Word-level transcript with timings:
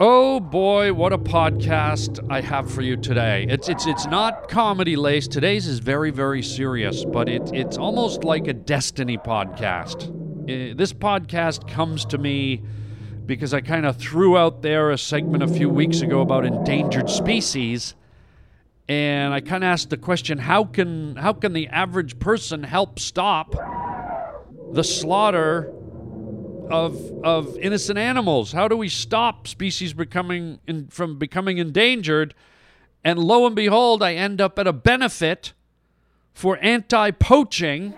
Oh 0.00 0.38
boy, 0.38 0.92
what 0.92 1.12
a 1.12 1.18
podcast 1.18 2.24
I 2.30 2.40
have 2.40 2.70
for 2.70 2.82
you 2.82 2.96
today. 2.96 3.46
It's 3.48 3.68
it's 3.68 3.84
it's 3.84 4.06
not 4.06 4.48
comedy 4.48 4.94
laced. 4.94 5.32
Today's 5.32 5.66
is 5.66 5.80
very 5.80 6.12
very 6.12 6.40
serious, 6.40 7.04
but 7.04 7.28
it 7.28 7.50
it's 7.52 7.76
almost 7.76 8.22
like 8.22 8.46
a 8.46 8.52
destiny 8.52 9.18
podcast. 9.18 10.08
Uh, 10.44 10.72
this 10.76 10.92
podcast 10.92 11.66
comes 11.66 12.04
to 12.04 12.18
me 12.18 12.62
because 13.26 13.52
I 13.52 13.60
kind 13.60 13.86
of 13.86 13.96
threw 13.96 14.38
out 14.38 14.62
there 14.62 14.92
a 14.92 14.98
segment 14.98 15.42
a 15.42 15.48
few 15.48 15.68
weeks 15.68 16.00
ago 16.00 16.20
about 16.20 16.46
endangered 16.46 17.10
species 17.10 17.96
and 18.88 19.34
I 19.34 19.40
kind 19.40 19.64
of 19.64 19.68
asked 19.68 19.90
the 19.90 19.96
question 19.96 20.38
how 20.38 20.62
can 20.62 21.16
how 21.16 21.32
can 21.32 21.54
the 21.54 21.66
average 21.66 22.20
person 22.20 22.62
help 22.62 23.00
stop 23.00 23.52
the 24.72 24.84
slaughter 24.84 25.72
of 26.70 27.24
of 27.24 27.56
innocent 27.58 27.98
animals. 27.98 28.52
How 28.52 28.68
do 28.68 28.76
we 28.76 28.88
stop 28.88 29.46
species 29.48 29.92
becoming 29.92 30.60
in, 30.66 30.88
from 30.88 31.18
becoming 31.18 31.58
endangered? 31.58 32.34
And 33.04 33.18
lo 33.18 33.46
and 33.46 33.54
behold, 33.54 34.02
I 34.02 34.14
end 34.14 34.40
up 34.40 34.58
at 34.58 34.66
a 34.66 34.72
benefit 34.72 35.52
for 36.32 36.58
anti-poaching 36.58 37.94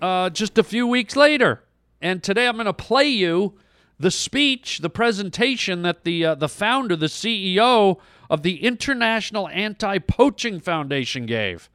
uh, 0.00 0.30
just 0.30 0.58
a 0.58 0.62
few 0.62 0.86
weeks 0.86 1.16
later. 1.16 1.62
And 2.00 2.22
today 2.22 2.46
I'm 2.46 2.54
going 2.54 2.66
to 2.66 2.72
play 2.72 3.08
you 3.08 3.54
the 3.98 4.10
speech, 4.10 4.78
the 4.78 4.90
presentation 4.90 5.82
that 5.82 6.04
the 6.04 6.24
uh, 6.24 6.34
the 6.34 6.48
founder, 6.48 6.96
the 6.96 7.06
CEO 7.06 7.98
of 8.28 8.42
the 8.42 8.62
International 8.62 9.48
Anti-Poaching 9.48 10.60
Foundation 10.60 11.26
gave. 11.26 11.70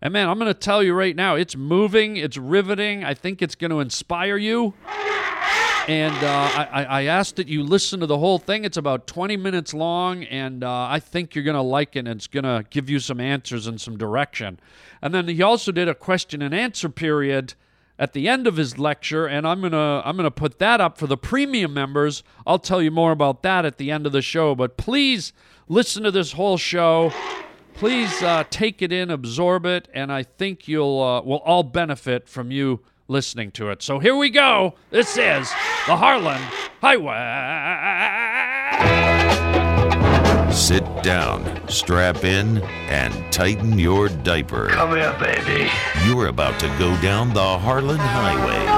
And 0.00 0.12
man, 0.12 0.28
I'm 0.28 0.38
going 0.38 0.52
to 0.52 0.58
tell 0.58 0.82
you 0.82 0.94
right 0.94 1.16
now, 1.16 1.34
it's 1.34 1.56
moving, 1.56 2.16
it's 2.16 2.36
riveting. 2.36 3.04
I 3.04 3.14
think 3.14 3.42
it's 3.42 3.56
going 3.56 3.70
to 3.70 3.80
inspire 3.80 4.36
you. 4.36 4.74
And 5.88 6.14
uh, 6.22 6.66
I, 6.70 6.84
I 6.84 7.02
asked 7.04 7.36
that 7.36 7.48
you 7.48 7.62
listen 7.62 8.00
to 8.00 8.06
the 8.06 8.18
whole 8.18 8.38
thing. 8.38 8.64
It's 8.64 8.76
about 8.76 9.06
20 9.06 9.38
minutes 9.38 9.72
long, 9.72 10.22
and 10.24 10.62
uh, 10.62 10.86
I 10.90 11.00
think 11.00 11.34
you're 11.34 11.44
going 11.44 11.54
to 11.54 11.62
like 11.62 11.96
it, 11.96 12.00
and 12.00 12.08
it's 12.08 12.26
going 12.26 12.44
to 12.44 12.64
give 12.68 12.90
you 12.90 13.00
some 13.00 13.20
answers 13.20 13.66
and 13.66 13.80
some 13.80 13.96
direction. 13.96 14.60
And 15.00 15.14
then 15.14 15.26
he 15.26 15.40
also 15.40 15.72
did 15.72 15.88
a 15.88 15.94
question 15.94 16.42
and 16.42 16.54
answer 16.54 16.90
period 16.90 17.54
at 17.98 18.12
the 18.12 18.28
end 18.28 18.46
of 18.46 18.56
his 18.56 18.78
lecture, 18.78 19.26
and 19.26 19.46
I'm 19.46 19.60
gonna 19.60 20.02
I'm 20.04 20.16
gonna 20.16 20.30
put 20.30 20.60
that 20.60 20.80
up 20.80 20.98
for 20.98 21.08
the 21.08 21.16
premium 21.16 21.74
members. 21.74 22.22
I'll 22.46 22.60
tell 22.60 22.80
you 22.80 22.92
more 22.92 23.10
about 23.10 23.42
that 23.42 23.64
at 23.64 23.76
the 23.78 23.90
end 23.90 24.06
of 24.06 24.12
the 24.12 24.22
show. 24.22 24.54
But 24.54 24.76
please 24.76 25.32
listen 25.66 26.04
to 26.04 26.12
this 26.12 26.32
whole 26.32 26.58
show. 26.58 27.12
Please 27.78 28.22
uh, 28.24 28.42
take 28.50 28.82
it 28.82 28.90
in, 28.90 29.08
absorb 29.08 29.64
it, 29.64 29.86
and 29.94 30.12
I 30.12 30.24
think 30.24 30.66
you'll 30.66 31.00
uh, 31.00 31.22
will 31.22 31.38
all 31.38 31.62
benefit 31.62 32.28
from 32.28 32.50
you 32.50 32.80
listening 33.06 33.52
to 33.52 33.70
it. 33.70 33.82
So 33.82 34.00
here 34.00 34.16
we 34.16 34.30
go. 34.30 34.74
This 34.90 35.10
is 35.16 35.48
the 35.86 35.96
Harland 35.96 36.42
Highway. 36.80 37.14
Sit 40.52 40.82
down, 41.04 41.68
strap 41.68 42.24
in, 42.24 42.58
and 42.88 43.32
tighten 43.32 43.78
your 43.78 44.08
diaper. 44.08 44.66
Come 44.70 44.96
here, 44.96 45.16
baby. 45.20 45.70
You're 46.04 46.26
about 46.26 46.58
to 46.58 46.66
go 46.80 47.00
down 47.00 47.32
the 47.32 47.58
Harland 47.58 48.00
Highway. 48.00 48.77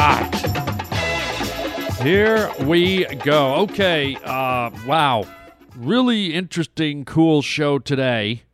Right. 0.00 0.34
Here 2.00 2.50
we 2.60 3.04
go. 3.16 3.56
Okay. 3.56 4.16
Uh, 4.24 4.70
wow. 4.86 5.26
Really 5.76 6.32
interesting, 6.32 7.04
cool 7.04 7.42
show 7.42 7.78
today. 7.78 8.44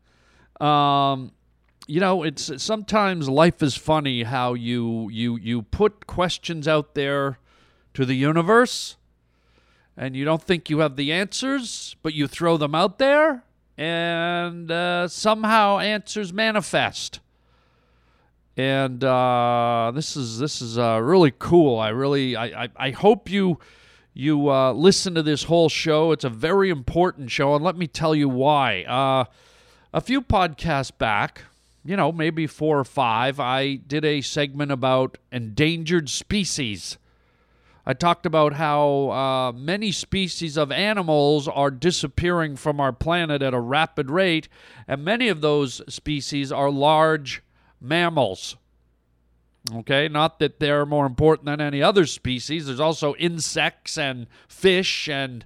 Um, 0.60 1.30
you 1.86 2.00
know, 2.00 2.24
it's 2.24 2.50
sometimes 2.60 3.28
life 3.28 3.62
is 3.62 3.76
funny 3.76 4.24
how 4.24 4.54
you 4.54 5.08
you 5.08 5.36
you 5.36 5.62
put 5.62 6.08
questions 6.08 6.66
out 6.66 6.96
there 6.96 7.38
to 7.94 8.04
the 8.04 8.14
universe, 8.14 8.96
and 9.96 10.16
you 10.16 10.24
don't 10.24 10.42
think 10.42 10.68
you 10.68 10.80
have 10.80 10.96
the 10.96 11.12
answers, 11.12 11.94
but 12.02 12.12
you 12.12 12.26
throw 12.26 12.56
them 12.56 12.74
out 12.74 12.98
there, 12.98 13.44
and 13.78 14.68
uh, 14.68 15.06
somehow 15.06 15.78
answers 15.78 16.32
manifest 16.32 17.20
and 18.56 19.04
uh, 19.04 19.92
this 19.94 20.16
is 20.16 20.38
this 20.38 20.62
is 20.62 20.78
uh, 20.78 21.00
really 21.02 21.32
cool. 21.38 21.78
I 21.78 21.90
really 21.90 22.36
I, 22.36 22.64
I, 22.64 22.68
I 22.76 22.90
hope 22.90 23.28
you 23.30 23.58
you 24.14 24.50
uh, 24.50 24.72
listen 24.72 25.14
to 25.14 25.22
this 25.22 25.44
whole 25.44 25.68
show. 25.68 26.12
It's 26.12 26.24
a 26.24 26.30
very 26.30 26.70
important 26.70 27.30
show, 27.30 27.54
and 27.54 27.62
let 27.62 27.76
me 27.76 27.86
tell 27.86 28.14
you 28.14 28.28
why. 28.28 28.84
Uh, 28.84 29.24
a 29.92 30.00
few 30.00 30.22
podcasts 30.22 30.96
back, 30.96 31.42
you 31.84 31.96
know, 31.96 32.12
maybe 32.12 32.46
four 32.46 32.78
or 32.78 32.84
five, 32.84 33.38
I 33.38 33.74
did 33.74 34.04
a 34.04 34.22
segment 34.22 34.72
about 34.72 35.18
endangered 35.30 36.08
species. 36.08 36.96
I 37.88 37.92
talked 37.92 38.26
about 38.26 38.54
how 38.54 39.10
uh, 39.10 39.52
many 39.52 39.92
species 39.92 40.56
of 40.56 40.72
animals 40.72 41.46
are 41.46 41.70
disappearing 41.70 42.56
from 42.56 42.80
our 42.80 42.92
planet 42.92 43.42
at 43.42 43.54
a 43.54 43.60
rapid 43.60 44.10
rate, 44.10 44.48
and 44.88 45.04
many 45.04 45.28
of 45.28 45.40
those 45.40 45.82
species 45.92 46.50
are 46.50 46.70
large 46.70 47.42
mammals. 47.80 48.56
Okay, 49.74 50.08
not 50.08 50.38
that 50.38 50.60
they're 50.60 50.86
more 50.86 51.06
important 51.06 51.46
than 51.46 51.60
any 51.60 51.82
other 51.82 52.06
species. 52.06 52.66
There's 52.66 52.80
also 52.80 53.14
insects 53.16 53.98
and 53.98 54.28
fish 54.48 55.08
and 55.08 55.44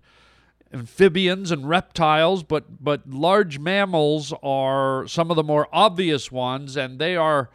amphibians 0.73 1.51
and 1.51 1.69
reptiles, 1.69 2.43
but 2.43 2.85
but 2.85 3.09
large 3.09 3.59
mammals 3.59 4.35
are 4.43 5.07
some 5.07 5.31
of 5.31 5.37
the 5.37 5.43
more 5.43 5.69
obvious 5.73 6.31
ones, 6.31 6.77
and 6.77 6.99
they 6.99 7.17
are 7.17 7.49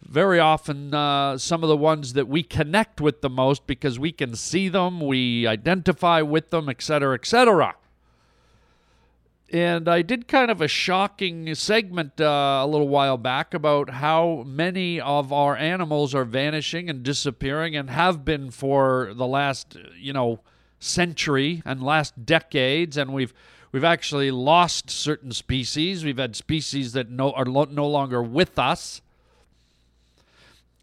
very 0.00 0.38
often 0.38 0.94
uh, 0.94 1.36
some 1.38 1.64
of 1.64 1.68
the 1.68 1.76
ones 1.76 2.12
that 2.12 2.28
we 2.28 2.44
connect 2.44 3.00
with 3.00 3.20
the 3.20 3.30
most 3.30 3.66
because 3.66 3.98
we 3.98 4.12
can 4.12 4.36
see 4.36 4.68
them, 4.68 5.00
we 5.00 5.44
identify 5.46 6.22
with 6.22 6.50
them, 6.50 6.68
etc., 6.68 7.14
etc 7.14 7.74
and 9.52 9.88
I 9.88 10.02
did 10.02 10.26
kind 10.26 10.50
of 10.50 10.60
a 10.60 10.66
shocking 10.66 11.54
segment 11.54 12.20
uh, 12.20 12.62
a 12.64 12.66
little 12.66 12.88
while 12.88 13.16
back 13.16 13.54
about 13.54 13.90
how 13.90 14.42
many 14.44 15.00
of 15.00 15.32
our 15.32 15.56
animals 15.56 16.14
are 16.14 16.24
vanishing 16.24 16.90
and 16.90 17.04
disappearing 17.04 17.76
and 17.76 17.88
have 17.90 18.24
been 18.24 18.50
for 18.50 19.12
the 19.14 19.26
last, 19.26 19.76
you 19.96 20.12
know, 20.12 20.40
century 20.80 21.62
and 21.64 21.82
last 21.82 22.26
decades, 22.26 22.96
and 22.96 23.12
we've 23.12 23.32
we've 23.70 23.84
actually 23.84 24.32
lost 24.32 24.90
certain 24.90 25.30
species. 25.30 26.04
We've 26.04 26.18
had 26.18 26.34
species 26.34 26.92
that 26.92 27.08
no 27.08 27.30
are 27.32 27.46
lo- 27.46 27.68
no 27.70 27.86
longer 27.86 28.22
with 28.22 28.58
us. 28.58 29.00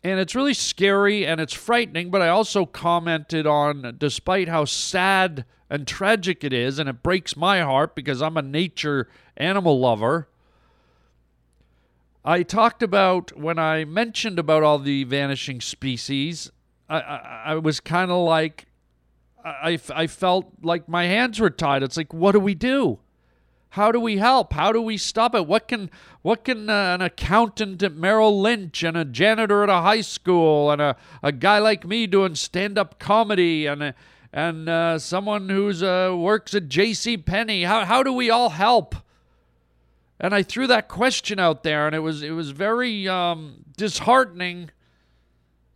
And 0.06 0.20
it's 0.20 0.36
really 0.36 0.54
scary 0.54 1.26
and 1.26 1.40
it's 1.40 1.54
frightening, 1.54 2.12
but 2.12 2.22
I 2.22 2.28
also 2.28 2.66
commented 2.66 3.48
on 3.48 3.96
despite 3.98 4.50
how 4.50 4.66
sad 4.66 5.46
and 5.74 5.88
tragic 5.88 6.44
it 6.44 6.54
is, 6.54 6.78
and 6.78 6.88
it 6.88 7.02
breaks 7.02 7.36
my 7.36 7.62
heart 7.62 7.96
because 7.96 8.22
I'm 8.22 8.38
a 8.38 8.44
nature 8.44 9.10
animal 9.36 9.80
lover. 9.80 10.28
I 12.24 12.44
talked 12.44 12.84
about 12.84 13.36
when 13.36 13.58
I 13.58 13.84
mentioned 13.84 14.38
about 14.38 14.62
all 14.62 14.78
the 14.78 15.04
vanishing 15.04 15.62
species, 15.62 16.52
I, 16.88 17.00
I, 17.00 17.44
I 17.46 17.56
was 17.56 17.80
kind 17.80 18.12
of 18.12 18.24
like, 18.24 18.68
I, 19.44 19.80
I 19.96 20.06
felt 20.06 20.46
like 20.62 20.88
my 20.88 21.06
hands 21.06 21.40
were 21.40 21.50
tied. 21.50 21.82
It's 21.82 21.98
like, 21.98 22.14
what 22.14 22.34
do 22.34 22.40
we 22.40 22.54
do? 22.54 23.00
How 23.70 23.92
do 23.92 24.00
we 24.00 24.18
help? 24.18 24.54
How 24.54 24.72
do 24.72 24.80
we 24.80 24.98
stop 24.98 25.34
it? 25.34 25.48
What 25.48 25.68
can 25.68 25.90
what 26.22 26.44
can 26.44 26.70
uh, 26.70 26.94
an 26.94 27.02
accountant 27.02 27.82
at 27.82 27.96
Merrill 27.96 28.40
Lynch 28.40 28.84
and 28.84 28.96
a 28.96 29.04
janitor 29.04 29.64
at 29.64 29.70
a 29.70 29.82
high 29.82 30.02
school 30.02 30.70
and 30.70 30.80
a, 30.80 30.96
a 31.24 31.32
guy 31.32 31.58
like 31.58 31.84
me 31.84 32.06
doing 32.06 32.36
stand 32.36 32.78
up 32.78 33.00
comedy 33.00 33.66
and 33.66 33.96
and 34.34 34.68
uh, 34.68 34.98
someone 34.98 35.48
who's 35.48 35.84
uh, 35.84 36.12
works 36.18 36.56
at 36.56 36.68
J.C. 36.68 37.18
Penney. 37.18 37.64
How 37.64 37.86
how 37.86 38.02
do 38.02 38.12
we 38.12 38.32
all 38.32 38.50
help? 38.50 38.96
And 40.20 40.34
I 40.34 40.42
threw 40.42 40.68
that 40.68 40.88
question 40.88 41.40
out 41.40 41.64
there, 41.64 41.86
and 41.86 41.96
it 41.96 42.00
was 42.00 42.24
it 42.24 42.32
was 42.32 42.50
very 42.50 43.08
um, 43.08 43.64
disheartening 43.78 44.72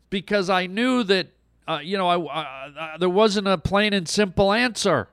because 0.09 0.49
I 0.49 0.65
knew 0.65 1.03
that 1.03 1.27
uh, 1.67 1.79
you 1.83 1.97
know 1.97 2.09
I, 2.09 2.95
there 2.99 3.09
wasn't 3.09 3.47
a 3.47 3.57
plain 3.59 3.93
and 3.93 4.09
simple 4.09 4.51
answer. 4.51 5.09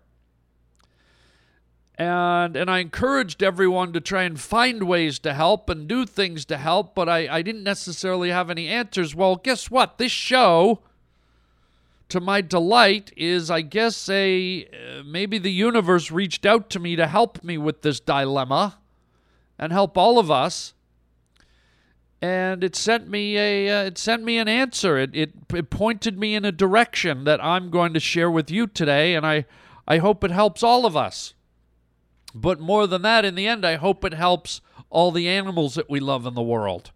and 1.97 2.57
and 2.57 2.71
I 2.71 2.79
encouraged 2.79 3.43
everyone 3.43 3.93
to 3.93 4.01
try 4.01 4.23
and 4.23 4.41
find 4.41 4.85
ways 4.85 5.19
to 5.21 5.35
help 5.35 5.69
and 5.69 5.87
do 5.87 6.07
things 6.07 6.45
to 6.47 6.57
help, 6.57 6.95
but 6.95 7.11
I, 7.11 7.29
I 7.29 7.43
didn't 7.43 7.65
necessarily 7.65 8.31
have 8.31 8.51
any 8.51 8.69
answers. 8.69 9.15
Well, 9.15 9.37
guess 9.37 9.71
what? 9.71 9.99
This 9.99 10.13
show, 10.13 10.81
to 12.15 12.21
my 12.21 12.41
delight, 12.41 13.13
is 13.17 13.51
I 13.51 13.61
guess 13.63 14.09
a 14.09 14.65
uh, 14.67 15.03
maybe 15.05 15.37
the 15.37 15.51
universe 15.51 16.13
reached 16.13 16.47
out 16.47 16.71
to 16.71 16.79
me 16.79 16.95
to 16.95 17.09
help 17.09 17.43
me 17.43 17.59
with 17.59 17.83
this 17.83 17.99
dilemma 17.99 18.79
and 19.59 19.73
help 19.73 19.99
all 19.99 20.21
of 20.21 20.31
us. 20.31 20.75
And 22.23 22.63
it 22.63 22.77
sent 22.77 23.09
me 23.09 23.37
a 23.37 23.69
uh, 23.69 23.87
it 23.87 23.99
sent 23.99 24.23
me 24.23 24.39
an 24.39 24.47
answer. 24.47 24.97
It, 24.97 25.11
it 25.13 25.33
it 25.53 25.71
pointed 25.71 26.17
me 26.17 26.37
in 26.37 26.45
a 26.45 26.53
direction 26.53 27.25
that 27.25 27.43
I'm 27.43 27.69
going 27.69 27.93
to 27.95 28.01
share 28.01 28.31
with 28.31 28.49
you 28.49 28.69
today, 28.69 29.17
and 29.17 29.27
I 29.27 29.45
I 29.89 29.99
hope 29.99 30.23
it 30.23 30.31
helps 30.31 30.63
all 30.63 30.87
of 30.87 30.97
us. 30.97 31.35
But 32.33 32.61
more 32.61 32.87
than 32.87 33.03
that, 33.03 33.25
in 33.25 33.35
the 33.35 33.49
end, 33.49 33.65
I 33.65 33.75
hope 33.75 34.05
it 34.05 34.15
helps 34.15 34.61
all 34.89 35.11
the 35.11 35.29
animals 35.29 35.75
that 35.75 35.91
we 35.91 35.99
love 35.99 36.27
in 36.27 36.35
the 36.35 36.43
world. 36.43 36.93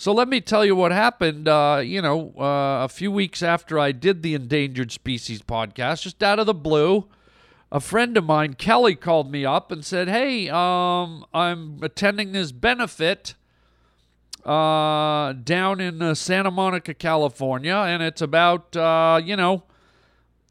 So 0.00 0.12
let 0.12 0.28
me 0.28 0.40
tell 0.40 0.64
you 0.64 0.76
what 0.76 0.92
happened. 0.92 1.48
Uh, 1.48 1.82
you 1.84 2.00
know, 2.00 2.32
uh, 2.38 2.84
a 2.84 2.88
few 2.88 3.10
weeks 3.10 3.42
after 3.42 3.80
I 3.80 3.90
did 3.90 4.22
the 4.22 4.32
Endangered 4.32 4.92
Species 4.92 5.42
podcast, 5.42 6.02
just 6.02 6.22
out 6.22 6.38
of 6.38 6.46
the 6.46 6.54
blue, 6.54 7.08
a 7.72 7.80
friend 7.80 8.16
of 8.16 8.22
mine, 8.22 8.54
Kelly, 8.54 8.94
called 8.94 9.28
me 9.28 9.44
up 9.44 9.72
and 9.72 9.84
said, 9.84 10.08
"Hey, 10.08 10.48
um, 10.50 11.26
I'm 11.34 11.80
attending 11.82 12.30
this 12.30 12.52
benefit 12.52 13.34
uh, 14.44 15.32
down 15.32 15.80
in 15.80 16.00
uh, 16.00 16.14
Santa 16.14 16.52
Monica, 16.52 16.94
California, 16.94 17.74
and 17.74 18.00
it's 18.00 18.22
about 18.22 18.76
uh, 18.76 19.20
you 19.22 19.34
know." 19.36 19.64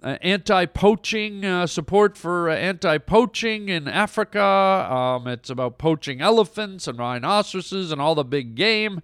uh, 0.03 0.15
anti-poaching 0.21 1.65
support 1.65 2.15
for 2.15 2.49
anti-poaching 2.49 3.67
in 3.67 3.88
Africa. 3.88 4.39
Um, 4.39 5.25
it's 5.25 5.49
about 5.49 5.79
poaching 5.79 6.21
elephants 6.21 6.88
and 6.88 6.99
rhinoceroses 6.99 7.91
and 7.91 7.99
all 7.99 8.13
the 8.13 8.23
big 8.23 8.53
game. 8.53 9.01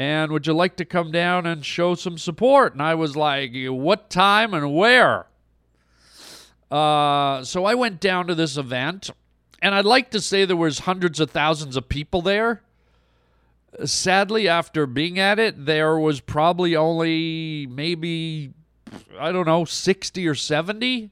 And 0.00 0.32
would 0.32 0.46
you 0.46 0.54
like 0.54 0.76
to 0.76 0.86
come 0.86 1.12
down 1.12 1.44
and 1.44 1.62
show 1.62 1.94
some 1.94 2.16
support? 2.16 2.72
And 2.72 2.80
I 2.80 2.94
was 2.94 3.16
like, 3.16 3.52
what 3.54 4.08
time 4.08 4.54
and 4.54 4.74
where? 4.74 5.26
Uh, 6.70 7.44
so 7.44 7.66
I 7.66 7.74
went 7.74 8.00
down 8.00 8.26
to 8.28 8.34
this 8.34 8.56
event, 8.56 9.10
and 9.60 9.74
I'd 9.74 9.84
like 9.84 10.10
to 10.12 10.20
say 10.22 10.46
there 10.46 10.56
was 10.56 10.78
hundreds 10.78 11.20
of 11.20 11.30
thousands 11.30 11.76
of 11.76 11.90
people 11.90 12.22
there. 12.22 12.62
Sadly, 13.84 14.48
after 14.48 14.86
being 14.86 15.18
at 15.18 15.38
it, 15.38 15.66
there 15.66 15.98
was 15.98 16.20
probably 16.20 16.74
only 16.74 17.66
maybe 17.66 18.54
I 19.18 19.32
don't 19.32 19.46
know, 19.46 19.66
60 19.66 20.26
or 20.26 20.34
70, 20.34 21.10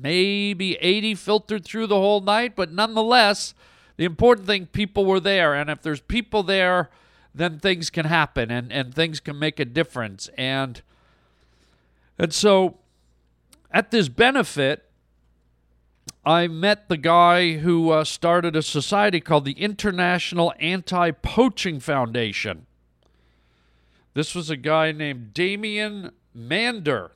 maybe 0.00 0.74
80 0.80 1.14
filtered 1.14 1.64
through 1.64 1.86
the 1.86 1.94
whole 1.94 2.20
night. 2.20 2.56
But 2.56 2.72
nonetheless, 2.72 3.54
the 3.98 4.04
important 4.04 4.48
thing, 4.48 4.66
people 4.66 5.04
were 5.04 5.20
there. 5.20 5.54
And 5.54 5.70
if 5.70 5.80
there's 5.80 6.00
people 6.00 6.42
there, 6.42 6.90
then 7.34 7.58
things 7.58 7.90
can 7.90 8.06
happen 8.06 8.50
and, 8.50 8.72
and 8.72 8.94
things 8.94 9.20
can 9.20 9.38
make 9.38 9.58
a 9.58 9.64
difference. 9.64 10.28
And, 10.38 10.80
and 12.18 12.32
so 12.32 12.78
at 13.70 13.90
this 13.90 14.08
benefit, 14.08 14.88
I 16.24 16.46
met 16.46 16.88
the 16.88 16.96
guy 16.96 17.54
who 17.54 17.90
uh, 17.90 18.04
started 18.04 18.56
a 18.56 18.62
society 18.62 19.20
called 19.20 19.44
the 19.44 19.52
International 19.52 20.54
Anti 20.60 21.10
Poaching 21.10 21.80
Foundation. 21.80 22.66
This 24.14 24.34
was 24.34 24.48
a 24.48 24.56
guy 24.56 24.92
named 24.92 25.34
Damien 25.34 26.12
Mander. 26.32 27.10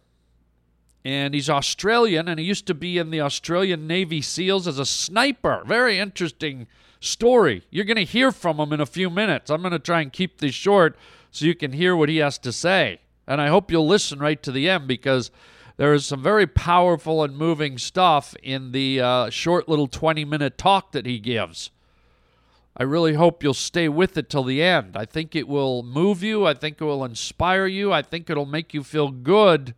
And 1.04 1.32
he's 1.32 1.48
Australian, 1.48 2.28
and 2.28 2.40
he 2.40 2.44
used 2.44 2.66
to 2.66 2.74
be 2.74 2.98
in 2.98 3.10
the 3.10 3.20
Australian 3.20 3.86
Navy 3.86 4.20
SEALs 4.20 4.66
as 4.66 4.78
a 4.78 4.84
sniper. 4.84 5.62
Very 5.64 5.98
interesting 5.98 6.66
story. 7.00 7.64
You're 7.70 7.84
going 7.84 7.96
to 7.96 8.04
hear 8.04 8.32
from 8.32 8.58
him 8.58 8.72
in 8.72 8.80
a 8.80 8.86
few 8.86 9.10
minutes. 9.10 9.50
I'm 9.50 9.62
going 9.62 9.72
to 9.72 9.78
try 9.78 10.00
and 10.00 10.12
keep 10.12 10.38
this 10.38 10.54
short 10.54 10.96
so 11.30 11.44
you 11.44 11.54
can 11.54 11.72
hear 11.72 11.94
what 11.96 12.08
he 12.08 12.18
has 12.18 12.38
to 12.38 12.52
say. 12.52 13.00
And 13.26 13.40
I 13.40 13.48
hope 13.48 13.70
you'll 13.70 13.86
listen 13.86 14.18
right 14.18 14.42
to 14.42 14.52
the 14.52 14.68
end 14.68 14.88
because 14.88 15.30
there 15.76 15.94
is 15.94 16.06
some 16.06 16.22
very 16.22 16.46
powerful 16.46 17.22
and 17.22 17.36
moving 17.36 17.78
stuff 17.78 18.34
in 18.42 18.72
the 18.72 19.00
uh, 19.00 19.30
short 19.30 19.68
little 19.68 19.86
20 19.86 20.24
minute 20.24 20.58
talk 20.58 20.92
that 20.92 21.06
he 21.06 21.18
gives. 21.18 21.70
I 22.76 22.84
really 22.84 23.14
hope 23.14 23.42
you'll 23.42 23.54
stay 23.54 23.88
with 23.88 24.16
it 24.16 24.30
till 24.30 24.44
the 24.44 24.62
end. 24.62 24.96
I 24.96 25.04
think 25.04 25.34
it 25.34 25.48
will 25.48 25.82
move 25.82 26.22
you. 26.22 26.46
I 26.46 26.54
think 26.54 26.80
it 26.80 26.84
will 26.84 27.04
inspire 27.04 27.66
you. 27.66 27.92
I 27.92 28.02
think 28.02 28.30
it'll 28.30 28.46
make 28.46 28.72
you 28.72 28.84
feel 28.84 29.10
good 29.10 29.74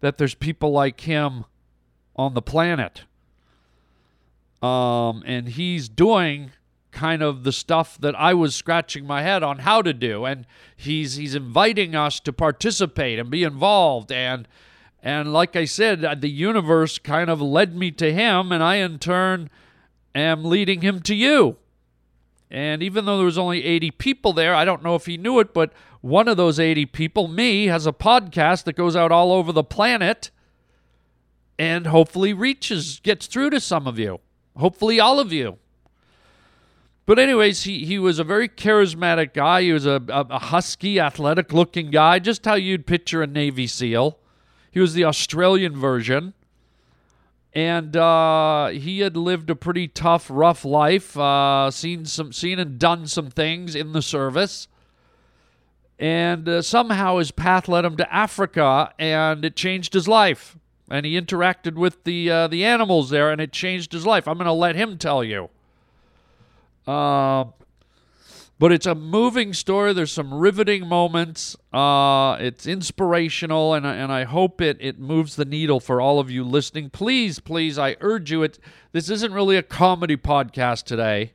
that 0.00 0.16
there's 0.16 0.34
people 0.34 0.70
like 0.70 1.00
him 1.02 1.44
on 2.16 2.34
the 2.34 2.42
planet. 2.42 3.02
Um, 4.62 5.22
and 5.26 5.48
he's 5.48 5.88
doing 5.88 6.52
kind 6.92 7.22
of 7.22 7.44
the 7.44 7.52
stuff 7.52 7.96
that 7.98 8.18
I 8.18 8.34
was 8.34 8.54
scratching 8.54 9.06
my 9.06 9.22
head 9.22 9.42
on 9.42 9.60
how 9.60 9.80
to 9.82 9.92
do. 9.92 10.24
And 10.24 10.46
he's 10.76 11.16
he's 11.16 11.34
inviting 11.34 11.94
us 11.94 12.20
to 12.20 12.32
participate 12.32 13.18
and 13.18 13.30
be 13.30 13.42
involved. 13.42 14.12
And 14.12 14.46
and 15.02 15.32
like 15.32 15.56
I 15.56 15.64
said, 15.64 16.20
the 16.20 16.30
universe 16.30 16.98
kind 16.98 17.30
of 17.30 17.40
led 17.40 17.74
me 17.74 17.90
to 17.92 18.12
him, 18.12 18.52
and 18.52 18.62
I 18.62 18.76
in 18.76 18.98
turn 18.98 19.48
am 20.14 20.44
leading 20.44 20.82
him 20.82 21.00
to 21.02 21.14
you. 21.14 21.56
And 22.50 22.82
even 22.82 23.04
though 23.04 23.16
there 23.16 23.26
was 23.26 23.38
only 23.38 23.64
80 23.64 23.92
people 23.92 24.32
there, 24.32 24.54
I 24.54 24.64
don't 24.64 24.82
know 24.82 24.96
if 24.96 25.06
he 25.06 25.16
knew 25.16 25.38
it, 25.38 25.54
but 25.54 25.72
one 26.00 26.26
of 26.26 26.36
those 26.36 26.58
80 26.58 26.86
people, 26.86 27.28
me, 27.28 27.66
has 27.66 27.86
a 27.86 27.92
podcast 27.92 28.64
that 28.64 28.74
goes 28.74 28.96
out 28.96 29.12
all 29.12 29.32
over 29.32 29.52
the 29.52 29.62
planet 29.62 30.30
and 31.58 31.86
hopefully 31.86 32.32
reaches, 32.32 32.98
gets 33.00 33.26
through 33.26 33.50
to 33.50 33.60
some 33.60 33.86
of 33.86 33.98
you. 33.98 34.18
Hopefully 34.60 35.00
all 35.00 35.18
of 35.18 35.32
you. 35.32 35.58
But 37.06 37.18
anyways, 37.18 37.64
he, 37.64 37.84
he 37.84 37.98
was 37.98 38.18
a 38.18 38.24
very 38.24 38.48
charismatic 38.48 39.34
guy. 39.34 39.62
He 39.62 39.72
was 39.72 39.84
a, 39.84 40.02
a, 40.08 40.26
a 40.30 40.38
husky, 40.38 41.00
athletic 41.00 41.52
looking 41.52 41.90
guy, 41.90 42.20
just 42.20 42.44
how 42.44 42.54
you'd 42.54 42.86
picture 42.86 43.22
a 43.22 43.26
Navy 43.26 43.66
SEAL. 43.66 44.16
He 44.70 44.78
was 44.78 44.94
the 44.94 45.04
Australian 45.04 45.76
version 45.76 46.34
and 47.52 47.96
uh, 47.96 48.68
he 48.68 49.00
had 49.00 49.16
lived 49.16 49.50
a 49.50 49.56
pretty 49.56 49.88
tough, 49.88 50.28
rough 50.30 50.64
life. 50.64 51.16
Uh, 51.16 51.70
seen 51.70 52.04
some, 52.04 52.32
seen 52.32 52.58
and 52.58 52.78
done 52.78 53.06
some 53.06 53.30
things 53.30 53.74
in 53.74 53.92
the 53.92 54.02
service, 54.02 54.68
and 55.98 56.48
uh, 56.48 56.62
somehow 56.62 57.18
his 57.18 57.30
path 57.30 57.68
led 57.68 57.84
him 57.84 57.96
to 57.96 58.14
Africa, 58.14 58.92
and 58.98 59.44
it 59.44 59.56
changed 59.56 59.94
his 59.94 60.06
life. 60.06 60.56
And 60.90 61.06
he 61.06 61.18
interacted 61.20 61.74
with 61.74 62.02
the 62.04 62.28
uh, 62.28 62.48
the 62.48 62.64
animals 62.64 63.10
there, 63.10 63.30
and 63.30 63.40
it 63.40 63.52
changed 63.52 63.92
his 63.92 64.04
life. 64.04 64.26
I'm 64.26 64.36
going 64.36 64.46
to 64.46 64.52
let 64.52 64.74
him 64.74 64.98
tell 64.98 65.22
you. 65.22 65.48
Uh, 66.86 67.44
but 68.60 68.72
it's 68.72 68.84
a 68.84 68.94
moving 68.94 69.54
story. 69.54 69.94
There's 69.94 70.12
some 70.12 70.34
riveting 70.34 70.86
moments. 70.86 71.56
Uh, 71.72 72.36
it's 72.40 72.66
inspirational, 72.66 73.72
and, 73.72 73.86
and 73.86 74.12
I 74.12 74.24
hope 74.24 74.60
it, 74.60 74.76
it 74.80 74.98
moves 74.98 75.36
the 75.36 75.46
needle 75.46 75.80
for 75.80 75.98
all 75.98 76.18
of 76.18 76.30
you 76.30 76.44
listening. 76.44 76.90
Please, 76.90 77.38
please, 77.38 77.78
I 77.78 77.96
urge 78.02 78.30
you. 78.30 78.42
It, 78.42 78.58
this 78.92 79.08
isn't 79.08 79.32
really 79.32 79.56
a 79.56 79.62
comedy 79.62 80.18
podcast 80.18 80.84
today, 80.84 81.32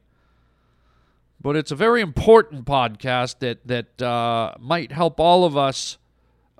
but 1.42 1.56
it's 1.56 1.72
a 1.72 1.76
very 1.76 2.02
important 2.02 2.66
podcast 2.66 3.40
that, 3.40 3.66
that 3.66 4.02
uh, 4.04 4.54
might 4.60 4.92
help 4.92 5.20
all 5.20 5.46
of 5.46 5.58
us 5.58 5.98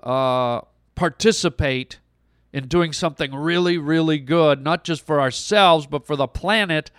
uh, 0.02 0.62
participate 0.96 2.00
in 2.56 2.68
doing 2.68 2.90
something 2.90 3.34
really, 3.34 3.76
really 3.76 4.18
good, 4.18 4.64
not 4.64 4.82
just 4.82 5.04
for 5.04 5.20
ourselves, 5.20 5.86
but 5.86 6.06
for 6.06 6.16
the 6.16 6.26
planet 6.26 6.90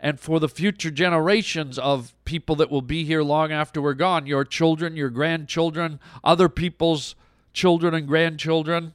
and 0.00 0.18
for 0.18 0.40
the 0.40 0.48
future 0.48 0.90
generations 0.90 1.78
of 1.78 2.14
people 2.24 2.56
that 2.56 2.70
will 2.70 2.80
be 2.80 3.04
here 3.04 3.22
long 3.22 3.52
after 3.52 3.82
we're 3.82 3.92
gone 3.92 4.26
your 4.26 4.42
children, 4.42 4.96
your 4.96 5.10
grandchildren, 5.10 6.00
other 6.24 6.48
people's 6.48 7.14
children 7.52 7.92
and 7.92 8.08
grandchildren. 8.08 8.94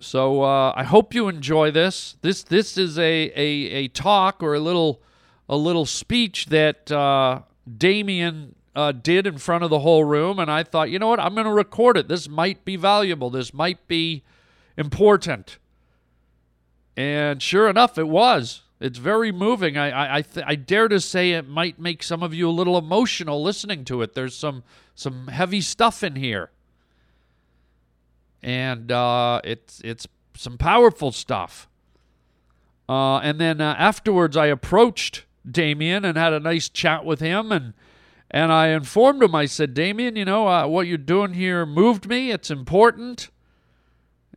So 0.00 0.42
uh, 0.42 0.72
I 0.74 0.84
hope 0.84 1.12
you 1.12 1.28
enjoy 1.28 1.70
this. 1.70 2.16
This 2.22 2.42
this 2.42 2.78
is 2.78 2.98
a, 2.98 3.30
a, 3.36 3.48
a 3.84 3.88
talk 3.88 4.42
or 4.42 4.54
a 4.54 4.60
little 4.60 5.02
a 5.46 5.58
little 5.58 5.84
speech 5.84 6.46
that 6.46 6.90
uh, 6.90 7.42
Damien 7.76 8.54
uh, 8.74 8.92
did 8.92 9.26
in 9.26 9.38
front 9.38 9.64
of 9.64 9.70
the 9.70 9.80
whole 9.80 10.04
room, 10.04 10.38
and 10.38 10.50
I 10.50 10.62
thought, 10.62 10.90
you 10.90 10.98
know 10.98 11.08
what, 11.08 11.20
I'm 11.20 11.34
going 11.34 11.46
to 11.46 11.52
record 11.52 11.96
it. 11.96 12.08
This 12.08 12.28
might 12.28 12.64
be 12.64 12.76
valuable. 12.76 13.30
This 13.30 13.54
might 13.54 13.86
be 13.86 14.22
important. 14.76 15.58
And 16.96 17.42
sure 17.42 17.68
enough, 17.68 17.98
it 17.98 18.08
was. 18.08 18.62
It's 18.80 18.98
very 18.98 19.32
moving. 19.32 19.78
I 19.78 19.90
I 19.90 20.16
I, 20.16 20.22
th- 20.22 20.46
I, 20.46 20.54
dare 20.56 20.88
to 20.88 21.00
say 21.00 21.32
it 21.32 21.48
might 21.48 21.78
make 21.78 22.02
some 22.02 22.22
of 22.22 22.34
you 22.34 22.48
a 22.48 22.50
little 22.50 22.76
emotional 22.76 23.42
listening 23.42 23.84
to 23.86 24.02
it. 24.02 24.14
There's 24.14 24.36
some 24.36 24.62
some 24.94 25.28
heavy 25.28 25.60
stuff 25.60 26.02
in 26.02 26.16
here, 26.16 26.50
and 28.42 28.90
uh, 28.92 29.40
it's 29.42 29.80
it's 29.84 30.06
some 30.36 30.58
powerful 30.58 31.12
stuff. 31.12 31.68
Uh, 32.88 33.18
and 33.18 33.40
then 33.40 33.60
uh, 33.60 33.74
afterwards, 33.78 34.36
I 34.36 34.46
approached 34.46 35.24
Damien 35.50 36.04
and 36.04 36.18
had 36.18 36.32
a 36.32 36.40
nice 36.40 36.68
chat 36.68 37.04
with 37.04 37.20
him, 37.20 37.52
and 37.52 37.72
and 38.34 38.52
I 38.52 38.68
informed 38.68 39.22
him. 39.22 39.34
I 39.34 39.46
said, 39.46 39.74
Damien, 39.74 40.16
you 40.16 40.24
know 40.26 40.48
uh, 40.48 40.66
what 40.66 40.88
you're 40.88 40.98
doing 40.98 41.34
here 41.34 41.64
moved 41.64 42.08
me. 42.08 42.32
It's 42.32 42.50
important 42.50 43.30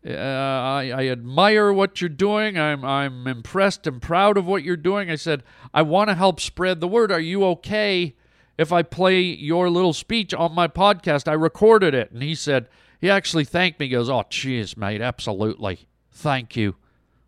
Uh, 0.08 0.12
I, 0.14 0.92
I 0.96 1.08
admire 1.10 1.74
what 1.74 2.00
you're 2.00 2.10
doing. 2.10 2.58
I'm 2.58 2.86
I'm 2.86 3.28
impressed 3.28 3.88
and 3.88 4.02
proud 4.02 4.38
of 4.38 4.46
what 4.46 4.64
you're 4.64 4.78
doing. 4.78 5.10
I 5.12 5.16
said, 5.18 5.44
I 5.74 5.82
want 5.82 6.10
to 6.10 6.16
help 6.16 6.40
spread 6.40 6.80
the 6.80 6.88
word. 6.88 7.12
Are 7.12 7.20
you 7.20 7.44
okay 7.46 8.16
if 8.58 8.72
I 8.72 8.84
play 8.84 9.20
your 9.22 9.70
little 9.70 9.94
speech 9.94 10.34
on 10.34 10.54
my 10.56 10.68
podcast? 10.70 11.28
I 11.28 11.34
recorded 11.34 11.94
it. 11.94 12.12
And 12.12 12.24
he 12.24 12.36
said, 12.36 12.70
he 13.02 13.10
actually 13.10 13.46
thanked 13.46 13.80
me. 13.80 13.88
He 13.88 13.92
goes, 13.94 14.10
Oh, 14.10 14.24
cheers, 14.30 14.78
mate. 14.78 15.02
Absolutely. 15.02 15.88
Thank 16.12 16.56
you. 16.56 16.76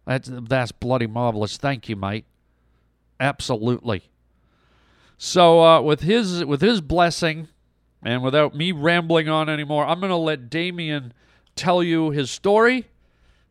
That's 0.05 0.29
that's 0.31 0.71
bloody 0.71 1.07
marvelous. 1.07 1.57
Thank 1.57 1.89
you, 1.89 1.95
mate. 1.97 2.25
Absolutely. 3.19 4.08
So 5.21 5.61
uh, 5.61 5.81
with 5.81 5.99
his 5.99 6.45
with 6.45 6.61
his 6.61 6.79
blessing, 6.79 7.49
and 8.01 8.23
without 8.23 8.55
me 8.55 8.71
rambling 8.71 9.27
on 9.27 9.49
anymore, 9.49 9.85
I'm 9.85 9.99
going 9.99 10.11
to 10.11 10.15
let 10.15 10.49
Damien 10.49 11.13
tell 11.57 11.83
you 11.83 12.11
his 12.11 12.31
story, 12.31 12.88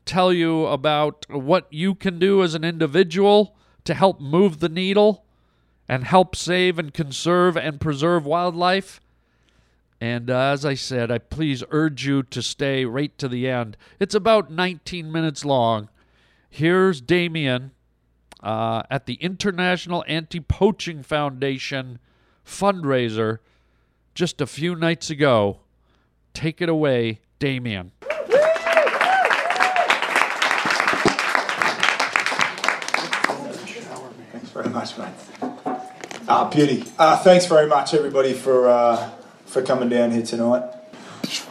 tell 0.07 0.33
you 0.33 0.65
about 0.65 1.27
what 1.29 1.67
you 1.71 1.95
can 1.95 2.19
do 2.19 2.43
as 2.43 2.55
an 2.55 2.65
individual 2.65 3.55
to 3.85 3.93
help 3.93 4.19
move 4.19 4.61
the 4.61 4.71
needle 4.71 5.27
and 5.87 6.05
help 6.05 6.35
save 6.35 6.79
and 6.79 6.95
conserve 6.95 7.55
and 7.55 7.79
preserve 7.83 8.25
wildlife. 8.25 8.99
And 10.01 10.31
uh, 10.31 10.39
as 10.39 10.65
I 10.65 10.73
said, 10.73 11.11
I 11.11 11.19
please 11.19 11.63
urge 11.71 12.07
you 12.07 12.23
to 12.23 12.41
stay 12.41 12.87
right 12.87 13.17
to 13.19 13.29
the 13.29 13.47
end. 13.47 13.77
It's 14.01 14.15
about 14.15 14.51
19 14.51 15.13
minutes 15.13 15.45
long. 15.45 15.91
Here's 16.49 17.03
Damien 17.03 17.73
uh, 18.43 18.83
at 18.91 19.07
the 19.07 19.15
International 19.15 20.05
Anti 20.07 20.41
Poaching 20.41 21.03
Foundation 21.03 21.99
fundraiser 22.47 23.39
just 24.15 24.41
a 24.41 24.47
few 24.47 24.75
nights 24.75 25.11
ago. 25.11 25.61
Take 26.35 26.61
it 26.61 26.69
away, 26.69 27.21
Damien. 27.39 27.93
Thanks 34.33 34.51
very 34.51 34.69
much, 34.71 34.99
mate. 34.99 35.09
Ah, 36.29 36.51
beauty. 36.53 36.85
Uh, 36.99 37.17
thanks 37.19 37.47
very 37.47 37.67
much, 37.67 37.95
everybody, 37.95 38.35
for 38.35 38.69
uh, 38.69 39.11
for 39.47 39.63
coming 39.63 39.89
down 39.89 40.11
here 40.11 40.23
tonight. 40.23 40.63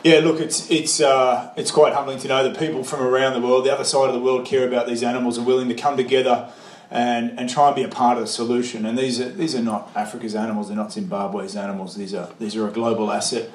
Yeah, 0.03 0.19
look, 0.19 0.39
it's 0.39 0.69
it's 0.69 1.01
uh, 1.01 1.51
it's 1.57 1.71
quite 1.71 1.93
humbling 1.93 2.19
to 2.19 2.27
know 2.27 2.47
that 2.47 2.59
people 2.59 2.83
from 2.83 3.01
around 3.01 3.33
the 3.33 3.41
world, 3.45 3.65
the 3.65 3.73
other 3.73 3.83
side 3.83 4.07
of 4.07 4.13
the 4.13 4.19
world, 4.19 4.45
care 4.45 4.67
about 4.67 4.87
these 4.87 5.03
animals, 5.03 5.37
are 5.37 5.43
willing 5.43 5.67
to 5.69 5.75
come 5.75 5.97
together 5.97 6.51
and, 6.89 7.37
and 7.39 7.49
try 7.49 7.67
and 7.67 7.75
be 7.75 7.83
a 7.83 7.89
part 7.89 8.17
of 8.17 8.23
the 8.23 8.27
solution. 8.27 8.85
And 8.85 8.97
these 8.97 9.19
are 9.19 9.29
these 9.29 9.55
are 9.55 9.61
not 9.61 9.91
Africa's 9.95 10.35
animals; 10.35 10.67
they're 10.67 10.77
not 10.77 10.91
Zimbabwe's 10.91 11.55
animals. 11.55 11.95
These 11.95 12.13
are 12.13 12.29
these 12.39 12.55
are 12.55 12.67
a 12.67 12.71
global 12.71 13.11
asset. 13.11 13.49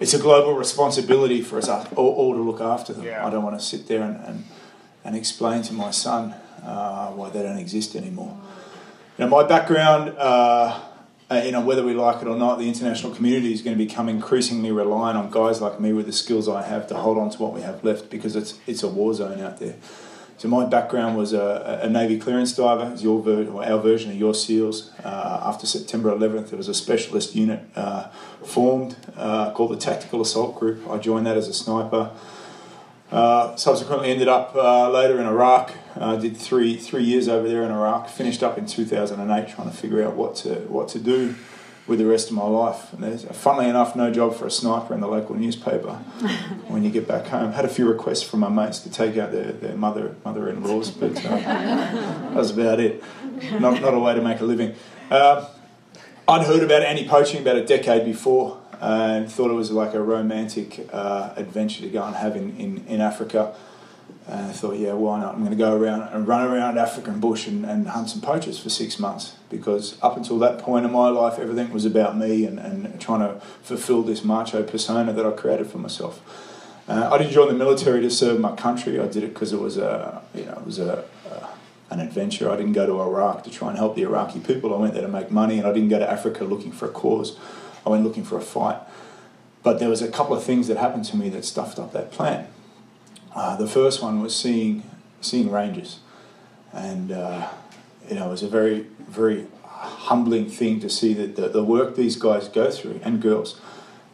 It's 0.00 0.14
a 0.14 0.18
global 0.18 0.54
responsibility 0.54 1.42
for 1.42 1.58
us 1.58 1.68
all, 1.68 1.88
all 1.96 2.34
to 2.34 2.40
look 2.40 2.60
after 2.60 2.92
them. 2.92 3.04
Yeah. 3.04 3.26
I 3.26 3.30
don't 3.30 3.42
want 3.42 3.58
to 3.58 3.64
sit 3.64 3.88
there 3.88 4.02
and, 4.02 4.24
and, 4.24 4.44
and 5.04 5.16
explain 5.16 5.62
to 5.62 5.74
my 5.74 5.90
son 5.90 6.34
uh, 6.62 7.10
why 7.10 7.30
they 7.30 7.42
don't 7.42 7.58
exist 7.58 7.96
anymore. 7.96 8.38
You 9.18 9.24
know, 9.24 9.30
my 9.30 9.42
background, 9.42 10.14
uh, 10.16 10.80
uh, 11.28 11.42
you 11.44 11.50
know, 11.50 11.60
whether 11.60 11.84
we 11.84 11.94
like 11.94 12.22
it 12.22 12.28
or 12.28 12.36
not, 12.36 12.60
the 12.60 12.68
international 12.68 13.12
community 13.12 13.52
is 13.52 13.60
going 13.60 13.76
to 13.76 13.84
become 13.84 14.08
increasingly 14.08 14.70
reliant 14.70 15.18
on 15.18 15.30
guys 15.30 15.60
like 15.60 15.80
me 15.80 15.92
with 15.92 16.06
the 16.06 16.12
skills 16.12 16.48
I 16.48 16.62
have 16.62 16.86
to 16.88 16.94
hold 16.94 17.18
on 17.18 17.30
to 17.30 17.42
what 17.42 17.52
we 17.52 17.62
have 17.62 17.82
left 17.82 18.08
because 18.08 18.36
it's 18.36 18.58
it's 18.68 18.84
a 18.84 18.88
war 18.88 19.14
zone 19.14 19.40
out 19.40 19.58
there. 19.58 19.74
So 20.38 20.46
my 20.46 20.64
background 20.66 21.16
was 21.16 21.32
a, 21.32 21.80
a 21.82 21.90
Navy 21.90 22.16
clearance 22.16 22.52
diver, 22.52 22.94
your 22.98 23.20
ver- 23.20 23.50
our 23.60 23.80
version 23.80 24.12
of 24.12 24.16
your 24.16 24.34
SEALs. 24.34 24.92
Uh, 25.02 25.42
after 25.44 25.66
September 25.66 26.14
11th, 26.14 26.50
there 26.50 26.56
was 26.56 26.68
a 26.68 26.74
specialist 26.74 27.34
unit 27.34 27.60
uh, 27.74 28.08
formed 28.44 28.94
uh, 29.16 29.50
called 29.50 29.72
the 29.72 29.76
Tactical 29.76 30.20
Assault 30.20 30.56
Group. 30.56 30.88
I 30.88 30.98
joined 30.98 31.26
that 31.26 31.36
as 31.36 31.48
a 31.48 31.52
sniper. 31.52 32.12
Uh, 33.10 33.56
subsequently 33.56 34.12
ended 34.12 34.28
up 34.28 34.54
uh, 34.54 34.88
later 34.92 35.18
in 35.18 35.26
Iraq. 35.26 35.72
Uh, 35.96 36.14
did 36.14 36.36
three 36.36 36.76
three 36.76 37.02
years 37.02 37.26
over 37.26 37.48
there 37.48 37.64
in 37.64 37.72
Iraq. 37.72 38.08
Finished 38.08 38.44
up 38.44 38.58
in 38.58 38.66
2008, 38.66 39.48
trying 39.48 39.68
to 39.68 39.76
figure 39.76 40.04
out 40.04 40.14
what 40.14 40.36
to 40.36 40.54
what 40.68 40.88
to 40.90 41.00
do 41.00 41.34
with 41.88 41.98
the 41.98 42.06
rest 42.06 42.28
of 42.28 42.36
my 42.36 42.46
life. 42.46 42.92
And 42.92 43.02
there's, 43.02 43.24
funnily 43.24 43.68
enough, 43.68 43.96
no 43.96 44.10
job 44.12 44.36
for 44.36 44.46
a 44.46 44.50
sniper 44.50 44.94
in 44.94 45.00
the 45.00 45.08
local 45.08 45.34
newspaper 45.34 45.94
when 46.68 46.84
you 46.84 46.90
get 46.90 47.08
back 47.08 47.26
home. 47.26 47.52
Had 47.52 47.64
a 47.64 47.68
few 47.68 47.88
requests 47.88 48.22
from 48.22 48.40
my 48.40 48.48
mates 48.48 48.78
to 48.80 48.90
take 48.90 49.16
out 49.16 49.32
their, 49.32 49.52
their 49.52 49.76
mother 49.76 50.14
mother-in-laws, 50.24 50.90
but 50.90 51.16
uh, 51.24 51.30
that 51.36 52.34
was 52.34 52.50
about 52.50 52.78
it. 52.78 53.02
Not 53.58 53.80
not 53.80 53.94
a 53.94 53.98
way 53.98 54.14
to 54.14 54.22
make 54.22 54.40
a 54.40 54.44
living. 54.44 54.74
Uh, 55.10 55.48
I'd 56.28 56.46
heard 56.46 56.62
about 56.62 56.82
anti-poaching 56.82 57.40
about 57.40 57.56
a 57.56 57.64
decade 57.64 58.04
before 58.04 58.60
and 58.80 59.30
thought 59.30 59.50
it 59.50 59.54
was 59.54 59.70
like 59.70 59.94
a 59.94 60.02
romantic 60.02 60.88
uh, 60.92 61.32
adventure 61.36 61.80
to 61.82 61.88
go 61.88 62.04
and 62.04 62.14
have 62.14 62.36
in, 62.36 62.54
in, 62.56 62.84
in 62.86 63.00
Africa. 63.00 63.54
And 64.28 64.46
I 64.46 64.52
thought, 64.52 64.76
yeah, 64.76 64.92
why 64.92 65.20
not? 65.20 65.34
I'm 65.34 65.40
going 65.40 65.50
to 65.50 65.56
go 65.56 65.74
around 65.74 66.02
and 66.12 66.28
run 66.28 66.46
around 66.46 66.78
African 66.78 67.18
bush 67.18 67.46
and, 67.46 67.64
and 67.64 67.88
hunt 67.88 68.10
some 68.10 68.20
poachers 68.20 68.58
for 68.58 68.68
six 68.68 68.98
months 68.98 69.34
because 69.48 69.96
up 70.02 70.18
until 70.18 70.38
that 70.40 70.58
point 70.58 70.84
in 70.84 70.92
my 70.92 71.08
life, 71.08 71.38
everything 71.38 71.72
was 71.72 71.86
about 71.86 72.14
me 72.14 72.44
and, 72.44 72.58
and 72.58 73.00
trying 73.00 73.20
to 73.20 73.40
fulfill 73.62 74.02
this 74.02 74.22
macho 74.22 74.62
persona 74.62 75.14
that 75.14 75.24
I 75.24 75.30
created 75.30 75.68
for 75.68 75.78
myself. 75.78 76.20
Uh, 76.86 77.08
I 77.10 77.16
didn't 77.16 77.32
join 77.32 77.48
the 77.48 77.54
military 77.54 78.02
to 78.02 78.10
serve 78.10 78.38
my 78.38 78.54
country. 78.54 79.00
I 79.00 79.06
did 79.06 79.24
it 79.24 79.32
because 79.32 79.54
it 79.54 79.60
was 79.60 79.78
a, 79.78 80.22
you 80.34 80.44
know, 80.44 80.52
it 80.52 80.66
was 80.66 80.78
a, 80.78 81.04
a, 81.30 81.48
an 81.90 82.00
adventure. 82.00 82.50
I 82.50 82.56
didn't 82.56 82.74
go 82.74 82.86
to 82.86 83.00
Iraq 83.00 83.44
to 83.44 83.50
try 83.50 83.70
and 83.70 83.78
help 83.78 83.96
the 83.96 84.02
Iraqi 84.02 84.40
people. 84.40 84.74
I 84.74 84.78
went 84.78 84.92
there 84.92 85.02
to 85.02 85.08
make 85.08 85.30
money, 85.30 85.58
and 85.58 85.66
I 85.66 85.72
didn't 85.72 85.88
go 85.88 85.98
to 85.98 86.10
Africa 86.10 86.44
looking 86.44 86.72
for 86.72 86.84
a 86.84 86.90
cause. 86.90 87.38
I 87.86 87.90
went 87.90 88.04
looking 88.04 88.24
for 88.24 88.36
a 88.36 88.42
fight. 88.42 88.78
But 89.62 89.80
there 89.80 89.88
was 89.88 90.02
a 90.02 90.08
couple 90.08 90.36
of 90.36 90.44
things 90.44 90.68
that 90.68 90.76
happened 90.76 91.06
to 91.06 91.16
me 91.16 91.30
that 91.30 91.44
stuffed 91.44 91.78
up 91.78 91.92
that 91.92 92.10
plan. 92.10 92.48
Uh, 93.34 93.56
the 93.56 93.66
first 93.66 94.02
one 94.02 94.20
was 94.20 94.34
seeing 94.34 94.82
seeing 95.20 95.50
rangers, 95.50 96.00
and 96.72 97.12
uh, 97.12 97.48
you 98.08 98.14
know 98.14 98.28
it 98.28 98.30
was 98.30 98.42
a 98.42 98.48
very 98.48 98.86
very 99.08 99.46
humbling 99.64 100.48
thing 100.48 100.80
to 100.80 100.90
see 100.90 101.14
that 101.14 101.36
the, 101.36 101.48
the 101.48 101.62
work 101.62 101.94
these 101.94 102.16
guys 102.16 102.48
go 102.48 102.70
through 102.70 103.00
and 103.02 103.22
girls. 103.22 103.60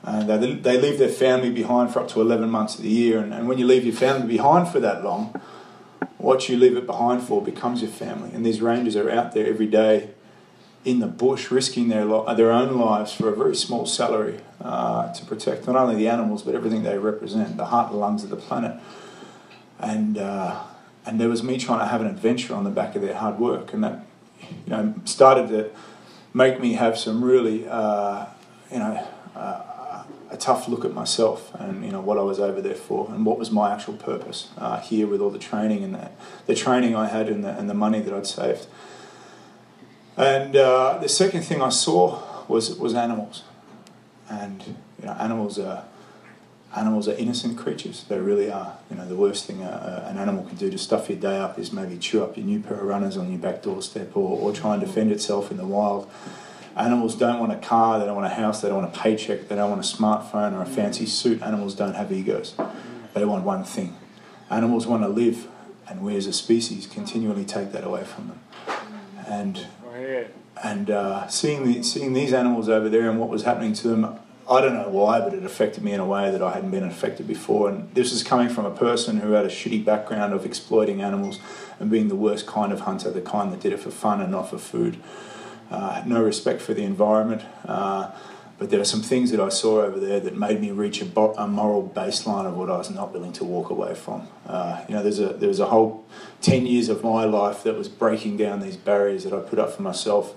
Uh, 0.03 0.23
they, 0.23 0.53
they 0.53 0.79
leave 0.79 0.99
their 0.99 1.09
family 1.09 1.51
behind 1.51 1.91
for 1.91 2.01
up 2.01 2.09
to 2.09 2.21
11 2.21 2.51
months 2.51 2.75
of 2.77 2.83
the 2.83 2.91
year, 2.91 3.19
and, 3.21 3.33
and 3.33 3.49
when 3.49 3.57
you 3.57 3.67
leave 3.67 3.87
your 3.87 3.95
family 3.95 4.27
behind 4.27 4.69
for 4.69 4.79
that 4.79 5.03
long, 5.03 5.41
what 6.19 6.47
you 6.47 6.59
leave 6.59 6.77
it 6.77 6.85
behind 6.85 7.23
for 7.23 7.43
becomes 7.43 7.81
your 7.81 7.91
family. 7.91 8.31
And 8.35 8.45
these 8.45 8.61
rangers 8.61 8.97
are 8.97 9.11
out 9.11 9.33
there 9.33 9.47
every 9.47 9.67
day 9.67 10.11
in 10.85 10.99
the 10.99 11.07
bush, 11.07 11.51
risking 11.51 11.89
their 11.89 12.05
their 12.35 12.53
own 12.53 12.79
lives 12.79 13.13
for 13.13 13.29
a 13.29 13.37
very 13.37 13.57
small 13.57 13.87
salary 13.87 14.41
uh, 14.61 15.13
to 15.13 15.25
protect 15.25 15.67
not 15.67 15.77
only 15.77 15.97
the 15.97 16.09
animals 16.09 16.43
but 16.43 16.55
everything 16.55 16.83
they 16.83 16.99
represent, 16.99 17.57
the 17.57 17.67
heart 17.67 17.91
and 17.91 18.01
lungs 18.01 18.23
of 18.23 18.31
the 18.31 18.37
planet. 18.37 18.79
And 19.79 20.19
uh, 20.19 20.63
and 21.07 21.21
there 21.21 21.29
was 21.29 21.43
me 21.43 21.59
trying 21.59 21.81
to 21.81 21.87
have 21.87 22.01
an 22.01 22.07
adventure 22.07 22.55
on 22.55 22.65
the 22.65 22.71
back 22.71 22.97
of 22.97 23.03
their 23.03 23.15
hard 23.15 23.39
work, 23.39 23.73
and 23.73 23.85
that 23.85 24.05
you 24.41 24.71
know 24.71 24.95
started 25.05 25.49
to 25.49 25.71
make 26.33 26.61
me 26.61 26.75
have 26.75 26.99
some 26.99 27.25
really 27.25 27.67
uh, 27.69 28.27
you 28.71 28.79
know. 28.79 29.07
Uh, 29.35 29.71
a 30.35 30.37
tough 30.37 30.69
look 30.69 30.85
at 30.85 30.93
myself 30.93 31.55
and 31.55 31.85
you 31.85 31.93
know 31.93 32.01
what 32.01 32.19
I 32.19 32.23
was 32.23 32.41
over 32.41 32.61
there 32.61 32.75
for 32.75 33.09
and 33.11 33.25
what 33.25 33.39
was 33.39 33.53
my 33.53 33.73
actual 33.73 33.95
purpose 33.95 34.51
uh, 34.59 34.81
here 34.81 35.07
with 35.07 35.21
all 35.21 35.31
the 35.31 35.39
training 35.39 35.85
and 35.85 35.95
the, 35.95 36.11
the 36.47 36.57
training 36.57 36.97
I 36.97 37.07
had 37.07 37.29
and 37.29 37.45
the, 37.45 37.51
and 37.51 37.71
the 37.71 37.75
money 37.75 38.01
that 38.01 38.13
I'd 38.13 38.27
saved. 38.27 38.67
And 40.17 40.57
uh, 40.57 40.99
the 40.99 41.09
second 41.09 41.43
thing 41.43 41.63
I 41.63 41.69
saw 41.69 42.23
was 42.49 42.77
was 42.79 42.95
animals, 42.95 43.43
and 44.29 44.63
you 45.01 45.07
know 45.07 45.13
animals 45.13 45.59
are 45.59 45.85
animals 46.77 47.09
are 47.09 47.15
innocent 47.15 47.57
creatures. 47.57 48.05
They 48.09 48.19
really 48.19 48.51
are. 48.51 48.77
You 48.91 48.97
know 48.97 49.07
the 49.07 49.17
worst 49.17 49.47
thing 49.47 49.63
a, 49.63 50.05
a, 50.07 50.11
an 50.11 50.19
animal 50.19 50.45
can 50.45 50.57
do 50.57 50.71
to 50.71 50.79
stuff 50.79 51.09
your 51.09 51.19
day 51.19 51.39
up 51.39 51.59
is 51.59 51.73
maybe 51.73 51.97
chew 51.99 52.23
up 52.23 52.37
your 52.37 52.47
new 52.47 52.61
pair 52.61 52.79
of 52.79 52.85
runners 52.85 53.17
on 53.17 53.31
your 53.31 53.39
back 53.39 53.63
doorstep 53.63 54.17
or, 54.17 54.39
or 54.39 54.53
try 54.53 54.75
and 54.75 54.85
defend 54.85 55.13
itself 55.13 55.51
in 55.51 55.57
the 55.57 55.67
wild. 55.67 56.11
Animals 56.77 57.15
don't 57.15 57.39
want 57.39 57.53
a 57.53 57.57
car, 57.57 58.01
they 58.01 58.05
don't 58.05 58.17
want 58.17 58.27
a 58.27 58.35
house, 58.35 58.61
they 58.61 58.69
don't 58.69 58.83
want 58.83 58.97
a 58.97 58.99
paycheck, 58.99 59.49
they 59.49 59.55
don't 59.55 59.71
want 59.71 59.85
a 59.85 59.97
smartphone 59.97 60.55
or 60.55 60.63
a 60.63 60.67
fancy 60.67 61.07
suit. 61.07 61.41
Animals 61.41 61.75
don't 61.75 61.95
have 61.95 62.11
egos. 62.11 62.55
They 63.15 63.25
want 63.25 63.45
one 63.45 63.63
thing. 63.63 63.97
Animals 64.51 64.87
want 64.87 65.05
to 65.05 65.09
live, 65.09 65.47
and 65.89 66.03
we 66.03 66.17
as 66.17 66.27
a 66.27 66.33
species 66.33 66.87
continually 66.89 67.45
take 67.45 67.71
that 67.73 67.85
away 67.85 68.03
from 68.03 68.29
them. 68.29 68.41
And 69.29 69.67
and 70.63 70.91
uh, 70.91 71.29
seeing 71.29 71.65
the, 71.65 71.83
seeing 71.83 72.13
these 72.13 72.33
animals 72.33 72.69
over 72.69 72.89
there 72.89 73.09
and 73.09 73.21
what 73.21 73.29
was 73.29 73.45
happening 73.45 73.73
to 73.75 73.89
them, 73.89 74.19
I 74.49 74.61
don't 74.61 74.75
know 74.75 74.89
why, 74.91 75.21
but 75.21 75.33
it 75.33 75.43
affected 75.45 75.83
me 75.83 75.93
in 75.93 76.01
a 76.01 76.07
way 76.07 76.31
that 76.31 76.43
I 76.43 76.53
hadn't 76.53 76.71
been 76.71 76.85
affected 76.85 77.27
before. 77.27 77.71
And 77.71 77.93
this 77.95 78.13
is 78.13 78.23
coming 78.23 78.49
from 78.51 78.67
a 78.67 78.71
person 78.71 79.19
who 79.19 79.33
had 79.33 79.47
a 79.47 79.49
shitty 79.49 79.85
background 79.85 80.35
of 80.35 80.45
exploiting 80.45 81.01
animals 81.01 81.41
and 81.81 81.91
being 81.91 82.09
the 82.09 82.17
worst 82.17 82.47
kind 82.47 82.73
of 82.73 82.81
hunter, 82.81 83.11
the 83.11 83.23
kind 83.23 83.53
that 83.53 83.61
did 83.61 83.73
it 83.73 83.81
for 83.81 83.91
fun 83.91 84.21
and 84.21 84.31
not 84.31 84.51
for 84.51 84.59
food. 84.59 84.99
Uh, 85.71 86.03
no 86.07 86.23
respect 86.23 86.61
for 86.61 86.75
the 86.75 86.83
environment. 86.83 87.43
Uh, 87.65 88.11
but 88.59 88.71
there 88.71 88.81
are 88.81 88.85
some 88.85 89.03
things 89.03 89.31
that 89.31 89.41
I 89.41 89.49
saw 89.49 89.81
over 89.81 89.99
there 89.99 90.21
that 90.21 90.37
made 90.37 90.61
me 90.61 90.71
reach 90.71 91.01
a, 91.01 91.05
bo- 91.05 91.35
a 91.35 91.49
moral 91.49 91.89
baseline 91.89 92.47
of 92.47 92.57
what 92.57 92.71
I 92.71 92.77
was 92.77 92.91
not 92.91 93.13
willing 93.13 93.33
to 93.35 93.45
walk 93.45 93.71
away 93.71 93.95
from. 93.95 94.29
Uh, 94.47 94.85
you 94.89 94.95
know, 94.95 95.03
there's 95.03 95.19
a 95.19 95.29
there's 95.29 95.59
a 95.59 95.67
whole 95.67 96.05
ten 96.41 96.65
years 96.65 96.89
of 96.89 97.03
my 97.03 97.25
life 97.25 97.65
that 97.65 97.77
was 97.77 97.89
breaking 97.89 98.37
down 98.37 98.61
these 98.61 98.77
barriers 98.77 99.25
that 99.25 99.33
I 99.33 99.41
put 99.41 99.59
up 99.59 99.73
for 99.73 99.83
myself 99.83 100.37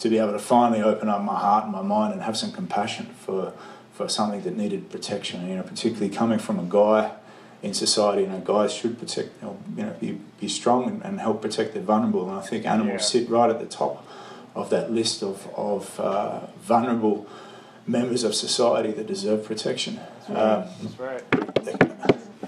to 0.00 0.08
be 0.08 0.18
able 0.18 0.32
to 0.32 0.38
finally 0.38 0.82
open 0.82 1.08
up 1.08 1.22
my 1.22 1.38
heart 1.38 1.64
and 1.64 1.72
my 1.72 1.82
mind 1.82 2.12
and 2.12 2.22
have 2.22 2.36
some 2.36 2.52
compassion 2.52 3.06
for 3.24 3.52
for 3.92 4.08
something 4.08 4.42
that 4.42 4.56
needed 4.56 4.90
protection. 4.90 5.48
You 5.48 5.56
know, 5.56 5.62
particularly 5.62 6.08
coming 6.14 6.38
from 6.38 6.58
a 6.58 6.62
guy 6.62 7.12
in 7.62 7.74
society. 7.74 8.22
You 8.22 8.28
know, 8.28 8.38
guys 8.40 8.72
should 8.72 8.98
protect, 8.98 9.30
you 9.42 9.56
know, 9.76 9.96
be, 10.00 10.20
be 10.40 10.48
strong 10.48 10.86
and, 10.86 11.04
and 11.04 11.18
help 11.20 11.42
protect 11.42 11.74
the 11.74 11.80
vulnerable. 11.80 12.28
And 12.30 12.38
I 12.38 12.42
think 12.42 12.64
animals 12.64 13.00
Yeah. 13.00 13.22
sit 13.22 13.28
right 13.28 13.50
at 13.50 13.58
the 13.58 13.66
top 13.66 14.06
of 14.54 14.70
that 14.70 14.92
list 14.92 15.22
of, 15.22 15.48
of 15.56 15.98
uh, 15.98 16.40
vulnerable 16.62 17.26
members 17.86 18.22
of 18.22 18.34
society 18.34 18.92
that 18.92 19.06
deserve 19.08 19.44
protection. 19.44 19.98
Um, 20.28 20.64
That's 20.82 20.98
right. 21.00 21.22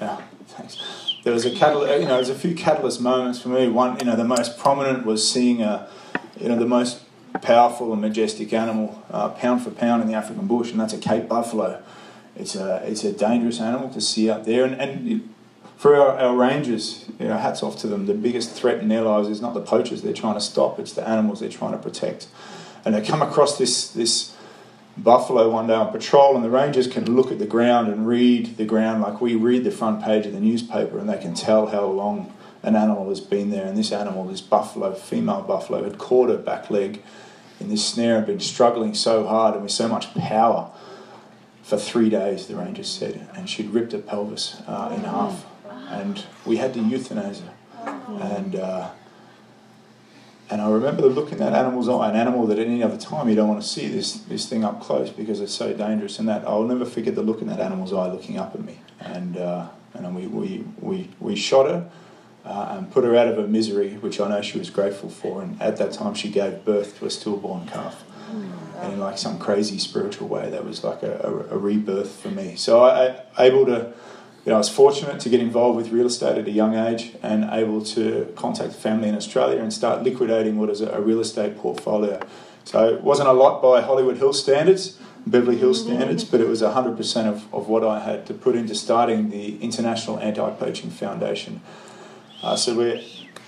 yeah, 0.00 0.20
thanks. 0.48 1.16
There 1.24 1.32
was 1.32 1.44
a 1.44 1.54
catalyst, 1.54 2.00
you 2.00 2.06
know, 2.08 2.14
there's 2.14 2.28
a 2.28 2.34
few 2.34 2.54
catalyst 2.54 3.00
moments 3.00 3.40
for 3.40 3.48
me. 3.48 3.68
One, 3.68 3.98
you 3.98 4.04
know, 4.04 4.16
the 4.16 4.24
most 4.24 4.58
prominent 4.58 5.04
was 5.04 5.28
seeing 5.28 5.62
a, 5.62 5.88
you 6.40 6.48
know, 6.48 6.56
the 6.56 6.66
most 6.66 7.02
powerful 7.38 7.92
and 7.92 8.00
majestic 8.00 8.52
animal, 8.52 9.02
uh, 9.10 9.30
pound 9.30 9.62
for 9.62 9.70
pound 9.70 10.02
in 10.02 10.08
the 10.08 10.14
African 10.14 10.46
bush, 10.46 10.70
and 10.70 10.80
that's 10.80 10.92
a 10.92 10.98
Cape 10.98 11.28
buffalo. 11.28 11.82
It's 12.36 12.54
a, 12.54 12.82
it's 12.84 13.04
a 13.04 13.12
dangerous 13.12 13.60
animal 13.60 13.90
to 13.90 14.00
see 14.00 14.30
out 14.30 14.44
there, 14.44 14.64
and, 14.64 14.74
and 14.80 15.34
for 15.76 15.96
our, 15.96 16.18
our 16.18 16.36
rangers, 16.36 17.06
you 17.18 17.28
know, 17.28 17.38
hats 17.38 17.62
off 17.62 17.78
to 17.78 17.86
them. 17.86 18.06
The 18.06 18.14
biggest 18.14 18.52
threat 18.52 18.78
in 18.80 18.88
their 18.88 19.02
lives 19.02 19.28
is 19.28 19.40
not 19.40 19.54
the 19.54 19.60
poachers 19.60 20.02
they're 20.02 20.12
trying 20.12 20.34
to 20.34 20.40
stop; 20.40 20.78
it's 20.78 20.92
the 20.92 21.06
animals 21.06 21.40
they're 21.40 21.48
trying 21.48 21.72
to 21.72 21.78
protect. 21.78 22.28
And 22.84 22.94
they 22.94 23.02
come 23.02 23.22
across 23.22 23.58
this 23.58 23.88
this 23.88 24.34
buffalo 24.96 25.50
one 25.50 25.66
day 25.66 25.74
on 25.74 25.92
patrol, 25.92 26.34
and 26.36 26.44
the 26.44 26.50
rangers 26.50 26.86
can 26.86 27.14
look 27.14 27.30
at 27.30 27.38
the 27.38 27.46
ground 27.46 27.88
and 27.88 28.06
read 28.06 28.56
the 28.56 28.64
ground 28.64 29.02
like 29.02 29.20
we 29.20 29.34
read 29.34 29.64
the 29.64 29.70
front 29.70 30.02
page 30.02 30.26
of 30.26 30.32
the 30.32 30.40
newspaper, 30.40 30.98
and 30.98 31.08
they 31.08 31.18
can 31.18 31.34
tell 31.34 31.66
how 31.66 31.84
long 31.84 32.32
an 32.62 32.76
animal 32.76 33.08
has 33.08 33.20
been 33.20 33.50
there. 33.50 33.66
And 33.66 33.76
this 33.76 33.92
animal, 33.92 34.24
this 34.26 34.40
buffalo, 34.40 34.94
female 34.94 35.42
buffalo, 35.42 35.84
had 35.84 35.98
caught 35.98 36.28
her 36.28 36.36
back 36.36 36.70
leg 36.70 37.02
in 37.58 37.68
this 37.68 37.86
snare 37.86 38.18
and 38.18 38.26
been 38.26 38.40
struggling 38.40 38.94
so 38.94 39.26
hard 39.26 39.54
and 39.54 39.62
with 39.62 39.72
so 39.72 39.88
much 39.88 40.14
power 40.14 40.70
for 41.62 41.78
three 41.78 42.08
days, 42.08 42.46
the 42.46 42.56
rangers 42.56 42.88
said, 42.88 43.28
and 43.34 43.48
she'd 43.48 43.70
ripped 43.70 43.92
her 43.92 43.98
pelvis 43.98 44.60
uh, 44.66 44.92
in 44.94 45.04
half. 45.04 45.46
And 45.88 46.24
we 46.44 46.56
had 46.56 46.74
to 46.74 46.80
euthanize 46.80 47.42
her. 47.42 47.54
And 48.20 48.56
uh, 48.56 48.90
and 50.50 50.60
I 50.60 50.68
remember 50.68 51.02
the 51.02 51.08
look 51.08 51.30
in 51.30 51.38
that 51.38 51.52
animal's 51.52 51.88
eye, 51.88 52.10
an 52.10 52.16
animal 52.16 52.44
that 52.48 52.58
at 52.58 52.66
any 52.66 52.82
other 52.82 52.96
time 52.96 53.28
you 53.28 53.36
don't 53.36 53.48
want 53.48 53.62
to 53.62 53.68
see 53.68 53.86
this, 53.86 54.14
this 54.14 54.48
thing 54.48 54.64
up 54.64 54.80
close 54.80 55.08
because 55.08 55.40
it's 55.40 55.54
so 55.54 55.72
dangerous. 55.72 56.18
And 56.18 56.28
that 56.28 56.44
I'll 56.44 56.64
never 56.64 56.84
forget 56.84 57.14
the 57.14 57.22
look 57.22 57.40
in 57.40 57.46
that 57.46 57.60
animal's 57.60 57.92
eye 57.92 58.10
looking 58.10 58.36
up 58.36 58.56
at 58.56 58.64
me. 58.64 58.80
And, 58.98 59.36
uh, 59.36 59.68
and 59.94 60.14
we, 60.14 60.26
we, 60.26 60.64
we, 60.80 61.08
we 61.20 61.36
shot 61.36 61.66
her 61.66 61.88
uh, 62.44 62.76
and 62.76 62.90
put 62.90 63.04
her 63.04 63.16
out 63.16 63.28
of 63.28 63.36
her 63.36 63.46
misery, 63.46 63.94
which 63.94 64.20
I 64.20 64.28
know 64.28 64.42
she 64.42 64.58
was 64.58 64.70
grateful 64.70 65.10
for. 65.10 65.42
And 65.42 65.60
at 65.60 65.76
that 65.78 65.92
time, 65.92 66.14
she 66.14 66.30
gave 66.30 66.64
birth 66.64 66.98
to 66.98 67.06
a 67.06 67.10
stillborn 67.10 67.66
calf. 67.66 68.04
And 68.80 68.94
in 68.94 69.00
like 69.00 69.18
some 69.18 69.38
crazy 69.38 69.78
spiritual 69.78 70.28
way, 70.28 70.48
that 70.50 70.64
was 70.64 70.82
like 70.82 71.02
a, 71.02 71.20
a, 71.22 71.56
a 71.56 71.58
rebirth 71.58 72.12
for 72.12 72.30
me. 72.30 72.56
So 72.56 72.82
I, 72.82 73.20
I 73.36 73.44
able 73.44 73.66
to 73.66 73.92
you 74.44 74.50
know, 74.50 74.54
I 74.54 74.58
was 74.58 74.70
fortunate 74.70 75.20
to 75.20 75.28
get 75.28 75.40
involved 75.40 75.76
with 75.76 75.90
real 75.90 76.06
estate 76.06 76.38
at 76.38 76.48
a 76.48 76.50
young 76.50 76.74
age 76.74 77.12
and 77.22 77.44
able 77.52 77.84
to 77.86 78.32
contact 78.36 78.72
family 78.72 79.08
in 79.08 79.14
Australia 79.14 79.60
and 79.60 79.70
start 79.70 80.02
liquidating 80.02 80.58
what 80.58 80.70
is 80.70 80.80
a, 80.80 80.88
a 80.92 81.00
real 81.00 81.20
estate 81.20 81.58
portfolio. 81.58 82.18
So 82.64 82.88
it 82.88 83.02
wasn't 83.02 83.28
a 83.28 83.32
lot 83.32 83.60
by 83.60 83.82
Hollywood 83.82 84.16
Hills 84.16 84.40
standards, 84.40 84.98
Beverly 85.26 85.58
Hills 85.58 85.82
standards, 85.82 86.24
but 86.24 86.40
it 86.40 86.48
was 86.48 86.62
100% 86.62 87.26
of, 87.26 87.52
of 87.52 87.68
what 87.68 87.84
I 87.84 88.00
had 88.00 88.26
to 88.26 88.34
put 88.34 88.56
into 88.56 88.74
starting 88.74 89.28
the 89.28 89.62
International 89.62 90.18
Anti-Poaching 90.18 90.90
Foundation. 90.90 91.60
Uh, 92.42 92.56
so 92.56 92.74
we're 92.74 93.00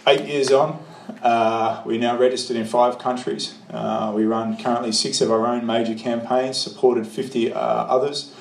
eight 0.07 0.27
years 0.27 0.53
on. 0.53 0.85
Uh, 1.23 1.83
we're 1.87 1.99
now 1.99 2.17
registered 2.19 2.57
in 2.57 2.67
five 2.67 2.99
countries. 2.99 3.55
Uh, 3.71 4.13
we 4.15 4.25
run 4.25 4.57
currently 4.59 4.93
six 4.93 5.21
of 5.23 5.31
our 5.31 5.47
own 5.47 5.65
major 5.65 5.95
campaigns, 5.95 6.59
supported 6.59 7.07
50 7.07 7.53
uh, 7.53 7.59
others. 7.59 8.35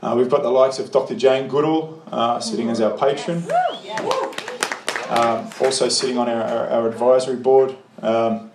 Uh, 0.00 0.14
we've 0.16 0.30
got 0.30 0.42
the 0.42 0.50
likes 0.50 0.78
of 0.78 0.92
Dr. 0.92 1.16
Jane 1.16 1.48
Goodall 1.48 2.00
uh, 2.12 2.38
sitting 2.38 2.70
as 2.70 2.80
our 2.80 2.96
patron, 2.96 3.42
um, 5.08 5.50
also 5.60 5.88
sitting 5.88 6.16
on 6.16 6.28
our, 6.28 6.42
our, 6.42 6.68
our 6.68 6.88
advisory 6.88 7.36
board. 7.36 7.76
Um, 8.00 8.52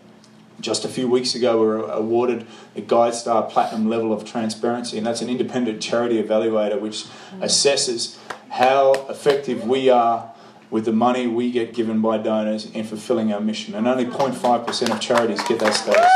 just 0.62 0.86
a 0.86 0.88
few 0.88 1.10
weeks 1.10 1.36
ago, 1.36 1.60
we 1.60 1.66
were 1.66 1.92
awarded 1.92 2.48
the 2.74 2.82
GuideStar 2.82 3.50
Platinum 3.50 3.90
level 3.90 4.14
of 4.14 4.24
transparency, 4.24 4.98
and 4.98 5.06
that's 5.06 5.22
an 5.22 5.28
independent 5.28 5.82
charity 5.82 6.24
evaluator 6.24 6.80
which 6.80 7.04
assesses 7.42 8.18
how 8.48 8.94
effective 9.10 9.68
we 9.68 9.90
are 9.90 10.33
with 10.74 10.86
the 10.86 10.92
money 10.92 11.28
we 11.28 11.52
get 11.52 11.72
given 11.72 12.02
by 12.02 12.18
donors 12.18 12.66
in 12.72 12.84
fulfilling 12.84 13.32
our 13.32 13.40
mission. 13.40 13.76
And 13.76 13.88
only 13.88 14.06
0.5% 14.06 14.90
of 14.92 15.00
charities 15.00 15.40
get 15.44 15.60
that 15.60 15.76
status. 15.76 16.12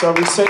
So 0.00 0.12
we 0.12 0.24
set, 0.24 0.48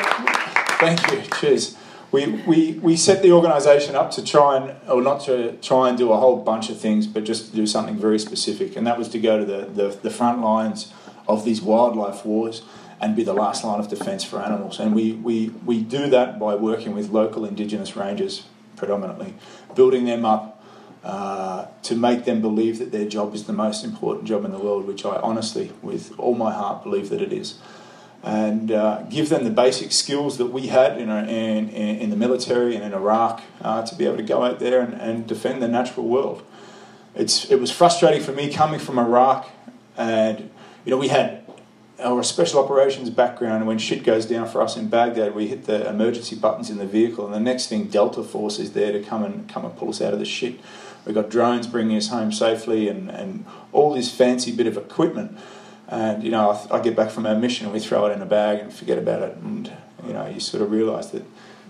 thank 0.80 1.12
you, 1.12 1.20
cheers. 1.38 1.76
We, 2.10 2.26
we, 2.46 2.72
we 2.78 2.96
set 2.96 3.22
the 3.22 3.32
organisation 3.32 3.94
up 3.94 4.12
to 4.12 4.24
try 4.24 4.56
and, 4.56 4.88
or 4.88 5.02
not 5.02 5.20
to 5.26 5.58
try 5.58 5.90
and 5.90 5.98
do 5.98 6.10
a 6.10 6.16
whole 6.16 6.42
bunch 6.42 6.70
of 6.70 6.80
things, 6.80 7.06
but 7.06 7.24
just 7.24 7.50
to 7.50 7.54
do 7.54 7.66
something 7.66 7.98
very 7.98 8.18
specific. 8.18 8.76
And 8.76 8.86
that 8.86 8.96
was 8.96 9.10
to 9.10 9.18
go 9.18 9.38
to 9.38 9.44
the, 9.44 9.66
the, 9.66 9.88
the 9.88 10.10
front 10.10 10.40
lines 10.40 10.90
of 11.28 11.44
these 11.44 11.60
wildlife 11.60 12.24
wars 12.24 12.62
and 12.98 13.14
be 13.14 13.24
the 13.24 13.34
last 13.34 13.62
line 13.62 13.78
of 13.78 13.88
defence 13.88 14.24
for 14.24 14.40
animals. 14.40 14.80
And 14.80 14.94
we, 14.94 15.12
we, 15.12 15.50
we 15.66 15.82
do 15.82 16.08
that 16.08 16.38
by 16.38 16.54
working 16.54 16.94
with 16.94 17.10
local 17.10 17.44
Indigenous 17.44 17.94
rangers 17.94 18.46
predominantly, 18.80 19.34
building 19.74 20.04
them 20.04 20.24
up 20.24 20.62
uh, 21.02 21.66
to 21.82 21.96
make 21.96 22.24
them 22.24 22.40
believe 22.40 22.78
that 22.78 22.92
their 22.92 23.08
job 23.08 23.34
is 23.34 23.44
the 23.44 23.52
most 23.52 23.84
important 23.84 24.28
job 24.28 24.44
in 24.44 24.52
the 24.52 24.58
world, 24.58 24.86
which 24.86 25.04
I 25.04 25.16
honestly, 25.16 25.72
with 25.82 26.12
all 26.18 26.34
my 26.34 26.52
heart, 26.52 26.82
believe 26.82 27.08
that 27.08 27.22
it 27.22 27.32
is. 27.32 27.58
And 28.22 28.70
uh, 28.70 29.04
give 29.04 29.30
them 29.30 29.44
the 29.44 29.50
basic 29.50 29.92
skills 29.92 30.36
that 30.36 30.46
we 30.46 30.66
had 30.66 30.98
in, 30.98 31.08
our, 31.08 31.20
in, 31.20 31.70
in 31.70 32.10
the 32.10 32.16
military 32.16 32.74
and 32.74 32.84
in 32.84 32.92
Iraq 32.92 33.42
uh, 33.62 33.82
to 33.86 33.94
be 33.94 34.04
able 34.04 34.18
to 34.18 34.22
go 34.22 34.44
out 34.44 34.58
there 34.58 34.82
and, 34.82 34.92
and 34.94 35.26
defend 35.26 35.62
the 35.62 35.68
natural 35.68 36.06
world. 36.06 36.42
It's, 37.14 37.50
it 37.50 37.58
was 37.58 37.70
frustrating 37.70 38.22
for 38.22 38.32
me 38.32 38.52
coming 38.52 38.78
from 38.78 38.98
Iraq, 38.98 39.48
and 39.96 40.50
you 40.84 40.90
know 40.90 40.98
we 40.98 41.08
had 41.08 41.39
our 42.02 42.22
special 42.22 42.62
operations 42.62 43.10
background. 43.10 43.58
And 43.58 43.66
when 43.66 43.78
shit 43.78 44.02
goes 44.02 44.26
down 44.26 44.48
for 44.48 44.62
us 44.62 44.76
in 44.76 44.88
Baghdad, 44.88 45.34
we 45.34 45.48
hit 45.48 45.64
the 45.64 45.88
emergency 45.88 46.36
buttons 46.36 46.70
in 46.70 46.78
the 46.78 46.86
vehicle, 46.86 47.24
and 47.24 47.34
the 47.34 47.40
next 47.40 47.68
thing, 47.68 47.86
Delta 47.86 48.22
Force 48.22 48.58
is 48.58 48.72
there 48.72 48.92
to 48.92 49.02
come 49.02 49.24
and 49.24 49.48
come 49.48 49.64
and 49.64 49.76
pull 49.76 49.90
us 49.90 50.00
out 50.00 50.12
of 50.12 50.18
the 50.18 50.24
shit. 50.24 50.60
We've 51.04 51.14
got 51.14 51.30
drones 51.30 51.66
bringing 51.66 51.96
us 51.96 52.08
home 52.08 52.32
safely, 52.32 52.88
and, 52.88 53.10
and 53.10 53.44
all 53.72 53.94
this 53.94 54.10
fancy 54.10 54.52
bit 54.52 54.66
of 54.66 54.76
equipment. 54.76 55.38
And 55.88 56.22
you 56.22 56.30
know, 56.30 56.50
I, 56.50 56.76
I 56.76 56.80
get 56.80 56.94
back 56.94 57.10
from 57.10 57.26
our 57.26 57.36
mission, 57.36 57.66
and 57.66 57.74
we 57.74 57.80
throw 57.80 58.06
it 58.06 58.12
in 58.12 58.22
a 58.22 58.26
bag 58.26 58.60
and 58.60 58.72
forget 58.72 58.98
about 58.98 59.22
it. 59.22 59.36
And 59.36 59.72
you 60.06 60.12
know, 60.12 60.26
you 60.26 60.40
sort 60.40 60.62
of 60.62 60.70
realise 60.70 61.06
that 61.08 61.24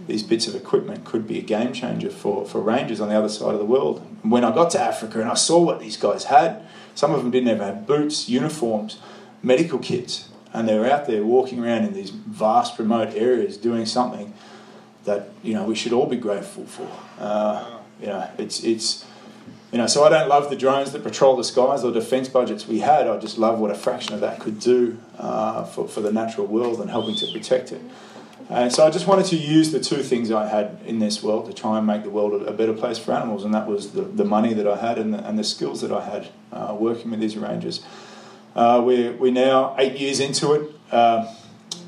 these 0.06 0.22
bits 0.22 0.46
of 0.46 0.54
equipment 0.54 1.04
could 1.04 1.26
be 1.26 1.38
a 1.38 1.42
game 1.42 1.72
changer 1.72 2.10
for, 2.10 2.46
for 2.46 2.60
rangers 2.60 3.00
on 3.00 3.08
the 3.08 3.14
other 3.14 3.28
side 3.28 3.52
of 3.52 3.58
the 3.58 3.64
world. 3.64 4.00
When 4.22 4.44
I 4.44 4.54
got 4.54 4.70
to 4.70 4.80
Africa 4.80 5.20
and 5.20 5.30
I 5.30 5.34
saw 5.34 5.60
what 5.60 5.80
these 5.80 5.96
guys 5.96 6.24
had, 6.24 6.66
some 6.94 7.14
of 7.14 7.22
them 7.22 7.30
didn't 7.30 7.48
even 7.48 7.60
have 7.60 7.86
boots, 7.86 8.28
uniforms, 8.28 8.98
medical 9.42 9.78
kits, 9.78 10.28
and 10.52 10.68
they 10.68 10.78
were 10.78 10.86
out 10.86 11.06
there 11.06 11.24
walking 11.24 11.62
around 11.62 11.84
in 11.84 11.92
these 11.92 12.10
vast 12.10 12.78
remote 12.78 13.14
areas 13.14 13.56
doing 13.56 13.86
something 13.86 14.34
that 15.04 15.30
you 15.42 15.54
know 15.54 15.64
we 15.64 15.74
should 15.74 15.92
all 15.92 16.06
be 16.06 16.16
grateful 16.16 16.64
for. 16.66 16.90
Uh, 17.18 17.78
you 18.00 18.06
know, 18.06 18.28
it's 18.38 18.62
it's 18.64 19.04
you 19.72 19.78
know, 19.78 19.86
so 19.86 20.02
I 20.02 20.08
don't 20.08 20.28
love 20.28 20.50
the 20.50 20.56
drones 20.56 20.90
that 20.92 21.04
patrol 21.04 21.36
the 21.36 21.44
skies 21.44 21.84
or 21.84 21.92
defence 21.92 22.28
budgets 22.28 22.66
we 22.66 22.80
had. 22.80 23.06
I 23.06 23.16
just 23.18 23.38
love 23.38 23.60
what 23.60 23.70
a 23.70 23.74
fraction 23.74 24.14
of 24.14 24.20
that 24.20 24.40
could 24.40 24.58
do 24.58 24.98
uh, 25.16 25.64
for, 25.64 25.86
for 25.86 26.00
the 26.00 26.12
natural 26.12 26.48
world 26.48 26.80
and 26.80 26.90
helping 26.90 27.14
to 27.16 27.30
protect 27.32 27.70
it. 27.70 27.80
And 28.48 28.72
so 28.72 28.84
I 28.84 28.90
just 28.90 29.06
wanted 29.06 29.26
to 29.26 29.36
use 29.36 29.70
the 29.70 29.78
two 29.78 30.02
things 30.02 30.32
I 30.32 30.48
had 30.48 30.80
in 30.84 30.98
this 30.98 31.22
world 31.22 31.46
to 31.46 31.52
try 31.52 31.78
and 31.78 31.86
make 31.86 32.02
the 32.02 32.10
world 32.10 32.42
a, 32.42 32.46
a 32.46 32.52
better 32.52 32.72
place 32.72 32.98
for 32.98 33.12
animals, 33.12 33.44
and 33.44 33.54
that 33.54 33.68
was 33.68 33.92
the, 33.92 34.02
the 34.02 34.24
money 34.24 34.54
that 34.54 34.66
I 34.66 34.76
had 34.76 34.98
and 34.98 35.14
the, 35.14 35.24
and 35.24 35.38
the 35.38 35.44
skills 35.44 35.82
that 35.82 35.92
I 35.92 36.04
had 36.04 36.28
uh, 36.52 36.76
working 36.76 37.12
with 37.12 37.20
these 37.20 37.36
rangers. 37.36 37.80
Uh, 38.54 38.82
we're, 38.84 39.12
we're 39.12 39.32
now 39.32 39.74
eight 39.78 39.98
years 39.98 40.20
into 40.20 40.52
it. 40.54 40.70
Uh, 40.90 41.32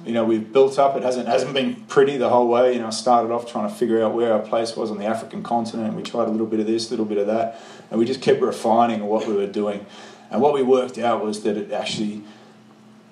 you 0.05 0.13
know, 0.13 0.25
we've 0.25 0.53
built 0.53 0.79
up. 0.79 0.97
It 0.97 1.03
hasn't 1.03 1.29
hasn't 1.29 1.55
been 1.55 1.77
pretty 1.87 2.17
the 2.17 2.29
whole 2.29 2.49
way. 2.49 2.75
You 2.75 2.81
know, 2.81 2.89
I 2.89 2.91
started 2.91 3.33
off 3.33 3.51
trying 3.51 3.69
to 3.69 3.75
figure 3.75 4.03
out 4.03 4.15
where 4.15 4.33
our 4.33 4.41
place 4.41 4.77
was 4.77 4.91
on 4.91 4.99
the 4.99 5.05
African 5.05 5.43
continent. 5.43 5.95
We 5.95 6.03
tried 6.03 6.27
a 6.27 6.31
little 6.31 6.47
bit 6.47 6.59
of 6.59 6.67
this, 6.67 6.89
a 6.89 6.91
little 6.91 7.05
bit 7.05 7.19
of 7.19 7.29
that, 7.29 7.61
and 7.91 8.01
we 8.01 8.05
just 8.05 8.21
kept 8.21 8.41
refining 8.41 9.05
what 9.07 9.29
we 9.29 9.35
were 9.35 9.47
doing. 9.47 9.87
And 10.31 10.41
what 10.41 10.55
we 10.55 10.63
worked 10.63 10.99
out 10.99 11.25
was 11.25 11.43
that 11.43 11.57
it 11.57 11.71
actually 11.71 12.25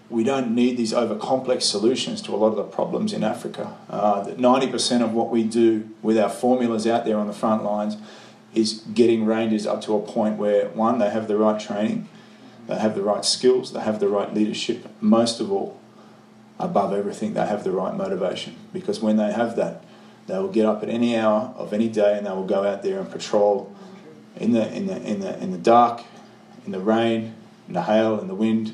we 0.08 0.24
don't 0.24 0.52
need 0.52 0.76
these 0.76 0.92
over 0.92 1.14
complex 1.14 1.64
solutions 1.64 2.20
to 2.22 2.34
a 2.34 2.36
lot 2.36 2.48
of 2.48 2.56
the 2.56 2.64
problems 2.64 3.12
in 3.12 3.22
Africa. 3.22 3.76
Uh, 3.88 4.22
that 4.24 4.38
90% 4.38 5.02
of 5.02 5.12
what 5.12 5.30
we 5.30 5.44
do 5.44 5.88
with 6.02 6.18
our 6.18 6.28
formulas 6.28 6.86
out 6.86 7.04
there 7.04 7.16
on 7.16 7.28
the 7.28 7.32
front 7.32 7.62
lines 7.62 7.96
is 8.52 8.82
getting 8.92 9.24
rangers 9.24 9.68
up 9.68 9.80
to 9.82 9.94
a 9.94 10.00
point 10.00 10.36
where 10.36 10.68
one, 10.70 10.98
they 10.98 11.10
have 11.10 11.28
the 11.28 11.36
right 11.36 11.60
training, 11.60 12.08
they 12.70 12.78
have 12.78 12.94
the 12.94 13.02
right 13.02 13.24
skills, 13.24 13.72
they 13.72 13.80
have 13.80 13.98
the 13.98 14.08
right 14.08 14.32
leadership. 14.32 14.86
Most 15.00 15.40
of 15.40 15.50
all, 15.50 15.80
above 16.58 16.92
everything, 16.92 17.34
they 17.34 17.44
have 17.44 17.64
the 17.64 17.72
right 17.72 17.94
motivation. 17.94 18.54
Because 18.72 19.00
when 19.00 19.16
they 19.16 19.32
have 19.32 19.56
that, 19.56 19.82
they 20.28 20.38
will 20.38 20.52
get 20.52 20.66
up 20.66 20.80
at 20.82 20.88
any 20.88 21.16
hour 21.16 21.52
of 21.56 21.72
any 21.72 21.88
day 21.88 22.16
and 22.16 22.24
they 22.24 22.30
will 22.30 22.46
go 22.46 22.64
out 22.64 22.84
there 22.84 23.00
and 23.00 23.10
patrol 23.10 23.74
in 24.36 24.52
the 24.52 24.72
in 24.72 24.86
the 24.86 25.02
in 25.02 25.18
the 25.18 25.36
in 25.42 25.50
the 25.50 25.58
dark, 25.58 26.02
in 26.64 26.70
the 26.70 26.78
rain, 26.78 27.34
in 27.66 27.74
the 27.74 27.82
hail, 27.82 28.20
in 28.20 28.28
the 28.28 28.36
wind, 28.36 28.72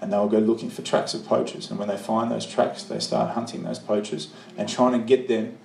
and 0.00 0.12
they'll 0.12 0.28
go 0.28 0.38
looking 0.38 0.68
for 0.68 0.82
tracks 0.82 1.14
of 1.14 1.24
poachers. 1.24 1.70
And 1.70 1.78
when 1.78 1.86
they 1.86 1.96
find 1.96 2.32
those 2.32 2.46
tracks, 2.46 2.82
they 2.82 2.98
start 2.98 3.34
hunting 3.34 3.62
those 3.62 3.78
poachers 3.78 4.30
and 4.56 4.68
trying 4.68 5.00
to 5.00 5.06
get 5.06 5.28
them 5.28 5.56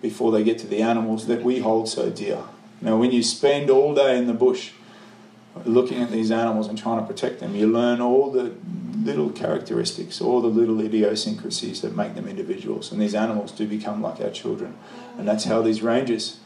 before 0.00 0.32
they 0.32 0.42
get 0.42 0.58
to 0.60 0.66
the 0.66 0.80
animals 0.80 1.26
that 1.26 1.42
we 1.42 1.58
hold 1.58 1.90
so 1.90 2.08
dear. 2.08 2.44
Now, 2.80 2.96
when 2.96 3.10
you 3.10 3.22
spend 3.22 3.68
all 3.68 3.94
day 3.94 4.16
in 4.16 4.26
the 4.26 4.32
bush 4.32 4.70
looking 5.66 6.02
at 6.02 6.10
these 6.10 6.30
animals 6.30 6.68
and 6.68 6.78
trying 6.78 7.00
to 7.00 7.06
protect 7.06 7.40
them, 7.40 7.54
you 7.54 7.66
learn 7.66 8.00
all 8.00 8.30
the 8.30 8.54
little 9.04 9.30
characteristics, 9.30 10.20
all 10.20 10.40
the 10.40 10.48
little 10.48 10.80
idiosyncrasies 10.80 11.80
that 11.82 11.96
make 11.96 12.14
them 12.14 12.26
individuals. 12.26 12.92
And 12.92 13.00
these 13.00 13.14
animals 13.14 13.52
do 13.52 13.66
become 13.66 14.02
like 14.02 14.20
our 14.20 14.30
children. 14.30 14.76
And 15.16 15.26
that's 15.26 15.44
how 15.44 15.62
these 15.62 15.82
rangers, 15.82 16.40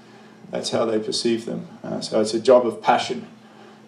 that's 0.51 0.70
how 0.70 0.85
they 0.85 0.98
perceive 0.98 1.44
them. 1.44 1.66
Uh, 1.83 2.01
so 2.01 2.20
it's 2.20 2.35
a 2.35 2.40
job 2.40 2.66
of 2.66 2.83
passion, 2.83 3.27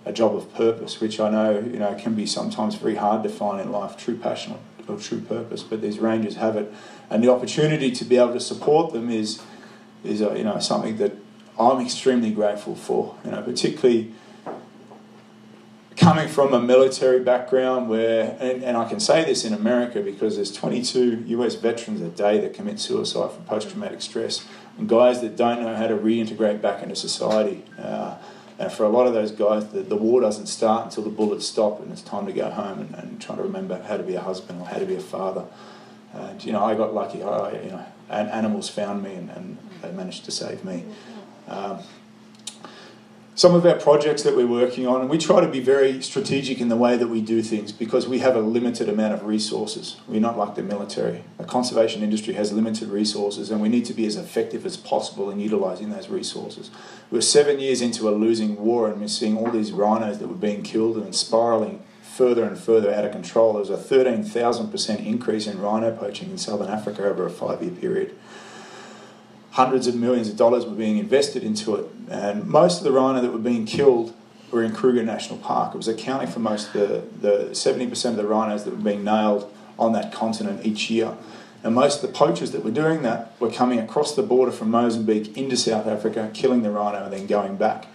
a 0.04 0.12
job 0.12 0.34
of 0.34 0.52
purpose, 0.54 1.00
which 1.00 1.20
I 1.20 1.30
know, 1.30 1.58
you 1.58 1.78
know 1.78 1.94
can 1.94 2.14
be 2.14 2.26
sometimes 2.26 2.74
very 2.74 2.96
hard 2.96 3.22
to 3.22 3.28
find 3.28 3.60
in 3.60 3.70
life, 3.70 3.96
true 3.96 4.16
passion 4.16 4.56
or 4.88 4.98
true 4.98 5.20
purpose. 5.20 5.62
But 5.62 5.80
these 5.82 5.98
rangers 5.98 6.36
have 6.36 6.56
it. 6.56 6.72
And 7.10 7.22
the 7.22 7.30
opportunity 7.30 7.90
to 7.92 8.04
be 8.04 8.16
able 8.16 8.32
to 8.32 8.40
support 8.40 8.92
them 8.92 9.10
is, 9.10 9.42
is 10.02 10.22
uh, 10.22 10.32
you 10.34 10.44
know, 10.44 10.58
something 10.58 10.96
that 10.98 11.12
I'm 11.58 11.80
extremely 11.80 12.30
grateful 12.30 12.74
for. 12.74 13.16
You 13.24 13.32
know, 13.32 13.42
particularly 13.42 14.12
coming 16.04 16.28
from 16.28 16.52
a 16.52 16.60
military 16.60 17.18
background 17.18 17.88
where, 17.88 18.36
and, 18.38 18.62
and, 18.62 18.76
I 18.76 18.86
can 18.86 19.00
say 19.00 19.24
this 19.24 19.42
in 19.42 19.54
America 19.54 20.02
because 20.02 20.36
there's 20.36 20.52
22 20.52 21.24
US 21.28 21.54
veterans 21.54 22.02
a 22.02 22.10
day 22.10 22.38
that 22.40 22.52
commit 22.52 22.78
suicide 22.78 23.32
from 23.32 23.44
post 23.44 23.70
traumatic 23.70 24.02
stress, 24.02 24.46
and 24.76 24.86
guys 24.86 25.22
that 25.22 25.34
don't 25.34 25.62
know 25.62 25.74
how 25.74 25.86
to 25.86 25.96
reintegrate 25.96 26.60
back 26.60 26.82
into 26.82 26.94
society. 26.94 27.64
Uh, 27.78 28.16
and 28.58 28.70
for 28.70 28.84
a 28.84 28.90
lot 28.90 29.06
of 29.06 29.14
those 29.14 29.32
guys, 29.32 29.68
the, 29.68 29.80
the 29.80 29.96
war 29.96 30.20
doesn't 30.20 30.46
start 30.46 30.84
until 30.84 31.04
the 31.04 31.10
bullets 31.10 31.46
stop 31.46 31.80
and 31.80 31.90
it's 31.90 32.02
time 32.02 32.26
to 32.26 32.32
go 32.34 32.50
home 32.50 32.80
and, 32.80 32.94
and 32.96 33.22
try 33.22 33.34
to 33.34 33.42
remember 33.42 33.82
how 33.82 33.96
to 33.96 34.02
be 34.02 34.14
a 34.14 34.20
husband 34.20 34.60
or 34.60 34.66
how 34.66 34.78
to 34.78 34.86
be 34.86 34.96
a 34.96 35.00
father. 35.00 35.46
And, 36.12 36.44
you 36.44 36.52
know, 36.52 36.62
I 36.62 36.74
got 36.74 36.92
lucky. 36.92 37.22
I, 37.22 37.50
you 37.62 37.70
know, 37.70 37.86
animals 38.10 38.68
found 38.68 39.02
me 39.02 39.14
and, 39.14 39.30
and 39.30 39.58
they 39.80 39.90
managed 39.90 40.26
to 40.26 40.30
save 40.30 40.64
me. 40.64 40.84
Um, 41.48 41.78
some 43.36 43.52
of 43.54 43.66
our 43.66 43.74
projects 43.74 44.22
that 44.22 44.36
we're 44.36 44.46
working 44.46 44.86
on, 44.86 45.00
and 45.00 45.10
we 45.10 45.18
try 45.18 45.40
to 45.40 45.48
be 45.48 45.58
very 45.58 46.00
strategic 46.00 46.60
in 46.60 46.68
the 46.68 46.76
way 46.76 46.96
that 46.96 47.08
we 47.08 47.20
do 47.20 47.42
things 47.42 47.72
because 47.72 48.06
we 48.06 48.20
have 48.20 48.36
a 48.36 48.40
limited 48.40 48.88
amount 48.88 49.12
of 49.12 49.24
resources. 49.24 49.96
We're 50.06 50.20
not 50.20 50.38
like 50.38 50.54
the 50.54 50.62
military. 50.62 51.24
The 51.38 51.44
conservation 51.44 52.04
industry 52.04 52.34
has 52.34 52.52
limited 52.52 52.90
resources, 52.90 53.50
and 53.50 53.60
we 53.60 53.68
need 53.68 53.86
to 53.86 53.92
be 53.92 54.06
as 54.06 54.14
effective 54.14 54.64
as 54.64 54.76
possible 54.76 55.30
in 55.30 55.40
utilising 55.40 55.90
those 55.90 56.08
resources. 56.08 56.70
We're 57.10 57.22
seven 57.22 57.58
years 57.58 57.80
into 57.80 58.08
a 58.08 58.12
losing 58.12 58.54
war, 58.56 58.88
and 58.88 59.00
we're 59.00 59.08
seeing 59.08 59.36
all 59.36 59.50
these 59.50 59.72
rhinos 59.72 60.20
that 60.20 60.28
were 60.28 60.34
being 60.34 60.62
killed 60.62 60.96
and 60.96 61.12
spiralling 61.12 61.82
further 62.02 62.44
and 62.44 62.56
further 62.56 62.94
out 62.94 63.04
of 63.04 63.10
control. 63.10 63.54
There 63.54 63.60
was 63.60 63.70
a 63.70 63.76
13,000% 63.76 65.04
increase 65.04 65.48
in 65.48 65.60
rhino 65.60 65.90
poaching 65.90 66.30
in 66.30 66.38
southern 66.38 66.70
Africa 66.70 67.04
over 67.04 67.26
a 67.26 67.30
five 67.30 67.60
year 67.60 67.72
period 67.72 68.16
hundreds 69.54 69.86
of 69.86 69.94
millions 69.94 70.28
of 70.28 70.36
dollars 70.36 70.66
were 70.66 70.74
being 70.74 70.98
invested 70.98 71.44
into 71.44 71.76
it. 71.76 71.86
And 72.08 72.44
most 72.44 72.78
of 72.78 72.84
the 72.84 72.90
rhino 72.90 73.20
that 73.22 73.32
were 73.32 73.38
being 73.38 73.66
killed 73.66 74.12
were 74.50 74.64
in 74.64 74.74
Kruger 74.74 75.04
National 75.04 75.38
Park. 75.38 75.74
It 75.74 75.76
was 75.76 75.86
accounting 75.86 76.26
for 76.26 76.40
most 76.40 76.74
of 76.74 77.20
the, 77.20 77.28
the 77.28 77.50
70% 77.50 78.10
of 78.10 78.16
the 78.16 78.26
rhinos 78.26 78.64
that 78.64 78.72
were 78.72 78.82
being 78.82 79.04
nailed 79.04 79.48
on 79.78 79.92
that 79.92 80.12
continent 80.12 80.66
each 80.66 80.90
year. 80.90 81.16
And 81.62 81.72
most 81.72 82.02
of 82.02 82.10
the 82.10 82.18
poachers 82.18 82.50
that 82.50 82.64
were 82.64 82.72
doing 82.72 83.02
that 83.02 83.32
were 83.38 83.50
coming 83.50 83.78
across 83.78 84.16
the 84.16 84.24
border 84.24 84.50
from 84.50 84.72
Mozambique 84.72 85.36
into 85.36 85.56
South 85.56 85.86
Africa, 85.86 86.30
killing 86.34 86.64
the 86.64 86.72
rhino, 86.72 87.04
and 87.04 87.12
then 87.12 87.28
going 87.28 87.56
back. 87.56 87.86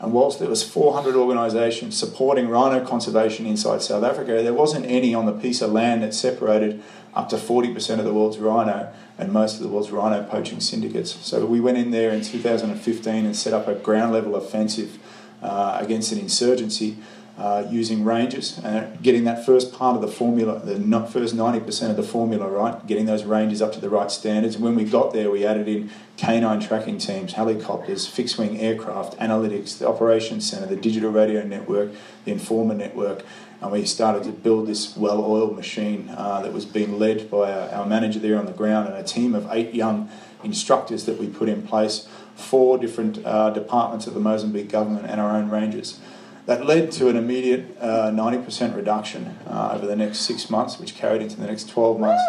And 0.00 0.14
whilst 0.14 0.38
there 0.38 0.48
was 0.48 0.62
400 0.62 1.14
organisations 1.14 1.96
supporting 1.96 2.48
rhino 2.48 2.84
conservation 2.84 3.44
inside 3.44 3.82
South 3.82 4.02
Africa, 4.02 4.42
there 4.42 4.54
wasn't 4.54 4.86
any 4.86 5.14
on 5.14 5.26
the 5.26 5.32
piece 5.32 5.60
of 5.60 5.72
land 5.72 6.02
that 6.02 6.14
separated 6.14 6.82
up 7.14 7.28
to 7.28 7.36
40% 7.36 7.98
of 7.98 8.06
the 8.06 8.14
world's 8.14 8.38
rhino 8.38 8.90
and 9.18 9.32
most 9.32 9.56
of 9.56 9.62
the 9.62 9.68
world's 9.68 9.90
rhino 9.90 10.22
poaching 10.22 10.60
syndicates. 10.60 11.14
So 11.26 11.44
we 11.46 11.60
went 11.60 11.78
in 11.78 11.90
there 11.90 12.10
in 12.10 12.22
2015 12.22 13.26
and 13.26 13.36
set 13.36 13.52
up 13.52 13.68
a 13.68 13.74
ground 13.74 14.12
level 14.12 14.36
offensive 14.36 14.98
uh, 15.42 15.78
against 15.80 16.12
an 16.12 16.18
insurgency 16.18 16.96
uh, 17.38 17.66
using 17.70 18.04
rangers 18.04 18.58
and 18.62 19.02
getting 19.02 19.24
that 19.24 19.44
first 19.44 19.72
part 19.72 19.96
of 19.96 20.02
the 20.02 20.08
formula, 20.08 20.60
the 20.60 20.76
first 21.10 21.34
90% 21.34 21.90
of 21.90 21.96
the 21.96 22.02
formula 22.02 22.48
right, 22.48 22.86
getting 22.86 23.06
those 23.06 23.24
rangers 23.24 23.62
up 23.62 23.72
to 23.72 23.80
the 23.80 23.88
right 23.88 24.10
standards. 24.10 24.56
And 24.56 24.64
when 24.64 24.74
we 24.74 24.84
got 24.84 25.12
there, 25.12 25.30
we 25.30 25.44
added 25.44 25.66
in 25.66 25.90
canine 26.16 26.60
tracking 26.60 26.98
teams, 26.98 27.32
helicopters, 27.32 28.06
fixed 28.06 28.38
wing 28.38 28.60
aircraft, 28.60 29.18
analytics, 29.18 29.78
the 29.78 29.88
operations 29.88 30.48
center, 30.48 30.66
the 30.66 30.76
digital 30.76 31.10
radio 31.10 31.42
network, 31.42 31.92
the 32.24 32.32
informer 32.32 32.74
network 32.74 33.24
and 33.62 33.70
we 33.70 33.86
started 33.86 34.24
to 34.24 34.30
build 34.30 34.66
this 34.66 34.96
well-oiled 34.96 35.54
machine 35.54 36.12
uh, 36.16 36.42
that 36.42 36.52
was 36.52 36.64
being 36.64 36.98
led 36.98 37.30
by 37.30 37.52
our, 37.52 37.68
our, 37.70 37.86
manager 37.86 38.18
there 38.18 38.36
on 38.36 38.44
the 38.44 38.52
ground 38.52 38.88
and 38.88 38.96
a 38.96 39.04
team 39.04 39.36
of 39.36 39.46
eight 39.52 39.72
young 39.72 40.10
instructors 40.42 41.06
that 41.06 41.16
we 41.18 41.28
put 41.28 41.48
in 41.48 41.62
place, 41.62 42.08
four 42.34 42.76
different 42.76 43.24
uh, 43.24 43.50
departments 43.50 44.08
of 44.08 44.14
the 44.14 44.20
Mozambique 44.20 44.68
government 44.68 45.06
and 45.06 45.20
our 45.20 45.36
own 45.36 45.48
rangers. 45.48 46.00
That 46.46 46.66
led 46.66 46.90
to 46.92 47.08
an 47.08 47.16
immediate 47.16 47.76
uh, 47.80 48.10
90% 48.10 48.74
reduction 48.74 49.38
uh, 49.46 49.74
over 49.74 49.86
the 49.86 49.94
next 49.94 50.22
six 50.22 50.50
months, 50.50 50.80
which 50.80 50.96
carried 50.96 51.22
into 51.22 51.36
the 51.36 51.46
next 51.46 51.68
12 51.70 52.00
months 52.00 52.22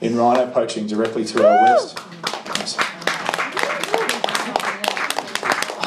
in 0.00 0.16
rhino 0.16 0.50
poaching 0.50 0.86
directly 0.86 1.26
to 1.26 1.46
our 1.46 1.62
west 1.62 1.98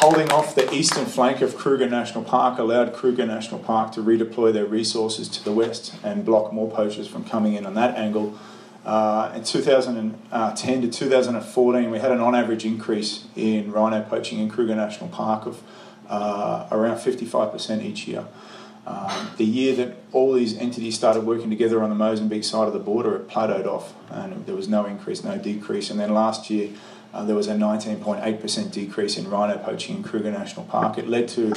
holding 0.04 0.30
off 0.34 0.54
the 0.54 0.70
eastern 0.74 1.06
flank 1.06 1.40
of 1.40 1.56
Kruger 1.56 1.90
National 1.90 2.26
Park 2.26 2.60
allowed 2.60 2.92
Kruger 2.92 3.26
National 3.26 3.58
Park 3.58 3.94
to 3.94 4.02
redeploy 4.02 4.52
their 4.52 4.66
resources 4.66 5.30
to 5.30 5.42
the 5.42 5.54
west 5.54 5.96
and 6.04 6.26
block 6.26 6.52
more 6.52 6.70
poachers 6.70 7.08
from 7.08 7.24
coming 7.24 7.54
in 7.54 7.66
on 7.66 7.74
that 7.76 7.96
angle. 7.96 8.38
Uh, 8.86 9.32
in 9.34 9.46
2010 9.46 10.82
to 10.82 10.90
2014, 10.90 11.90
we 11.90 12.00
had 12.00 12.12
an 12.12 12.20
on 12.20 12.36
average 12.36 12.66
increase 12.66 13.28
in 13.38 13.72
rhino 13.72 14.02
poaching 14.02 14.40
in 14.40 14.50
Kruger 14.50 14.76
National 14.76 15.08
Park 15.08 15.46
of 15.46 15.64
uh, 16.10 16.68
around 16.70 16.98
55% 16.98 17.82
each 17.82 18.06
year. 18.06 18.26
Um, 18.86 19.32
the 19.38 19.46
year 19.46 19.74
that 19.78 19.96
all 20.12 20.34
these 20.34 20.58
entities 20.58 20.96
started 20.96 21.26
working 21.26 21.50
together 21.50 21.82
on 21.82 21.90
the 21.90 21.96
Mozambique 21.96 22.44
side 22.44 22.68
of 22.68 22.74
the 22.74 22.80
border, 22.80 23.16
it 23.16 23.30
plateaued 23.30 23.66
off 23.66 23.94
and 24.12 24.46
there 24.46 24.56
was 24.56 24.68
no 24.68 24.86
increase, 24.86 25.24
no 25.24 25.38
decrease. 25.38 25.90
And 25.90 25.98
then 25.98 26.14
last 26.14 26.50
year, 26.50 26.72
uh, 27.14 27.24
there 27.24 27.36
was 27.36 27.48
a 27.48 27.54
19.8% 27.54 28.72
decrease 28.72 29.18
in 29.18 29.30
rhino 29.30 29.58
poaching 29.58 29.98
in 29.98 30.04
Kruger 30.04 30.32
National 30.32 30.66
Park. 30.66 30.98
It 30.98 31.08
led 31.08 31.28
to 31.30 31.54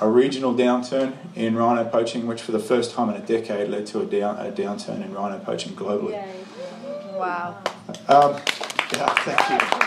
a 0.00 0.08
regional 0.08 0.54
downturn 0.54 1.16
in 1.34 1.54
rhino 1.54 1.84
poaching, 1.84 2.26
which 2.26 2.40
for 2.40 2.52
the 2.52 2.58
first 2.58 2.92
time 2.92 3.10
in 3.10 3.16
a 3.16 3.24
decade 3.24 3.68
led 3.68 3.86
to 3.88 4.00
a, 4.00 4.06
down, 4.06 4.36
a 4.38 4.50
downturn 4.50 5.04
in 5.04 5.12
rhino 5.12 5.38
poaching 5.38 5.74
globally. 5.74 6.12
Yay. 6.12 6.44
Wow. 7.14 7.58
Um, 8.08 8.32
yeah, 8.92 9.14
thank 9.24 9.50
you. 9.50 9.86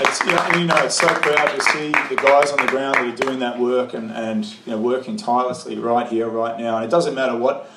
It's, 0.00 0.20
you, 0.20 0.32
know, 0.32 0.58
you 0.58 0.64
know, 0.66 0.84
it's 0.84 0.94
so 0.94 1.08
proud 1.08 1.54
to 1.54 1.60
see 1.60 1.90
the 1.90 2.16
guys 2.16 2.50
on 2.52 2.64
the 2.64 2.70
ground 2.70 2.94
that 2.94 3.06
are 3.06 3.16
doing 3.26 3.40
that 3.40 3.58
work 3.58 3.94
and, 3.94 4.10
and 4.12 4.44
you 4.64 4.72
know, 4.72 4.78
working 4.78 5.16
tirelessly 5.16 5.76
right 5.76 6.06
here, 6.06 6.28
right 6.28 6.58
now. 6.58 6.76
And 6.76 6.84
it 6.84 6.90
doesn't 6.90 7.14
matter 7.14 7.36
what, 7.36 7.70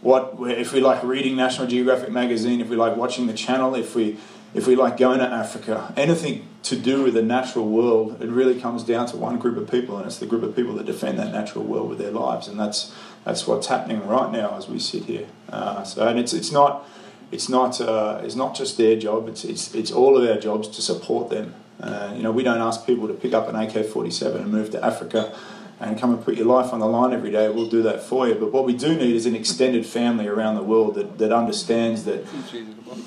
what 0.00 0.34
if 0.50 0.72
we 0.72 0.80
like 0.80 1.02
reading 1.04 1.36
National 1.36 1.66
Geographic 1.66 2.10
magazine, 2.10 2.60
if 2.60 2.68
we 2.68 2.76
like 2.76 2.96
watching 2.96 3.28
the 3.28 3.34
channel, 3.34 3.74
if 3.74 3.94
we 3.94 4.18
if 4.54 4.66
we 4.66 4.74
like 4.74 4.96
going 4.96 5.20
to 5.20 5.26
Africa, 5.26 5.92
anything 5.96 6.48
to 6.64 6.76
do 6.76 7.02
with 7.04 7.14
the 7.14 7.22
natural 7.22 7.68
world, 7.68 8.20
it 8.20 8.28
really 8.28 8.60
comes 8.60 8.82
down 8.82 9.06
to 9.06 9.16
one 9.16 9.38
group 9.38 9.56
of 9.56 9.70
people, 9.70 9.96
and 9.96 10.06
it's 10.06 10.18
the 10.18 10.26
group 10.26 10.42
of 10.42 10.56
people 10.56 10.74
that 10.74 10.86
defend 10.86 11.18
that 11.18 11.32
natural 11.32 11.64
world 11.64 11.88
with 11.88 11.98
their 11.98 12.10
lives, 12.10 12.48
and 12.48 12.58
that's 12.58 12.92
that's 13.24 13.46
what's 13.46 13.66
happening 13.66 14.06
right 14.06 14.32
now 14.32 14.56
as 14.56 14.68
we 14.68 14.78
sit 14.78 15.04
here. 15.04 15.26
Uh, 15.48 15.82
so, 15.84 16.06
and 16.06 16.18
it's 16.18 16.32
it's 16.32 16.50
not 16.50 16.86
it's 17.30 17.48
not 17.48 17.80
uh, 17.80 18.20
it's 18.24 18.34
not 18.34 18.54
just 18.54 18.76
their 18.76 18.96
job; 18.96 19.28
it's 19.28 19.44
it's 19.44 19.74
it's 19.74 19.92
all 19.92 20.16
of 20.16 20.28
our 20.28 20.40
jobs 20.40 20.68
to 20.68 20.82
support 20.82 21.30
them. 21.30 21.54
Uh, 21.80 22.12
you 22.14 22.22
know, 22.22 22.30
we 22.30 22.42
don't 22.42 22.60
ask 22.60 22.84
people 22.84 23.08
to 23.08 23.14
pick 23.14 23.32
up 23.32 23.48
an 23.48 23.56
AK-47 23.56 24.34
and 24.34 24.52
move 24.52 24.70
to 24.70 24.84
Africa 24.84 25.34
and 25.80 25.98
come 25.98 26.12
and 26.12 26.22
put 26.22 26.34
your 26.36 26.46
life 26.46 26.74
on 26.74 26.78
the 26.78 26.86
line 26.86 27.14
every 27.14 27.30
day, 27.30 27.48
we'll 27.48 27.68
do 27.68 27.82
that 27.82 28.02
for 28.02 28.28
you. 28.28 28.34
But 28.34 28.52
what 28.52 28.66
we 28.66 28.76
do 28.76 28.94
need 28.94 29.16
is 29.16 29.24
an 29.24 29.34
extended 29.34 29.86
family 29.86 30.28
around 30.28 30.56
the 30.56 30.62
world 30.62 30.94
that, 30.96 31.16
that 31.18 31.32
understands 31.32 32.04
that 32.04 32.26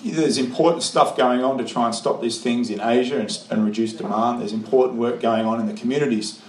there's 0.03 0.39
important 0.39 0.81
stuff 0.81 1.15
going 1.15 1.43
on 1.43 1.59
to 1.59 1.63
try 1.63 1.85
and 1.85 1.93
stop 1.93 2.19
these 2.19 2.41
things 2.41 2.71
in 2.71 2.81
Asia 2.81 3.19
and, 3.19 3.45
and 3.51 3.63
reduce 3.63 3.93
demand. 3.93 4.41
There's 4.41 4.53
important 4.53 4.99
work 4.99 5.21
going 5.21 5.45
on 5.45 5.59
in 5.59 5.67
the 5.67 5.73
communities 5.73 6.41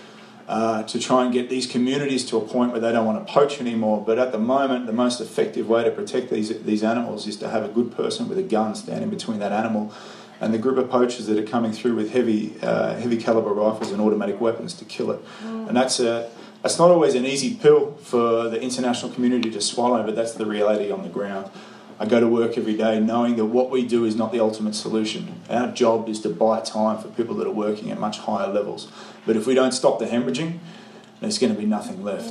uh, 0.48 0.82
to 0.84 0.98
try 0.98 1.24
and 1.24 1.32
get 1.32 1.50
these 1.50 1.66
communities 1.66 2.24
to 2.26 2.38
a 2.38 2.40
point 2.40 2.72
where 2.72 2.80
they 2.80 2.92
don't 2.92 3.06
want 3.06 3.26
to 3.26 3.32
poach 3.32 3.60
anymore. 3.60 4.02
But 4.04 4.18
at 4.18 4.32
the 4.32 4.38
moment, 4.38 4.86
the 4.86 4.92
most 4.92 5.20
effective 5.20 5.68
way 5.68 5.84
to 5.84 5.90
protect 5.90 6.30
these, 6.30 6.62
these 6.62 6.82
animals 6.82 7.26
is 7.26 7.36
to 7.38 7.50
have 7.50 7.64
a 7.64 7.68
good 7.68 7.94
person 7.94 8.28
with 8.28 8.38
a 8.38 8.42
gun 8.42 8.74
standing 8.74 9.10
between 9.10 9.40
that 9.40 9.52
animal 9.52 9.92
and 10.44 10.52
the 10.52 10.58
group 10.58 10.76
of 10.76 10.90
poachers 10.90 11.26
that 11.26 11.38
are 11.38 11.46
coming 11.46 11.72
through 11.72 11.94
with 11.94 12.12
heavy, 12.12 12.54
uh, 12.60 12.94
heavy 12.96 13.16
caliber 13.16 13.48
rifles 13.48 13.92
and 13.92 14.00
automatic 14.00 14.38
weapons 14.38 14.74
to 14.74 14.84
kill 14.84 15.10
it. 15.10 15.24
Mm. 15.42 15.68
And 15.68 15.76
that's 15.76 16.00
a, 16.00 16.30
that's 16.60 16.78
not 16.78 16.90
always 16.90 17.14
an 17.14 17.24
easy 17.24 17.54
pill 17.54 17.92
for 17.92 18.50
the 18.50 18.60
international 18.60 19.10
community 19.10 19.50
to 19.50 19.60
swallow, 19.62 20.04
but 20.04 20.14
that's 20.14 20.34
the 20.34 20.44
reality 20.44 20.90
on 20.90 21.02
the 21.02 21.08
ground. 21.08 21.50
I 21.98 22.04
go 22.04 22.20
to 22.20 22.28
work 22.28 22.58
every 22.58 22.76
day 22.76 23.00
knowing 23.00 23.36
that 23.36 23.46
what 23.46 23.70
we 23.70 23.86
do 23.86 24.04
is 24.04 24.16
not 24.16 24.32
the 24.32 24.40
ultimate 24.40 24.74
solution. 24.74 25.40
Our 25.48 25.72
job 25.72 26.10
is 26.10 26.20
to 26.20 26.28
buy 26.28 26.60
time 26.60 26.98
for 26.98 27.08
people 27.08 27.36
that 27.36 27.46
are 27.46 27.52
working 27.52 27.90
at 27.90 27.98
much 27.98 28.18
higher 28.18 28.48
levels. 28.48 28.92
But 29.24 29.36
if 29.36 29.46
we 29.46 29.54
don't 29.54 29.72
stop 29.72 29.98
the 29.98 30.06
hemorrhaging, 30.06 30.58
there's 31.20 31.38
going 31.38 31.54
to 31.54 31.58
be 31.58 31.66
nothing 31.66 32.04
left. 32.04 32.28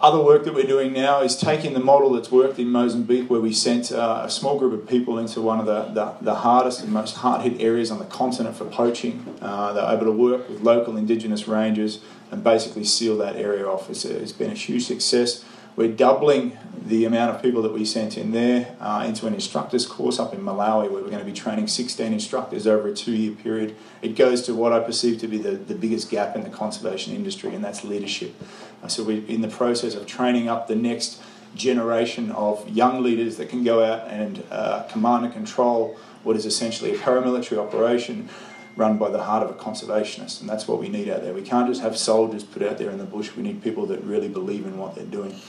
Other 0.00 0.22
work 0.22 0.44
that 0.44 0.54
we're 0.54 0.66
doing 0.66 0.92
now 0.92 1.22
is 1.22 1.36
taking 1.36 1.72
the 1.72 1.80
model 1.80 2.12
that's 2.12 2.30
worked 2.30 2.58
in 2.58 2.68
Mozambique, 2.68 3.28
where 3.30 3.40
we 3.40 3.52
sent 3.52 3.90
uh, 3.92 4.22
a 4.24 4.30
small 4.30 4.58
group 4.58 4.72
of 4.72 4.88
people 4.88 5.18
into 5.18 5.40
one 5.40 5.58
of 5.60 5.66
the, 5.66 5.84
the, 5.92 6.14
the 6.20 6.34
hardest 6.36 6.82
and 6.82 6.92
most 6.92 7.16
hard 7.16 7.42
hit 7.42 7.60
areas 7.60 7.90
on 7.90 7.98
the 7.98 8.04
continent 8.04 8.56
for 8.56 8.64
poaching. 8.64 9.24
Uh, 9.40 9.72
they're 9.72 9.92
able 9.94 10.06
to 10.06 10.12
work 10.12 10.48
with 10.48 10.60
local 10.60 10.96
indigenous 10.96 11.48
rangers 11.48 12.00
and 12.30 12.44
basically 12.44 12.84
seal 12.84 13.16
that 13.18 13.36
area 13.36 13.66
off. 13.66 13.88
It's, 13.88 14.04
it's 14.04 14.32
been 14.32 14.50
a 14.50 14.54
huge 14.54 14.84
success. 14.86 15.44
We're 15.78 15.92
doubling 15.92 16.58
the 16.74 17.04
amount 17.04 17.36
of 17.36 17.40
people 17.40 17.62
that 17.62 17.72
we 17.72 17.84
sent 17.84 18.18
in 18.18 18.32
there 18.32 18.74
uh, 18.80 19.04
into 19.06 19.28
an 19.28 19.34
instructors 19.34 19.86
course 19.86 20.18
up 20.18 20.34
in 20.34 20.40
Malawi, 20.40 20.90
where 20.90 21.04
we're 21.04 21.08
going 21.08 21.20
to 21.20 21.24
be 21.24 21.32
training 21.32 21.68
16 21.68 22.12
instructors 22.12 22.66
over 22.66 22.88
a 22.88 22.92
two 22.92 23.12
year 23.12 23.36
period. 23.36 23.76
It 24.02 24.16
goes 24.16 24.42
to 24.46 24.56
what 24.56 24.72
I 24.72 24.80
perceive 24.80 25.20
to 25.20 25.28
be 25.28 25.38
the, 25.38 25.52
the 25.52 25.76
biggest 25.76 26.10
gap 26.10 26.34
in 26.34 26.42
the 26.42 26.50
conservation 26.50 27.14
industry, 27.14 27.54
and 27.54 27.62
that's 27.62 27.84
leadership. 27.84 28.34
Uh, 28.82 28.88
so 28.88 29.04
we're 29.04 29.24
in 29.26 29.40
the 29.40 29.46
process 29.46 29.94
of 29.94 30.04
training 30.04 30.48
up 30.48 30.66
the 30.66 30.74
next 30.74 31.22
generation 31.54 32.32
of 32.32 32.68
young 32.68 33.00
leaders 33.00 33.36
that 33.36 33.48
can 33.48 33.62
go 33.62 33.84
out 33.84 34.08
and 34.08 34.42
uh, 34.50 34.82
command 34.90 35.26
and 35.26 35.32
control 35.32 35.96
what 36.24 36.34
is 36.34 36.44
essentially 36.44 36.92
a 36.92 36.98
paramilitary 36.98 37.56
operation 37.56 38.28
run 38.74 38.98
by 38.98 39.10
the 39.10 39.22
heart 39.22 39.44
of 39.44 39.50
a 39.50 39.54
conservationist, 39.54 40.40
and 40.40 40.48
that's 40.48 40.66
what 40.66 40.80
we 40.80 40.88
need 40.88 41.08
out 41.08 41.22
there. 41.22 41.32
We 41.32 41.42
can't 41.42 41.68
just 41.68 41.82
have 41.82 41.96
soldiers 41.96 42.42
put 42.42 42.64
out 42.64 42.78
there 42.78 42.90
in 42.90 42.98
the 42.98 43.04
bush. 43.04 43.36
We 43.36 43.44
need 43.44 43.62
people 43.62 43.86
that 43.86 44.02
really 44.02 44.28
believe 44.28 44.66
in 44.66 44.76
what 44.76 44.96
they're 44.96 45.04
doing 45.04 45.40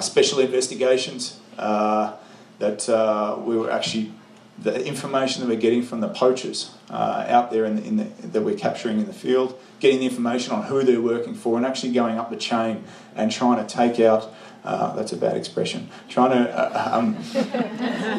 special 0.00 0.40
investigations 0.40 1.40
uh, 1.58 2.16
that 2.58 2.88
uh, 2.88 3.36
we 3.44 3.56
were 3.56 3.70
actually 3.70 4.12
the 4.58 4.84
information 4.86 5.42
that 5.42 5.48
we're 5.48 5.60
getting 5.60 5.82
from 5.82 6.00
the 6.00 6.08
poachers 6.08 6.74
uh, 6.90 7.24
out 7.26 7.50
there 7.50 7.64
in 7.64 7.76
the, 7.76 7.84
in 7.84 7.96
the, 7.96 8.04
that 8.28 8.42
we're 8.42 8.56
capturing 8.56 9.00
in 9.00 9.06
the 9.06 9.12
field, 9.12 9.58
getting 9.80 9.98
the 9.98 10.06
information 10.06 10.52
on 10.52 10.64
who 10.64 10.84
they're 10.84 11.00
working 11.00 11.34
for, 11.34 11.56
and 11.56 11.66
actually 11.66 11.92
going 11.92 12.18
up 12.18 12.30
the 12.30 12.36
chain 12.36 12.84
and 13.16 13.32
trying 13.32 13.64
to 13.64 13.74
take 13.74 13.98
out. 13.98 14.32
Uh, 14.64 14.94
that's 14.94 15.12
a 15.12 15.16
bad 15.16 15.36
expression. 15.36 15.88
Trying 16.08 16.30
to 16.30 16.56
uh, 16.56 16.96
um, 16.96 17.14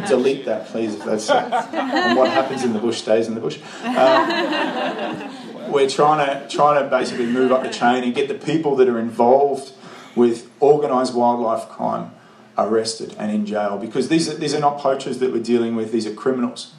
delete 0.10 0.44
that, 0.44 0.68
please. 0.68 0.96
If 0.96 1.06
that's 1.06 1.30
what 1.30 2.30
happens 2.30 2.66
in 2.66 2.74
the 2.74 2.80
bush 2.80 2.98
stays 2.98 3.30
in 3.30 3.36
the 3.36 3.40
bush. 3.40 3.60
we're 5.72 5.90
trying 5.90 6.20
to 6.28 6.48
trying 6.50 6.84
to 6.84 6.90
basically 6.90 7.28
move 7.28 7.54
up 7.54 7.64
the 7.64 7.70
chain 7.70 8.04
and 8.04 8.14
get 8.14 8.28
the 8.28 8.34
people 8.34 8.76
that 8.76 8.90
are 8.90 9.00
involved 9.00 9.72
with 10.16 10.50
organised 10.62 11.14
wildlife 11.14 11.68
crime 11.70 12.12
arrested 12.58 13.16
and 13.18 13.32
in 13.32 13.46
jail 13.46 13.78
because 13.78 14.10
these 14.10 14.30
are, 14.30 14.36
these 14.36 14.54
are 14.54 14.60
not 14.60 14.78
poachers 14.78 15.20
that 15.20 15.32
we're 15.32 15.42
dealing 15.42 15.76
with, 15.76 15.92
these 15.92 16.06
are 16.06 16.14
criminals. 16.14 16.74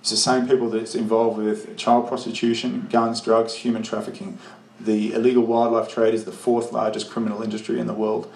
It's 0.00 0.10
the 0.10 0.16
same 0.16 0.46
people 0.46 0.68
that's 0.68 0.94
involved 0.94 1.38
with 1.38 1.78
child 1.78 2.08
prostitution, 2.08 2.88
guns, 2.90 3.22
drugs, 3.22 3.54
human 3.54 3.82
trafficking. 3.82 4.38
The 4.78 5.14
illegal 5.14 5.44
wildlife 5.44 5.88
trade 5.88 6.12
is 6.12 6.24
the 6.24 6.32
fourth 6.32 6.72
largest 6.72 7.08
criminal 7.08 7.42
industry 7.42 7.80
in 7.80 7.86
the 7.86 7.94
world. 7.94 8.30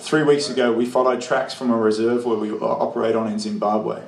Three 0.00 0.22
weeks 0.22 0.50
ago, 0.50 0.70
we 0.70 0.84
followed 0.84 1.22
tracks 1.22 1.54
from 1.54 1.70
a 1.70 1.76
reserve 1.76 2.26
where 2.26 2.36
we 2.36 2.50
operate 2.50 3.16
on 3.16 3.26
in 3.26 3.38
Zimbabwe, 3.38 4.02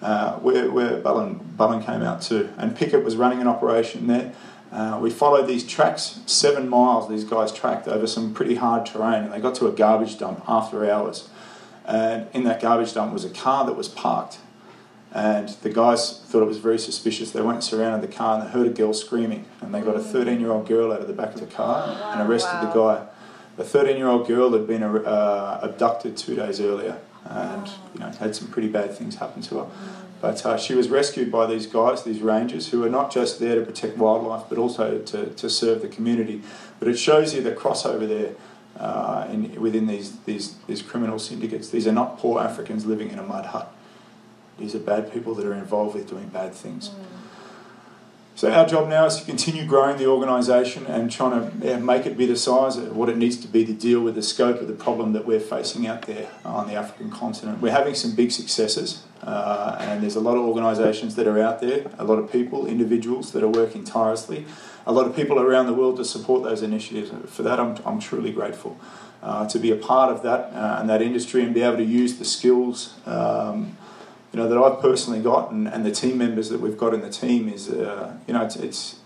uh, 0.00 0.38
where, 0.38 0.70
where 0.70 0.96
Bullen, 0.98 1.34
Bullen 1.56 1.82
came 1.82 2.00
out 2.00 2.22
too. 2.22 2.48
And 2.56 2.74
Pickett 2.74 3.04
was 3.04 3.16
running 3.16 3.42
an 3.42 3.48
operation 3.48 4.06
there 4.06 4.32
uh, 4.72 4.98
we 5.00 5.10
followed 5.10 5.46
these 5.46 5.66
tracks, 5.66 6.20
seven 6.24 6.66
miles 6.66 7.08
these 7.08 7.24
guys 7.24 7.52
tracked 7.52 7.86
over 7.86 8.06
some 8.06 8.32
pretty 8.32 8.54
hard 8.54 8.86
terrain, 8.86 9.24
and 9.24 9.32
they 9.32 9.38
got 9.38 9.54
to 9.56 9.66
a 9.66 9.72
garbage 9.72 10.18
dump 10.18 10.42
after 10.48 10.90
hours. 10.90 11.28
And 11.84 12.28
in 12.32 12.44
that 12.44 12.62
garbage 12.62 12.94
dump 12.94 13.12
was 13.12 13.24
a 13.24 13.30
car 13.30 13.66
that 13.66 13.74
was 13.74 13.88
parked. 13.88 14.38
And 15.12 15.50
the 15.60 15.68
guys 15.68 16.22
thought 16.26 16.40
it 16.40 16.46
was 16.46 16.56
very 16.56 16.78
suspicious. 16.78 17.32
They 17.32 17.42
went 17.42 17.56
and 17.56 17.64
surrounded 17.64 18.08
the 18.08 18.14
car 18.14 18.38
and 18.38 18.48
they 18.48 18.52
heard 18.52 18.66
a 18.66 18.70
girl 18.70 18.94
screaming. 18.94 19.44
And 19.60 19.74
they 19.74 19.82
got 19.82 19.94
a 19.94 20.00
13 20.00 20.40
year 20.40 20.50
old 20.50 20.66
girl 20.66 20.90
out 20.90 21.02
of 21.02 21.06
the 21.06 21.12
back 21.12 21.34
of 21.34 21.40
the 21.40 21.46
car 21.46 21.86
and 22.12 22.26
arrested 22.26 22.54
wow. 22.54 22.64
the 22.64 22.72
guy. 22.72 23.06
The 23.58 23.64
13 23.64 23.98
year 23.98 24.06
old 24.06 24.26
girl 24.26 24.52
had 24.52 24.66
been 24.66 24.82
uh, 24.82 25.60
abducted 25.60 26.16
two 26.16 26.34
days 26.34 26.60
earlier 26.60 26.98
and 27.24 27.68
you 27.94 28.00
know, 28.00 28.10
had 28.10 28.34
some 28.34 28.48
pretty 28.48 28.68
bad 28.68 28.94
things 28.94 29.16
happen 29.16 29.42
to 29.42 29.58
her. 29.58 29.66
But 30.20 30.46
uh, 30.46 30.56
she 30.56 30.74
was 30.74 30.88
rescued 30.88 31.32
by 31.32 31.46
these 31.46 31.66
guys, 31.66 32.04
these 32.04 32.20
rangers, 32.20 32.68
who 32.70 32.84
are 32.84 32.88
not 32.88 33.10
just 33.10 33.40
there 33.40 33.56
to 33.56 33.62
protect 33.62 33.98
wildlife, 33.98 34.44
but 34.48 34.56
also 34.56 35.00
to, 35.00 35.26
to 35.26 35.50
serve 35.50 35.82
the 35.82 35.88
community. 35.88 36.42
But 36.78 36.88
it 36.88 36.96
shows 36.96 37.34
you 37.34 37.42
the 37.42 37.52
crossover 37.52 38.06
there 38.06 38.34
uh, 38.78 39.26
in, 39.30 39.60
within 39.60 39.88
these, 39.88 40.18
these, 40.20 40.54
these 40.68 40.80
criminal 40.80 41.18
syndicates. 41.18 41.70
These 41.70 41.88
are 41.88 41.92
not 41.92 42.18
poor 42.18 42.40
Africans 42.40 42.86
living 42.86 43.10
in 43.10 43.18
a 43.18 43.22
mud 43.24 43.46
hut. 43.46 43.72
These 44.58 44.76
are 44.76 44.78
bad 44.78 45.12
people 45.12 45.34
that 45.34 45.46
are 45.46 45.54
involved 45.54 45.94
with 45.96 46.08
doing 46.08 46.28
bad 46.28 46.54
things. 46.54 46.90
Mm. 46.90 47.04
So 48.34 48.50
our 48.50 48.66
job 48.66 48.88
now 48.88 49.04
is 49.04 49.16
to 49.16 49.24
continue 49.26 49.66
growing 49.66 49.98
the 49.98 50.06
organisation 50.06 50.86
and 50.86 51.10
trying 51.10 51.60
to 51.60 51.78
make 51.78 52.06
it 52.06 52.16
be 52.16 52.24
the 52.24 52.36
size 52.36 52.76
of 52.76 52.96
what 52.96 53.10
it 53.10 53.18
needs 53.18 53.36
to 53.38 53.48
be 53.48 53.66
to 53.66 53.74
deal 53.74 54.00
with 54.00 54.14
the 54.14 54.22
scope 54.22 54.60
of 54.60 54.68
the 54.68 54.74
problem 54.74 55.12
that 55.12 55.26
we're 55.26 55.38
facing 55.38 55.86
out 55.86 56.02
there 56.02 56.30
on 56.44 56.66
the 56.66 56.74
African 56.74 57.10
continent. 57.10 57.60
We're 57.60 57.72
having 57.72 57.94
some 57.94 58.14
big 58.14 58.32
successes, 58.32 59.02
uh, 59.22 59.76
and 59.80 60.02
there's 60.02 60.16
a 60.16 60.20
lot 60.20 60.36
of 60.36 60.44
organisations 60.44 61.14
that 61.16 61.26
are 61.26 61.40
out 61.40 61.60
there, 61.60 61.90
a 61.98 62.04
lot 62.04 62.18
of 62.18 62.32
people, 62.32 62.66
individuals 62.66 63.32
that 63.32 63.42
are 63.42 63.48
working 63.48 63.84
tirelessly, 63.84 64.46
a 64.86 64.92
lot 64.92 65.06
of 65.06 65.14
people 65.14 65.38
around 65.38 65.66
the 65.66 65.74
world 65.74 65.98
to 65.98 66.04
support 66.04 66.42
those 66.42 66.62
initiatives. 66.62 67.10
For 67.30 67.42
that, 67.42 67.60
I'm, 67.60 67.76
I'm 67.84 68.00
truly 68.00 68.32
grateful. 68.32 68.80
Uh, 69.22 69.46
to 69.46 69.60
be 69.60 69.70
a 69.70 69.76
part 69.76 70.10
of 70.10 70.24
that 70.24 70.52
uh, 70.52 70.78
and 70.80 70.90
that 70.90 71.00
industry 71.00 71.44
and 71.44 71.54
be 71.54 71.62
able 71.62 71.76
to 71.76 71.84
use 71.84 72.18
the 72.18 72.24
skills 72.24 72.94
um, 73.06 73.76
you 74.32 74.38
know 74.38 74.48
that 74.48 74.58
I've 74.58 74.80
personally 74.80 75.20
got 75.20 75.50
and, 75.50 75.68
and 75.68 75.84
the 75.84 75.90
team 75.90 76.18
members 76.18 76.48
that 76.48 76.60
we've 76.60 76.78
got 76.78 76.94
in 76.94 77.00
the 77.00 77.10
team 77.10 77.48
is 77.48 77.68
uh, 77.68 78.16
you 78.26 78.34
know 78.34 78.44
it's, 78.44 78.56
it's 78.56 78.96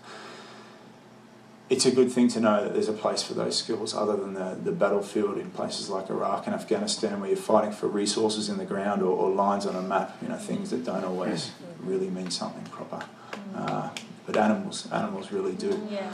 it's 1.69 1.85
a 1.85 1.91
good 1.91 2.11
thing 2.11 2.29
to 2.29 2.39
know 2.39 2.63
that 2.63 2.73
there's 2.73 2.87
a 2.87 2.93
place 2.93 3.21
for 3.21 3.33
those 3.33 3.57
skills 3.57 3.93
other 3.93 4.15
than 4.15 4.33
the, 4.33 4.57
the 4.63 4.71
battlefield 4.71 5.37
in 5.37 5.51
places 5.51 5.89
like 5.89 6.09
Iraq 6.09 6.45
and 6.47 6.55
Afghanistan 6.55 7.19
where 7.19 7.29
you're 7.29 7.37
fighting 7.37 7.73
for 7.73 7.87
resources 7.87 8.47
in 8.47 8.57
the 8.57 8.65
ground 8.65 9.01
or, 9.01 9.09
or 9.09 9.29
lines 9.29 9.65
on 9.65 9.75
a 9.75 9.81
map, 9.81 10.15
you 10.21 10.29
know, 10.29 10.37
things 10.37 10.69
that 10.69 10.85
don't 10.85 11.03
always 11.03 11.51
really 11.81 12.09
mean 12.09 12.31
something 12.31 12.63
proper. 12.65 13.05
Uh, 13.53 13.89
but 14.25 14.37
animals, 14.37 14.87
animals 14.91 15.31
really 15.31 15.55
do. 15.55 15.87
Yeah. 15.89 16.09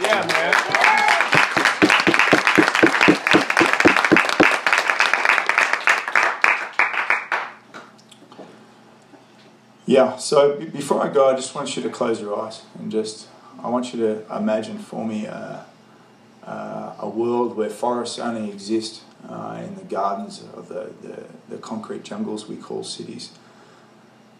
Yeah, 0.00 0.26
man. 0.26 1.17
Yeah, 9.88 10.18
so 10.18 10.54
b- 10.54 10.66
before 10.66 11.02
I 11.02 11.08
go, 11.08 11.30
I 11.30 11.34
just 11.34 11.54
want 11.54 11.74
you 11.74 11.82
to 11.82 11.88
close 11.88 12.20
your 12.20 12.38
eyes 12.38 12.60
and 12.78 12.92
just, 12.92 13.26
I 13.58 13.70
want 13.70 13.94
you 13.94 14.00
to 14.00 14.36
imagine 14.36 14.78
for 14.78 15.02
me 15.02 15.26
uh, 15.26 15.62
uh, 16.44 16.94
a 16.98 17.08
world 17.08 17.56
where 17.56 17.70
forests 17.70 18.18
only 18.18 18.50
exist 18.50 19.00
uh, 19.26 19.62
in 19.64 19.76
the 19.76 19.84
gardens 19.84 20.44
of 20.54 20.68
the, 20.68 20.92
the, 21.00 21.24
the, 21.48 21.56
concrete 21.56 22.04
jungles 22.04 22.46
we 22.46 22.56
call 22.56 22.84
cities. 22.84 23.30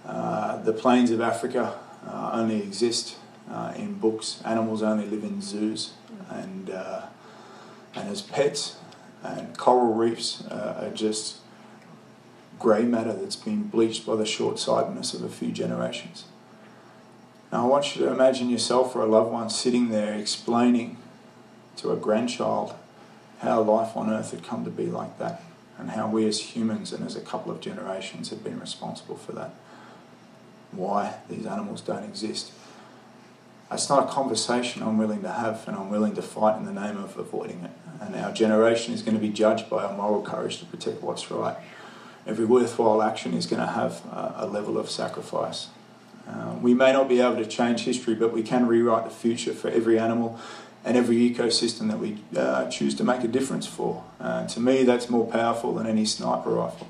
Uh, 0.05 0.61
the 0.61 0.75
plains 0.75 1.11
of 1.11 1.23
Africa 1.23 1.79
uh, 2.07 2.31
only 2.35 2.63
exist 2.63 3.17
uh, 3.51 3.73
in 3.75 3.95
books, 3.95 4.43
animals 4.45 4.83
only 4.83 5.07
live 5.07 5.25
in 5.25 5.41
zoos, 5.41 5.95
and, 6.29 6.69
and 6.69 8.09
as 8.11 8.21
pets, 8.21 8.77
and 9.23 9.57
coral 9.57 9.95
reefs 9.95 10.47
are 10.51 10.91
just 10.93 11.39
grey 12.59 12.83
matter 12.83 13.13
that's 13.13 13.37
been 13.37 13.65
bleached 13.65 14.07
by 14.07 14.17
the 14.17 14.27
short 14.27 14.59
sightedness 14.59 15.15
of 15.15 15.23
a 15.23 15.29
few 15.29 15.53
generations. 15.53 16.25
Now, 17.53 17.65
I 17.65 17.67
want 17.67 17.95
you 17.97 18.05
to 18.05 18.13
imagine 18.13 18.51
yourself 18.51 18.95
or 18.95 19.03
a 19.03 19.07
loved 19.07 19.33
one 19.33 19.49
sitting 19.49 19.89
there 19.89 20.15
explaining 20.15 20.99
to 21.77 21.93
a 21.93 21.97
grandchild 21.97 22.75
how 23.39 23.63
life 23.63 23.97
on 23.97 24.11
earth 24.11 24.33
had 24.33 24.43
come 24.43 24.65
to 24.65 24.71
be 24.71 24.87
like 24.87 25.19
that, 25.19 25.43
and 25.79 25.91
how 25.91 26.09
we 26.09 26.27
as 26.27 26.41
humans 26.41 26.93
and 26.93 27.07
as 27.07 27.15
a 27.15 27.21
couple 27.21 27.53
of 27.53 27.61
generations 27.61 28.31
have 28.31 28.43
been 28.43 28.59
responsible 28.59 29.17
for 29.17 29.33
that. 29.33 29.55
Why 30.73 31.15
these 31.31 31.47
animals 31.47 31.81
don't 31.81 32.05
exist. 32.05 32.53
That's 33.71 33.89
not 33.89 34.09
a 34.09 34.13
conversation 34.13 34.83
I'm 34.83 34.99
willing 34.99 35.23
to 35.23 35.31
have, 35.31 35.67
and 35.69 35.77
I'm 35.77 35.89
willing 35.89 36.17
to 36.17 36.23
fight 36.23 36.59
in 36.59 36.65
the 36.65 36.73
name 36.73 36.97
of 36.97 37.17
avoiding 37.17 37.65
it. 37.65 37.71
And 38.01 38.17
our 38.17 38.33
generation 38.33 38.93
is 38.93 39.03
going 39.03 39.15
to 39.15 39.21
be 39.21 39.31
judged 39.31 39.71
by 39.71 39.85
our 39.85 39.97
moral 39.97 40.23
courage 40.23 40.59
to 40.59 40.67
protect 40.67 41.03
what's 41.03 41.31
right 41.31 41.57
every 42.29 42.45
worthwhile 42.45 43.03
action 43.03 43.33
is 43.33 43.47
going 43.47 43.61
to 43.61 43.73
have 43.73 44.05
a, 44.13 44.35
a 44.39 44.47
level 44.47 44.79
of 44.79 44.91
sacrifice. 44.91 45.69
Uh, 46.29 46.55
we 46.61 46.75
may 46.75 46.93
not 46.93 47.09
be 47.09 47.21
able 47.21 47.37
to 47.37 47.47
change 47.47 47.81
history, 47.81 48.15
but 48.15 48.33
we 48.33 48.43
can 48.43 48.67
rewrite 48.67 49.05
the 49.05 49.11
future 49.11 49.55
for 49.55 49.69
every 49.69 49.99
animal 49.99 50.39
and 50.85 50.97
every 50.97 51.17
ecosystem 51.17 51.89
that 51.89 51.99
we 51.99 52.19
uh, 52.37 52.69
choose 52.69 52.95
to 52.95 53.03
make 53.03 53.25
a 53.25 53.29
difference 53.29 53.67
for. 53.67 54.05
Uh, 54.21 54.47
to 54.47 54.61
me, 54.61 54.85
that's 54.85 55.09
more 55.09 55.27
powerful 55.27 55.75
than 55.75 55.87
any 55.87 56.05
sniper 56.05 56.51
rifle, 56.51 56.87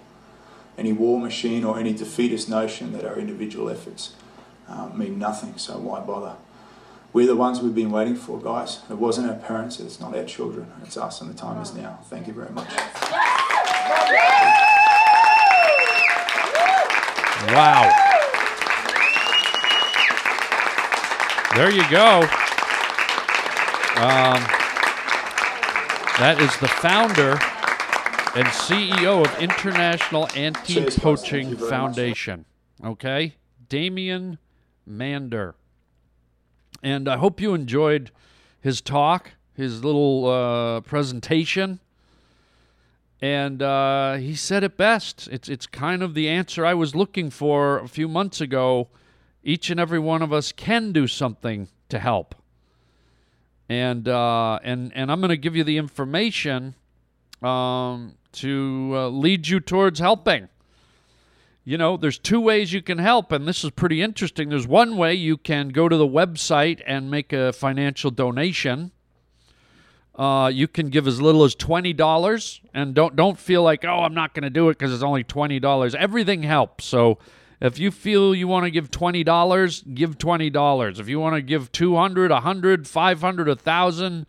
any 0.77 0.92
war 0.92 1.20
machine, 1.20 1.64
or 1.64 1.79
any 1.79 1.92
defeatist 1.92 2.48
notion 2.48 2.92
that 2.92 3.05
our 3.05 3.16
individual 3.16 3.70
efforts 3.70 4.14
uh, 4.68 4.88
mean 4.88 5.18
nothing, 5.18 5.57
so 5.57 5.79
why 5.79 6.01
bother? 6.01 6.35
We're 7.12 7.27
the 7.27 7.37
ones 7.37 7.61
we've 7.61 7.74
been 7.74 7.90
waiting 7.90 8.16
for, 8.16 8.40
guys. 8.40 8.81
It 8.90 8.98
wasn't 8.98 9.31
our 9.31 9.37
parents, 9.37 9.81
it's 9.81 9.98
not 9.98 10.16
our 10.16 10.24
children, 10.24 10.70
it's 10.83 10.96
us, 10.96 11.20
and 11.20 11.31
the 11.31 11.35
time 11.35 11.62
is 11.62 11.72
now. 11.74 12.01
Thank 12.11 12.27
you 12.27 12.35
very 12.35 12.51
much. 12.51 12.68
Wow. 17.46 17.90
There 21.55 21.70
you 21.70 21.88
go. 21.90 22.20
Um, 24.01 24.44
That 26.18 26.38
is 26.40 26.57
the 26.59 26.66
founder 26.66 27.33
and 28.35 28.46
CEO 28.48 29.24
of 29.24 29.40
International 29.40 30.29
Anti 30.35 30.85
Poaching. 30.98 31.57
Foundation. 31.57 32.44
Okay? 32.85 33.35
Damien 33.68 34.38
Mander. 34.85 35.55
And 36.83 37.09
I 37.09 37.16
hope 37.18 37.40
you 37.40 37.55
enjoyed 37.55 38.11
his 38.61 38.81
talk, 38.81 39.31
his 39.55 39.85
little 39.85 40.27
uh, 40.27 40.81
presentation. 40.81 41.79
And 43.21 43.63
uh, 43.63 44.15
he 44.15 44.35
said 44.35 44.63
it 44.63 44.77
best. 44.77 45.29
It's, 45.33 45.49
it's 45.49 45.67
kind 45.67 46.03
of 46.03 46.15
the 46.15 46.29
answer 46.29 46.65
I 46.65 46.75
was 46.75 46.95
looking 46.95 47.31
for 47.31 47.79
a 47.79 47.89
few 47.89 48.07
months 48.07 48.41
ago. 48.41 48.89
Each 49.43 49.71
and 49.71 49.81
every 49.81 49.99
one 49.99 50.23
of 50.23 50.33
us 50.33 50.53
can 50.53 50.93
do 50.93 51.07
something 51.07 51.69
to 51.89 51.99
help. 51.99 52.35
And, 53.69 54.09
uh, 54.09 54.61
and, 54.63 54.93
and 54.95 55.11
I'm 55.11 55.21
going 55.21 55.31
to 55.31 55.37
give 55.37 55.57
you 55.57 55.65
the 55.65 55.79
information 55.79 56.75
um, 57.43 58.15
to 58.33 58.93
uh, 58.95 59.09
lead 59.09 59.49
you 59.49 59.61
towards 59.61 59.99
helping. 59.99 60.49
You 61.65 61.77
know, 61.77 61.97
there's 61.99 62.19
two 62.19 62.41
ways 62.41 62.73
you 62.73 62.81
can 62.81 62.99
help, 62.99 63.31
and 63.31 63.47
this 63.47 63.63
is 63.63 63.71
pretty 63.73 64.01
interesting. 64.01 64.49
There's 64.49 64.67
one 64.67 64.97
way 64.97 65.13
you 65.15 65.37
can 65.37 65.69
go 65.69 65.87
to 65.89 65.97
the 65.97 66.09
website 66.09 66.81
and 66.87 67.11
make 67.11 67.33
a 67.33 67.53
financial 67.53 68.11
donation. 68.11 68.91
Uh, 70.19 70.49
you 70.49 70.67
can 70.67 70.89
give 70.89 71.07
as 71.07 71.21
little 71.21 71.45
as 71.45 71.55
twenty 71.55 71.93
dollars, 71.93 72.61
and 72.75 72.93
don't 72.93 73.15
don't 73.15 73.39
feel 73.39 73.63
like 73.63 73.85
oh 73.85 74.01
I'm 74.01 74.15
not 74.15 74.35
going 74.35 74.43
to 74.43 74.51
do 74.51 74.69
it 74.69 74.77
because 74.77 74.93
it's 74.93 75.03
only 75.03 75.23
twenty 75.23 75.61
dollars. 75.61 75.95
Everything 75.95 76.43
helps. 76.43 76.85
So 76.87 77.19
if 77.61 77.79
you 77.79 77.93
feel 77.93 78.35
you 78.35 78.49
want 78.49 78.65
to 78.65 78.71
give 78.73 78.91
twenty 78.91 79.23
dollars, 79.23 79.83
give 79.83 80.19
twenty 80.19 80.51
dollars. 80.51 80.99
If 80.99 81.09
you 81.09 81.21
want 81.21 81.37
to 81.37 81.43
give 81.43 81.71
two 81.71 81.95
hundred, 81.95 82.33
a 82.33 82.41
hundred, 82.41 82.89
five 82.89 83.21
hundred, 83.21 83.49
a 83.49 83.55
thousand, 83.55 84.27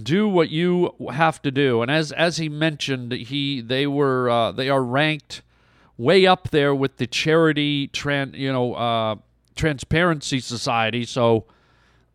do 0.00 0.28
what 0.28 0.48
you 0.50 0.94
have 1.12 1.42
to 1.42 1.50
do. 1.50 1.82
And 1.82 1.90
as 1.90 2.12
as 2.12 2.36
he 2.36 2.48
mentioned, 2.48 3.10
he 3.10 3.60
they 3.60 3.88
were 3.88 4.30
uh, 4.30 4.52
they 4.52 4.68
are 4.68 4.82
ranked 4.82 5.42
way 5.96 6.24
up 6.24 6.50
there 6.50 6.74
with 6.74 6.96
the 6.98 7.06
charity 7.06 7.88
tran 7.88 8.34
you 8.34 8.52
know 8.52 8.74
uh, 8.74 9.16
transparency 9.56 10.38
society. 10.38 11.04
So 11.04 11.46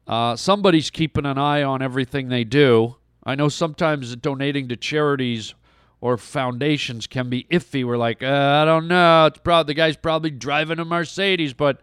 uh, 0.08 0.36
somebody's 0.36 0.90
keeping 0.90 1.26
an 1.26 1.38
eye 1.38 1.64
on 1.64 1.82
everything 1.82 2.30
they 2.30 2.44
do. 2.44 2.96
I 3.24 3.36
know 3.36 3.50
sometimes 3.50 4.16
donating 4.16 4.68
to 4.70 4.76
charities 4.76 5.56
or 6.00 6.18
foundations 6.18 7.08
can 7.08 7.30
be 7.30 7.46
iffy. 7.50 7.84
We're 7.84 7.98
like, 7.98 8.22
uh, 8.22 8.28
I 8.28 8.66
don't 8.66 8.88
know. 8.88 9.26
It's 9.26 9.40
probably 9.40 9.72
the 9.72 9.78
guy's 9.78 9.98
probably 9.98 10.30
driving 10.30 10.80
a 10.80 10.86
Mercedes, 10.86 11.54
but 11.54 11.82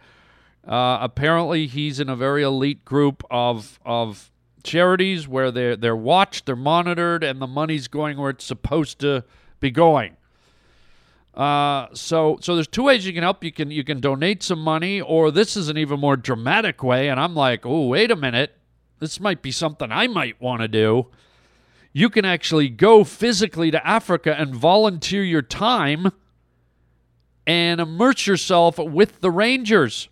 uh, 0.67 0.99
apparently 1.01 1.67
he's 1.67 1.99
in 1.99 2.09
a 2.09 2.15
very 2.15 2.43
elite 2.45 2.85
group 2.85 3.25
of 3.31 3.81
of 3.85 4.31
charities 4.63 5.27
where 5.27 5.51
they're 5.51 5.75
they're 5.77 5.97
watched, 5.97 6.47
they're 6.47 6.55
monitored, 6.55 7.25
and 7.25 7.43
the 7.43 7.49
money's 7.49 7.89
going 7.89 8.19
where 8.19 8.31
it's 8.31 8.45
supposed 8.45 9.01
to 9.01 9.25
be 9.59 9.73
going. 9.73 10.17
Uh, 11.35 11.87
so 11.95 12.39
so 12.43 12.55
there's 12.55 12.69
two 12.69 12.85
ways 12.85 13.07
you 13.07 13.13
can 13.13 13.23
help. 13.23 13.43
You 13.43 13.53
can 13.53 13.71
you 13.71 13.85
can 13.85 14.01
donate 14.01 14.43
some 14.43 14.61
money, 14.61 15.01
or 15.01 15.31
this 15.31 15.57
is 15.57 15.69
an 15.69 15.79
even 15.79 15.99
more 15.99 16.17
dramatic 16.17 16.83
way. 16.83 17.09
And 17.09 17.19
I'm 17.19 17.35
like, 17.35 17.65
oh 17.65 17.87
wait 17.87 18.11
a 18.11 18.17
minute, 18.17 18.57
this 18.99 19.19
might 19.19 19.41
be 19.41 19.51
something 19.51 19.91
I 19.91 20.09
might 20.09 20.41
want 20.41 20.63
to 20.63 20.69
do. 20.69 21.07
You 21.95 22.09
can 22.11 22.25
actually 22.25 22.69
go 22.69 23.05
physically 23.05 23.71
to 23.71 23.87
Africa 23.87 24.35
and 24.39 24.55
volunteer 24.55 25.23
your 25.23 25.43
time 25.43 26.13
and 27.47 27.81
immerse 27.81 28.27
yourself 28.27 28.79
with 28.79 29.21
the 29.21 29.31
Rangers 29.31 30.09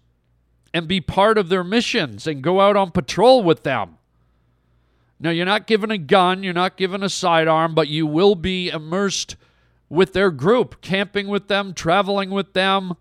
and 0.74 0.86
be 0.86 1.00
part 1.00 1.38
of 1.38 1.48
their 1.48 1.64
missions 1.64 2.26
and 2.26 2.42
go 2.42 2.60
out 2.60 2.76
on 2.76 2.90
patrol 2.90 3.42
with 3.42 3.62
them. 3.62 3.96
Now, 5.18 5.30
you're 5.30 5.46
not 5.46 5.66
given 5.66 5.90
a 5.90 5.98
gun, 5.98 6.42
you're 6.42 6.54
not 6.54 6.76
given 6.76 7.02
a 7.02 7.08
sidearm, 7.08 7.74
but 7.74 7.88
you 7.88 8.06
will 8.06 8.34
be 8.34 8.70
immersed 8.70 9.36
with 9.90 10.14
their 10.14 10.30
group, 10.30 10.80
camping 10.80 11.28
with 11.28 11.48
them, 11.48 11.74
traveling 11.74 12.30
with 12.30 12.54
them, 12.54 12.94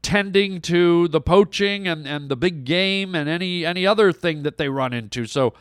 tending 0.00 0.62
to 0.62 1.08
the 1.08 1.20
poaching 1.20 1.86
and, 1.86 2.06
and 2.06 2.30
the 2.30 2.36
big 2.36 2.64
game 2.64 3.14
and 3.14 3.28
any 3.28 3.66
any 3.66 3.86
other 3.86 4.12
thing 4.12 4.44
that 4.44 4.56
they 4.56 4.68
run 4.70 4.94
into. 4.94 5.26
So 5.26 5.52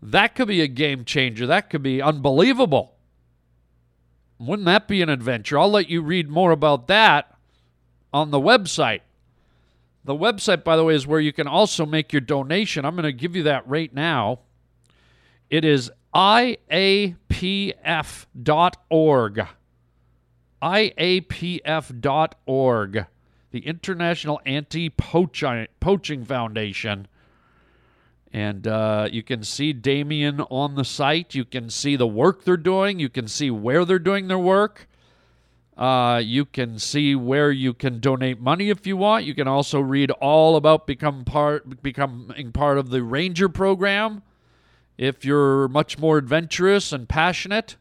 that 0.00 0.36
could 0.36 0.46
be 0.48 0.60
a 0.60 0.68
game 0.68 1.04
changer. 1.04 1.46
That 1.46 1.70
could 1.70 1.82
be 1.82 2.00
unbelievable. 2.00 2.94
Wouldn't 4.38 4.66
that 4.66 4.86
be 4.86 5.02
an 5.02 5.08
adventure? 5.08 5.58
I'll 5.58 5.70
let 5.70 5.90
you 5.90 6.02
read 6.02 6.30
more 6.30 6.52
about 6.52 6.86
that 6.86 7.34
on 8.12 8.30
the 8.30 8.40
website. 8.40 9.00
The 10.04 10.14
website, 10.14 10.64
by 10.64 10.76
the 10.76 10.84
way, 10.84 10.94
is 10.94 11.06
where 11.06 11.20
you 11.20 11.32
can 11.32 11.46
also 11.46 11.84
make 11.84 12.12
your 12.12 12.20
donation. 12.20 12.86
I'm 12.86 12.94
going 12.94 13.02
to 13.04 13.12
give 13.12 13.36
you 13.36 13.42
that 13.44 13.68
right 13.68 13.92
now. 13.92 14.40
It 15.50 15.64
is 15.64 15.90
iapf.org. 16.14 16.66
iapf.org, 20.62 21.96
the 23.50 23.66
International 23.66 24.40
Anti 24.44 24.90
Poaching 24.90 26.24
Foundation. 26.24 27.08
And 28.32 28.66
uh, 28.66 29.08
you 29.10 29.22
can 29.22 29.42
see 29.42 29.72
Damien 29.72 30.40
on 30.42 30.76
the 30.76 30.84
site. 30.84 31.34
You 31.34 31.44
can 31.44 31.68
see 31.68 31.96
the 31.96 32.06
work 32.06 32.44
they're 32.44 32.56
doing. 32.56 33.00
You 33.00 33.08
can 33.08 33.26
see 33.26 33.50
where 33.50 33.84
they're 33.84 33.98
doing 33.98 34.28
their 34.28 34.38
work. 34.38 34.86
Uh, 35.76 36.20
you 36.22 36.44
can 36.44 36.78
see 36.78 37.14
where 37.14 37.50
you 37.50 37.72
can 37.72 38.00
donate 38.00 38.38
money 38.38 38.68
if 38.68 38.86
you 38.86 38.98
want. 38.98 39.24
You 39.24 39.34
can 39.34 39.48
also 39.48 39.80
read 39.80 40.10
all 40.10 40.56
about 40.56 40.86
become 40.86 41.24
part 41.24 41.82
becoming 41.82 42.52
part 42.52 42.76
of 42.76 42.90
the 42.90 43.02
Ranger 43.02 43.48
program 43.48 44.22
if 44.98 45.24
you're 45.24 45.68
much 45.68 45.98
more 45.98 46.18
adventurous 46.18 46.92
and 46.92 47.08
passionate. 47.08 47.76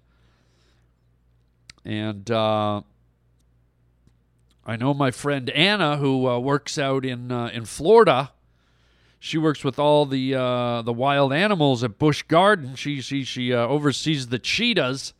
And 1.89 2.29
uh, 2.29 2.81
I 4.63 4.75
know 4.75 4.93
my 4.93 5.09
friend 5.09 5.49
Anna, 5.49 5.97
who 5.97 6.27
uh, 6.27 6.37
works 6.37 6.77
out 6.77 7.03
in 7.03 7.31
uh, 7.31 7.49
in 7.51 7.65
Florida. 7.65 8.31
She 9.19 9.39
works 9.39 9.63
with 9.63 9.79
all 9.79 10.05
the 10.05 10.35
uh, 10.35 10.83
the 10.83 10.93
wild 10.93 11.33
animals 11.33 11.83
at 11.83 11.97
Busch 11.97 12.21
Garden. 12.21 12.75
She 12.75 13.01
she 13.01 13.23
she 13.23 13.51
uh, 13.55 13.65
oversees 13.65 14.27
the 14.27 14.37
cheetahs. 14.37 15.13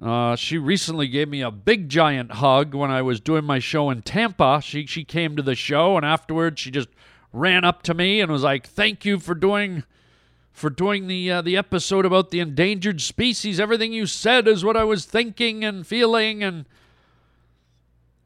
Uh, 0.00 0.36
she 0.36 0.58
recently 0.58 1.08
gave 1.08 1.28
me 1.28 1.40
a 1.40 1.50
big 1.50 1.88
giant 1.88 2.34
hug 2.34 2.72
when 2.72 2.92
I 2.92 3.02
was 3.02 3.20
doing 3.20 3.44
my 3.44 3.58
show 3.58 3.90
in 3.90 4.02
Tampa. 4.02 4.60
She 4.62 4.86
she 4.86 5.02
came 5.02 5.34
to 5.34 5.42
the 5.42 5.56
show 5.56 5.96
and 5.96 6.06
afterwards 6.06 6.60
she 6.60 6.70
just 6.70 6.88
ran 7.32 7.64
up 7.64 7.82
to 7.82 7.94
me 7.94 8.20
and 8.20 8.30
was 8.30 8.44
like, 8.44 8.68
"Thank 8.68 9.04
you 9.04 9.18
for 9.18 9.34
doing 9.34 9.82
for 10.52 10.70
doing 10.70 11.06
the 11.06 11.30
uh, 11.30 11.42
the 11.42 11.56
episode 11.56 12.04
about 12.04 12.30
the 12.30 12.40
endangered 12.40 13.00
species. 13.00 13.58
Everything 13.58 13.92
you 13.92 14.06
said 14.06 14.46
is 14.46 14.64
what 14.64 14.76
I 14.76 14.84
was 14.84 15.04
thinking 15.04 15.64
and 15.64 15.86
feeling 15.86 16.42
and 16.42 16.66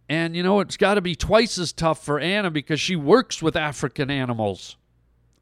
and 0.08 0.36
you 0.36 0.42
know 0.42 0.60
it's 0.60 0.76
got 0.76 0.94
to 0.94 1.00
be 1.00 1.14
twice 1.14 1.58
as 1.58 1.72
tough 1.72 2.04
for 2.04 2.18
Anna 2.18 2.50
because 2.50 2.80
she 2.80 2.96
works 2.96 3.40
with 3.40 3.56
African 3.56 4.10
animals. 4.10 4.76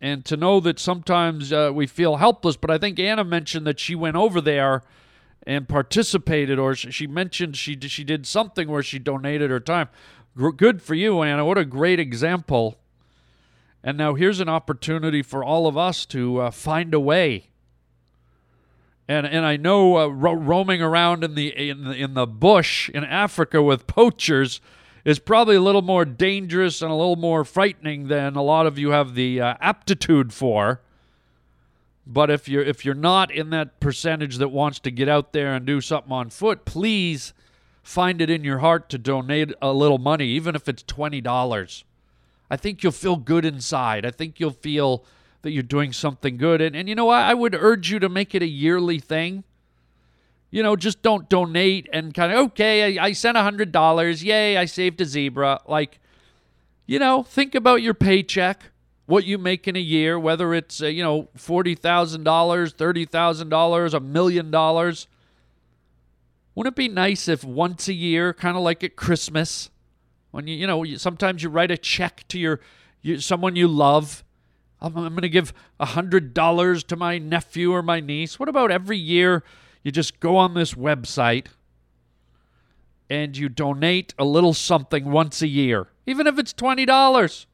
And 0.00 0.24
to 0.26 0.36
know 0.36 0.60
that 0.60 0.78
sometimes 0.78 1.50
uh, 1.50 1.70
we 1.72 1.86
feel 1.86 2.16
helpless, 2.16 2.56
but 2.56 2.70
I 2.70 2.76
think 2.76 2.98
Anna 2.98 3.24
mentioned 3.24 3.66
that 3.66 3.80
she 3.80 3.94
went 3.94 4.16
over 4.16 4.38
there 4.42 4.82
and 5.46 5.66
participated, 5.66 6.58
or 6.58 6.74
she 6.74 7.06
mentioned 7.06 7.56
she 7.56 7.78
she 7.80 8.04
did 8.04 8.26
something 8.26 8.68
where 8.68 8.82
she 8.82 8.98
donated 8.98 9.50
her 9.50 9.60
time. 9.60 9.88
Good 10.56 10.82
for 10.82 10.94
you, 10.94 11.22
Anna. 11.22 11.44
What 11.44 11.58
a 11.58 11.64
great 11.64 12.00
example. 12.00 12.78
And 13.86 13.98
now 13.98 14.14
here's 14.14 14.40
an 14.40 14.48
opportunity 14.48 15.20
for 15.20 15.44
all 15.44 15.66
of 15.66 15.76
us 15.76 16.06
to 16.06 16.40
uh, 16.40 16.50
find 16.50 16.94
a 16.94 16.98
way. 16.98 17.48
And 19.06 19.26
and 19.26 19.44
I 19.44 19.58
know 19.58 19.98
uh, 19.98 20.06
ro- 20.06 20.32
roaming 20.32 20.80
around 20.80 21.22
in 21.22 21.34
the 21.34 21.48
in 21.48 21.84
the 21.84 21.92
in 21.92 22.14
the 22.14 22.26
bush 22.26 22.88
in 22.88 23.04
Africa 23.04 23.62
with 23.62 23.86
poachers 23.86 24.62
is 25.04 25.18
probably 25.18 25.56
a 25.56 25.60
little 25.60 25.82
more 25.82 26.06
dangerous 26.06 26.80
and 26.80 26.90
a 26.90 26.94
little 26.94 27.16
more 27.16 27.44
frightening 27.44 28.08
than 28.08 28.36
a 28.36 28.42
lot 28.42 28.66
of 28.66 28.78
you 28.78 28.92
have 28.92 29.14
the 29.14 29.42
uh, 29.42 29.54
aptitude 29.60 30.32
for. 30.32 30.80
But 32.06 32.30
if 32.30 32.48
you're 32.48 32.62
if 32.62 32.86
you're 32.86 32.94
not 32.94 33.30
in 33.30 33.50
that 33.50 33.80
percentage 33.80 34.38
that 34.38 34.48
wants 34.48 34.78
to 34.80 34.90
get 34.90 35.10
out 35.10 35.34
there 35.34 35.54
and 35.54 35.66
do 35.66 35.82
something 35.82 36.12
on 36.12 36.30
foot, 36.30 36.64
please 36.64 37.34
find 37.82 38.22
it 38.22 38.30
in 38.30 38.44
your 38.44 38.60
heart 38.60 38.88
to 38.88 38.96
donate 38.96 39.52
a 39.60 39.74
little 39.74 39.98
money, 39.98 40.28
even 40.28 40.54
if 40.54 40.70
it's 40.70 40.82
twenty 40.82 41.20
dollars. 41.20 41.84
I 42.54 42.56
think 42.56 42.84
you'll 42.84 42.92
feel 42.92 43.16
good 43.16 43.44
inside. 43.44 44.06
I 44.06 44.12
think 44.12 44.38
you'll 44.38 44.52
feel 44.52 45.04
that 45.42 45.50
you're 45.50 45.64
doing 45.64 45.92
something 45.92 46.36
good. 46.36 46.60
And 46.60 46.76
and 46.76 46.88
you 46.88 46.94
know 46.94 47.08
I, 47.08 47.30
I 47.30 47.34
would 47.34 47.54
urge 47.54 47.90
you 47.90 47.98
to 47.98 48.08
make 48.08 48.32
it 48.32 48.42
a 48.42 48.46
yearly 48.46 49.00
thing. 49.00 49.42
You 50.52 50.62
know, 50.62 50.76
just 50.76 51.02
don't 51.02 51.28
donate 51.28 51.88
and 51.92 52.14
kind 52.14 52.32
of 52.32 52.38
okay. 52.50 52.96
I, 52.96 53.06
I 53.06 53.12
sent 53.12 53.36
a 53.36 53.42
hundred 53.42 53.72
dollars. 53.72 54.22
Yay! 54.22 54.56
I 54.56 54.66
saved 54.66 55.00
a 55.00 55.04
zebra. 55.04 55.62
Like, 55.66 55.98
you 56.86 57.00
know, 57.00 57.24
think 57.24 57.56
about 57.56 57.82
your 57.82 57.94
paycheck 57.94 58.70
what 59.06 59.24
you 59.24 59.36
make 59.36 59.68
in 59.68 59.76
a 59.76 59.80
year, 59.80 60.16
whether 60.18 60.54
it's 60.54 60.80
uh, 60.80 60.86
you 60.86 61.02
know 61.02 61.28
forty 61.36 61.74
thousand 61.74 62.22
dollars, 62.22 62.72
thirty 62.72 63.04
thousand 63.04 63.48
dollars, 63.48 63.94
a 63.94 64.00
million 64.00 64.52
dollars. 64.52 65.08
Wouldn't 66.54 66.74
it 66.74 66.76
be 66.76 66.88
nice 66.88 67.26
if 67.26 67.42
once 67.42 67.88
a 67.88 67.92
year, 67.92 68.32
kind 68.32 68.56
of 68.56 68.62
like 68.62 68.84
at 68.84 68.94
Christmas, 68.94 69.70
when 70.34 70.48
you 70.48 70.56
you 70.56 70.66
know 70.66 70.84
sometimes 70.96 71.44
you 71.44 71.48
write 71.48 71.70
a 71.70 71.76
check 71.76 72.24
to 72.26 72.40
your 72.40 72.58
you, 73.02 73.20
someone 73.20 73.54
you 73.54 73.68
love, 73.68 74.24
I'm, 74.80 74.96
I'm 74.96 75.10
going 75.10 75.22
to 75.22 75.28
give 75.28 75.52
a 75.78 75.86
$100 75.86 76.86
to 76.88 76.96
my 76.96 77.18
nephew 77.18 77.72
or 77.72 77.82
my 77.82 78.00
niece. 78.00 78.40
What 78.40 78.48
about 78.48 78.72
every 78.72 78.98
year 78.98 79.44
you 79.84 79.92
just 79.92 80.18
go 80.18 80.36
on 80.36 80.54
this 80.54 80.74
website 80.74 81.46
and 83.08 83.36
you 83.36 83.48
donate 83.48 84.12
a 84.18 84.24
little 84.24 84.54
something 84.54 85.12
once 85.12 85.40
a 85.40 85.46
year, 85.46 85.86
even 86.04 86.26
if 86.26 86.36
it's 86.36 86.52
$20? 86.52 87.46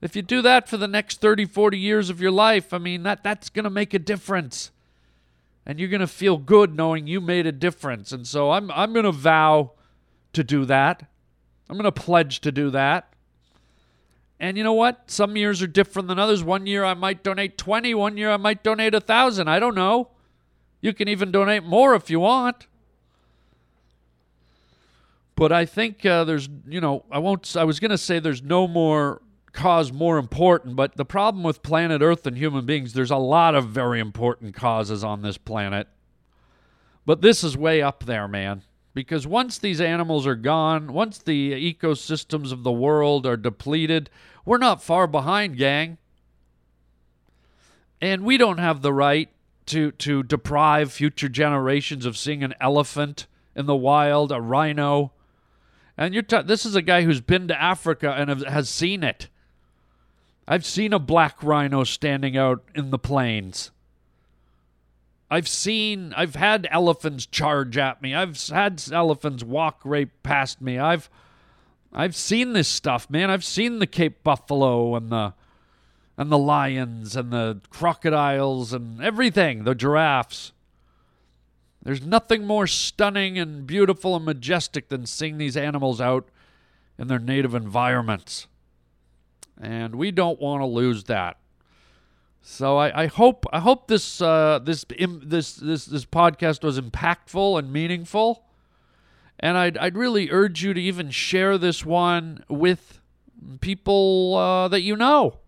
If 0.00 0.16
you 0.16 0.22
do 0.22 0.42
that 0.42 0.68
for 0.68 0.78
the 0.78 0.88
next 0.88 1.20
30, 1.20 1.44
40 1.44 1.78
years 1.78 2.10
of 2.10 2.20
your 2.20 2.32
life, 2.32 2.74
I 2.74 2.78
mean, 2.78 3.04
that, 3.04 3.22
that's 3.22 3.50
going 3.50 3.64
to 3.64 3.70
make 3.70 3.94
a 3.94 4.00
difference. 4.00 4.72
And 5.64 5.78
you're 5.78 5.88
going 5.88 6.00
to 6.00 6.08
feel 6.08 6.38
good 6.38 6.74
knowing 6.74 7.06
you 7.06 7.20
made 7.20 7.46
a 7.46 7.52
difference. 7.52 8.10
And 8.10 8.26
so 8.26 8.50
I'm, 8.50 8.68
I'm 8.72 8.92
going 8.92 9.04
to 9.04 9.12
vow 9.12 9.72
to 10.32 10.42
do 10.42 10.64
that. 10.64 11.06
I'm 11.68 11.76
going 11.76 11.84
to 11.84 11.92
pledge 11.92 12.40
to 12.40 12.52
do 12.52 12.70
that. 12.70 13.12
And 14.40 14.56
you 14.56 14.64
know 14.64 14.72
what? 14.72 15.10
Some 15.10 15.36
years 15.36 15.62
are 15.62 15.66
different 15.66 16.08
than 16.08 16.18
others. 16.18 16.42
One 16.44 16.66
year 16.66 16.84
I 16.84 16.94
might 16.94 17.22
donate 17.22 17.58
20, 17.58 17.94
one 17.94 18.16
year 18.16 18.30
I 18.30 18.36
might 18.36 18.62
donate 18.62 18.94
a 18.94 18.98
1000. 18.98 19.48
I 19.48 19.58
don't 19.58 19.74
know. 19.74 20.10
You 20.80 20.92
can 20.92 21.08
even 21.08 21.32
donate 21.32 21.64
more 21.64 21.94
if 21.94 22.08
you 22.08 22.20
want. 22.20 22.66
But 25.34 25.52
I 25.52 25.66
think 25.66 26.04
uh, 26.06 26.24
there's, 26.24 26.48
you 26.66 26.80
know, 26.80 27.04
I 27.10 27.18
won't, 27.18 27.56
I 27.56 27.64
was 27.64 27.80
going 27.80 27.90
to 27.90 27.98
say 27.98 28.18
there's 28.18 28.42
no 28.42 28.66
more 28.66 29.22
cause 29.52 29.92
more 29.92 30.18
important, 30.18 30.76
but 30.76 30.96
the 30.96 31.04
problem 31.04 31.42
with 31.42 31.62
planet 31.62 32.00
Earth 32.00 32.26
and 32.26 32.36
human 32.36 32.64
beings, 32.64 32.92
there's 32.92 33.10
a 33.10 33.16
lot 33.16 33.54
of 33.54 33.68
very 33.68 33.98
important 33.98 34.54
causes 34.54 35.02
on 35.02 35.22
this 35.22 35.36
planet. 35.36 35.88
But 37.04 37.22
this 37.22 37.42
is 37.42 37.56
way 37.56 37.82
up 37.82 38.04
there, 38.04 38.28
man. 38.28 38.62
Because 38.94 39.26
once 39.26 39.58
these 39.58 39.80
animals 39.80 40.26
are 40.26 40.34
gone, 40.34 40.92
once 40.92 41.18
the 41.18 41.52
ecosystems 41.52 42.52
of 42.52 42.62
the 42.62 42.72
world 42.72 43.26
are 43.26 43.36
depleted, 43.36 44.10
we're 44.44 44.58
not 44.58 44.82
far 44.82 45.06
behind, 45.06 45.56
gang. 45.56 45.98
And 48.00 48.24
we 48.24 48.36
don't 48.36 48.58
have 48.58 48.82
the 48.82 48.92
right 48.92 49.28
to, 49.66 49.92
to 49.92 50.22
deprive 50.22 50.92
future 50.92 51.28
generations 51.28 52.06
of 52.06 52.16
seeing 52.16 52.42
an 52.42 52.54
elephant 52.60 53.26
in 53.54 53.66
the 53.66 53.76
wild, 53.76 54.32
a 54.32 54.40
rhino. 54.40 55.12
And 55.96 56.14
you're 56.14 56.22
t- 56.22 56.42
this 56.42 56.64
is 56.64 56.74
a 56.74 56.82
guy 56.82 57.02
who's 57.02 57.20
been 57.20 57.48
to 57.48 57.60
Africa 57.60 58.12
and 58.12 58.42
has 58.46 58.68
seen 58.68 59.02
it. 59.02 59.28
I've 60.46 60.64
seen 60.64 60.92
a 60.92 60.98
black 60.98 61.42
rhino 61.42 61.84
standing 61.84 62.36
out 62.36 62.64
in 62.74 62.90
the 62.90 62.98
plains. 62.98 63.70
I've 65.30 65.48
seen, 65.48 66.14
I've 66.16 66.34
had 66.34 66.66
elephants 66.70 67.26
charge 67.26 67.76
at 67.76 68.00
me. 68.00 68.14
I've 68.14 68.40
had 68.48 68.82
elephants 68.90 69.44
walk 69.44 69.80
right 69.84 70.08
past 70.22 70.62
me. 70.62 70.78
I've, 70.78 71.10
I've 71.92 72.16
seen 72.16 72.54
this 72.54 72.68
stuff, 72.68 73.10
man. 73.10 73.30
I've 73.30 73.44
seen 73.44 73.78
the 73.78 73.86
Cape 73.86 74.22
buffalo 74.22 74.94
and 74.94 75.10
the, 75.10 75.34
and 76.16 76.32
the 76.32 76.38
lions 76.38 77.14
and 77.14 77.30
the 77.30 77.60
crocodiles 77.68 78.72
and 78.72 79.02
everything, 79.02 79.64
the 79.64 79.74
giraffes. 79.74 80.52
There's 81.82 82.04
nothing 82.04 82.44
more 82.44 82.66
stunning 82.66 83.38
and 83.38 83.66
beautiful 83.66 84.16
and 84.16 84.24
majestic 84.24 84.88
than 84.88 85.06
seeing 85.06 85.38
these 85.38 85.56
animals 85.56 86.00
out 86.00 86.28
in 86.98 87.08
their 87.08 87.18
native 87.18 87.54
environments. 87.54 88.46
And 89.60 89.94
we 89.94 90.10
don't 90.10 90.40
want 90.40 90.62
to 90.62 90.66
lose 90.66 91.04
that. 91.04 91.36
So 92.50 92.78
I, 92.78 93.02
I 93.02 93.06
hope 93.08 93.44
I 93.52 93.60
hope 93.60 93.88
this 93.88 94.22
uh, 94.22 94.58
this 94.64 94.86
this 94.88 95.52
this 95.56 95.84
this 95.84 96.04
podcast 96.06 96.64
was 96.64 96.80
impactful 96.80 97.58
and 97.58 97.70
meaningful, 97.70 98.42
and 99.38 99.58
I'd 99.58 99.76
I'd 99.76 99.98
really 99.98 100.30
urge 100.30 100.64
you 100.64 100.72
to 100.72 100.80
even 100.80 101.10
share 101.10 101.58
this 101.58 101.84
one 101.84 102.42
with 102.48 103.02
people 103.60 104.34
uh, 104.34 104.68
that 104.68 104.80
you 104.80 104.96
know. 104.96 105.40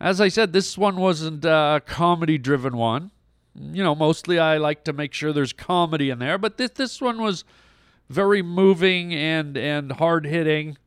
As 0.00 0.20
I 0.20 0.26
said, 0.26 0.52
this 0.52 0.76
one 0.76 0.96
wasn't 0.96 1.44
a 1.44 1.80
comedy 1.86 2.36
driven 2.36 2.76
one. 2.76 3.12
You 3.54 3.84
know, 3.84 3.94
mostly 3.94 4.40
I 4.40 4.56
like 4.58 4.82
to 4.84 4.92
make 4.92 5.14
sure 5.14 5.32
there's 5.32 5.52
comedy 5.52 6.10
in 6.10 6.18
there, 6.18 6.36
but 6.36 6.58
this 6.58 6.72
this 6.72 7.00
one 7.00 7.22
was 7.22 7.44
very 8.10 8.42
moving 8.42 9.14
and 9.14 9.56
and 9.56 9.92
hard 9.92 10.26
hitting, 10.26 10.78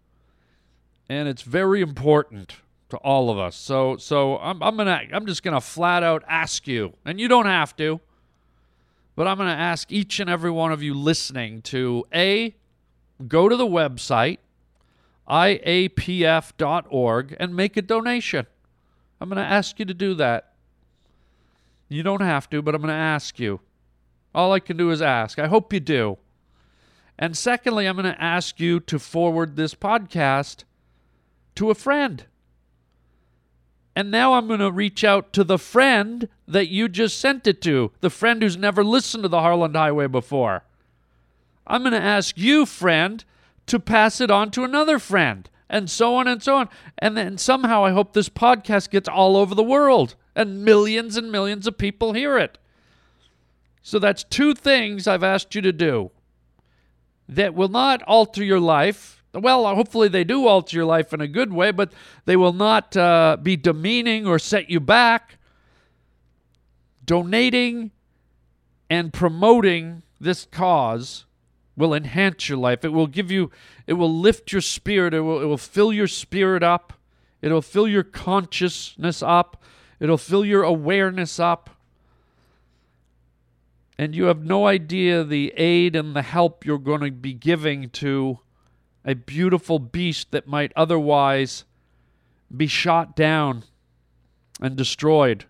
and 1.07 1.29
it's 1.29 1.43
very 1.43 1.79
important 1.79 2.57
to 2.89 2.97
all 2.97 3.29
of 3.29 3.37
us. 3.37 3.55
So 3.55 3.97
so 3.97 4.37
I'm 4.37 4.61
I'm 4.63 4.77
gonna 4.77 5.01
I'm 5.11 5.25
just 5.25 5.43
gonna 5.43 5.61
flat 5.61 6.03
out 6.03 6.23
ask 6.27 6.67
you, 6.67 6.93
and 7.05 7.19
you 7.19 7.27
don't 7.27 7.45
have 7.45 7.75
to, 7.77 7.99
but 9.15 9.27
I'm 9.27 9.37
gonna 9.37 9.51
ask 9.51 9.91
each 9.91 10.19
and 10.19 10.29
every 10.29 10.51
one 10.51 10.71
of 10.71 10.81
you 10.81 10.93
listening 10.93 11.61
to 11.63 12.05
a 12.13 12.55
go 13.27 13.49
to 13.49 13.55
the 13.55 13.67
website 13.67 14.37
iapf.org 15.29 15.67
and 17.39 17.55
make 17.55 17.77
a 17.77 17.81
donation. 17.81 18.47
I'm 19.21 19.29
gonna 19.29 19.41
ask 19.41 19.79
you 19.79 19.85
to 19.85 19.93
do 19.93 20.13
that. 20.15 20.53
You 21.87 22.03
don't 22.03 22.21
have 22.21 22.49
to, 22.49 22.61
but 22.61 22.73
I'm 22.73 22.81
gonna 22.81 22.93
ask 22.93 23.39
you. 23.39 23.59
All 24.33 24.53
I 24.53 24.59
can 24.59 24.77
do 24.77 24.91
is 24.91 25.01
ask. 25.01 25.39
I 25.39 25.47
hope 25.47 25.73
you 25.73 25.79
do. 25.79 26.17
And 27.17 27.35
secondly, 27.35 27.85
I'm 27.85 27.97
going 27.97 28.11
to 28.13 28.23
ask 28.23 28.59
you 28.59 28.79
to 28.79 28.97
forward 28.97 29.55
this 29.55 29.75
podcast 29.75 30.63
to 31.55 31.69
a 31.69 31.75
friend. 31.75 32.25
And 33.99 34.11
now 34.11 34.35
I'm 34.35 34.47
going 34.47 34.61
to 34.61 34.71
reach 34.71 35.03
out 35.03 35.33
to 35.33 35.43
the 35.43 35.57
friend 35.57 36.29
that 36.47 36.69
you 36.69 36.87
just 36.87 37.19
sent 37.19 37.45
it 37.47 37.61
to, 37.63 37.91
the 37.99 38.09
friend 38.09 38.41
who's 38.41 38.55
never 38.55 38.81
listened 38.81 39.23
to 39.23 39.27
the 39.27 39.41
Harland 39.41 39.75
Highway 39.75 40.07
before. 40.07 40.63
I'm 41.67 41.81
going 41.81 41.91
to 41.91 41.99
ask 41.99 42.37
you, 42.37 42.65
friend, 42.65 43.25
to 43.65 43.77
pass 43.77 44.21
it 44.21 44.31
on 44.31 44.51
to 44.51 44.63
another 44.63 44.99
friend, 44.99 45.49
and 45.69 45.89
so 45.89 46.15
on 46.15 46.29
and 46.29 46.41
so 46.41 46.55
on. 46.55 46.69
And 46.97 47.17
then 47.17 47.37
somehow 47.37 47.83
I 47.83 47.91
hope 47.91 48.13
this 48.13 48.29
podcast 48.29 48.89
gets 48.89 49.09
all 49.09 49.35
over 49.35 49.53
the 49.53 49.61
world 49.61 50.15
and 50.33 50.63
millions 50.63 51.17
and 51.17 51.29
millions 51.29 51.67
of 51.67 51.77
people 51.77 52.13
hear 52.13 52.37
it. 52.37 52.57
So 53.81 53.99
that's 53.99 54.23
two 54.23 54.55
things 54.55 55.07
I've 55.07 55.23
asked 55.25 55.55
you 55.55 55.61
to 55.61 55.73
do 55.73 56.11
that 57.27 57.53
will 57.53 57.67
not 57.67 58.01
alter 58.03 58.45
your 58.45 58.61
life 58.61 59.18
well, 59.33 59.73
hopefully 59.75 60.07
they 60.07 60.23
do 60.23 60.47
alter 60.47 60.77
your 60.77 60.85
life 60.85 61.13
in 61.13 61.21
a 61.21 61.27
good 61.27 61.53
way, 61.53 61.71
but 61.71 61.93
they 62.25 62.35
will 62.35 62.53
not 62.53 62.97
uh, 62.97 63.37
be 63.41 63.55
demeaning 63.55 64.25
or 64.25 64.39
set 64.39 64.69
you 64.69 64.79
back. 64.79 65.37
Donating 67.05 67.91
and 68.89 69.13
promoting 69.13 70.03
this 70.19 70.45
cause 70.45 71.25
will 71.75 71.93
enhance 71.93 72.49
your 72.49 72.57
life. 72.57 72.83
It 72.83 72.89
will 72.89 73.07
give 73.07 73.31
you, 73.31 73.51
it 73.87 73.93
will 73.93 74.13
lift 74.13 74.51
your 74.51 74.61
spirit. 74.61 75.13
It 75.13 75.21
will, 75.21 75.41
it 75.41 75.45
will 75.45 75.57
fill 75.57 75.93
your 75.93 76.07
spirit 76.07 76.63
up. 76.63 76.93
It'll 77.41 77.61
fill 77.61 77.87
your 77.87 78.03
consciousness 78.03 79.23
up. 79.23 79.63
It'll 79.99 80.17
fill 80.17 80.43
your 80.43 80.63
awareness 80.63 81.39
up. 81.39 81.69
And 83.97 84.15
you 84.15 84.25
have 84.25 84.43
no 84.43 84.65
idea 84.65 85.23
the 85.23 85.53
aid 85.55 85.95
and 85.95 86.15
the 86.15 86.21
help 86.21 86.65
you're 86.65 86.77
going 86.77 87.01
to 87.01 87.11
be 87.11 87.33
giving 87.33 87.89
to 87.91 88.39
a 89.05 89.15
beautiful 89.15 89.79
beast 89.79 90.31
that 90.31 90.47
might 90.47 90.71
otherwise 90.75 91.65
be 92.55 92.67
shot 92.67 93.15
down 93.15 93.63
and 94.61 94.75
destroyed. 94.75 95.45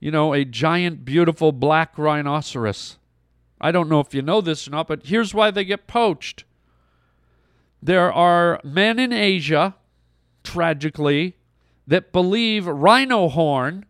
You 0.00 0.10
know, 0.10 0.32
a 0.32 0.44
giant, 0.44 1.04
beautiful 1.04 1.52
black 1.52 1.96
rhinoceros. 1.98 2.98
I 3.60 3.72
don't 3.72 3.88
know 3.88 4.00
if 4.00 4.14
you 4.14 4.22
know 4.22 4.40
this 4.40 4.68
or 4.68 4.70
not, 4.70 4.88
but 4.88 5.06
here's 5.06 5.34
why 5.34 5.50
they 5.50 5.64
get 5.64 5.86
poached. 5.86 6.44
There 7.82 8.12
are 8.12 8.60
men 8.64 8.98
in 8.98 9.12
Asia, 9.12 9.76
tragically, 10.44 11.36
that 11.86 12.12
believe 12.12 12.66
rhino 12.66 13.28
horn, 13.28 13.86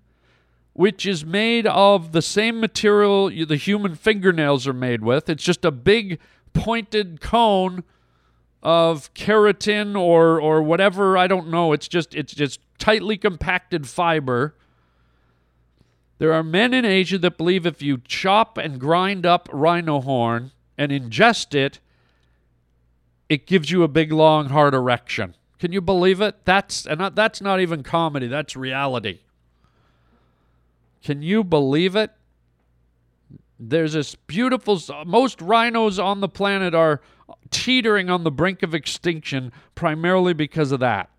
which 0.72 1.05
is 1.05 1.24
made 1.24 1.66
of 1.66 2.12
the 2.12 2.22
same 2.22 2.61
material 2.61 3.29
the 3.29 3.57
human 3.57 3.95
fingernails 3.95 4.66
are 4.66 4.72
made 4.72 5.03
with, 5.03 5.29
it's 5.29 5.43
just 5.43 5.64
a 5.64 5.70
big 5.70 6.18
pointed 6.53 7.20
cone 7.20 7.83
of 8.63 9.13
keratin 9.15 9.99
or 9.99 10.41
or 10.41 10.63
whatever 10.63 11.17
I 11.17 11.27
don't 11.27 11.49
know. 11.49 11.73
It's 11.73 11.89
just 11.89 12.15
it's 12.15 12.35
just 12.35 12.61
tightly 12.79 13.17
compacted 13.17 13.89
fiber. 13.89 14.55
There 16.19 16.33
are 16.33 16.43
men 16.43 16.75
in 16.75 16.85
Asia 16.85 17.19
that 17.19 17.39
believe 17.39 17.65
if 17.65 17.81
you 17.81 17.99
chop 17.99 18.59
and 18.59 18.81
grind 18.81 19.25
up 19.25 19.49
rhino 19.53 20.01
horn 20.01 20.51
and 20.77 20.91
ingest 20.91 21.55
it 21.55 21.79
it 23.29 23.47
gives 23.47 23.71
you 23.71 23.83
a 23.83 23.89
big 23.89 24.11
long 24.11 24.49
hard 24.49 24.75
erection. 24.75 25.35
Can 25.59 25.73
you 25.73 25.81
believe 25.81 26.21
it? 26.21 26.45
That's 26.45 26.87
and 26.87 27.01
that's 27.15 27.41
not 27.41 27.61
even 27.61 27.83
comedy. 27.83 28.27
That's 28.27 28.57
reality. 28.57 29.21
Can 31.03 31.23
you 31.23 31.45
believe 31.45 31.95
it 31.95 32.13
there's 33.59 33.93
this 33.95 34.15
beautiful 34.15 34.81
most 35.05 35.41
rhinos 35.41 35.99
on 35.99 36.21
the 36.21 36.29
planet 36.29 36.75
are 36.75 37.01
teetering 37.51 38.09
on 38.09 38.25
the 38.25 38.31
brink 38.31 38.63
of 38.63 38.75
extinction 38.75 39.53
primarily 39.75 40.33
because 40.33 40.73
of 40.73 40.81
that. 40.81 41.11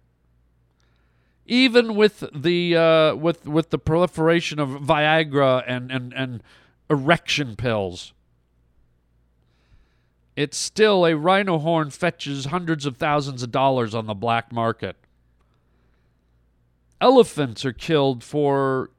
Even 1.46 1.96
with 1.96 2.24
the 2.34 2.76
uh, 2.76 3.16
with 3.16 3.48
with 3.48 3.72
the 3.72 3.80
proliferation 3.80 4.60
of 4.60 4.70
Viagra 4.70 5.64
and, 5.68 5.92
and, 5.92 6.14
and 6.14 6.44
erection 6.90 7.56
pills, 7.56 8.14
it's 10.36 10.58
still 10.58 11.06
a 11.06 11.16
rhino 11.16 11.58
horn 11.58 11.90
fetches 11.90 12.46
hundreds 12.46 12.86
of 12.86 12.98
thousands 12.98 13.44
of 13.44 13.52
dollars 13.52 13.96
on 13.96 14.06
the 14.06 14.14
black 14.14 14.52
market. 14.54 14.96
elephants 17.02 17.66
are 17.66 17.74
killed 17.74 18.24
for 18.24 18.92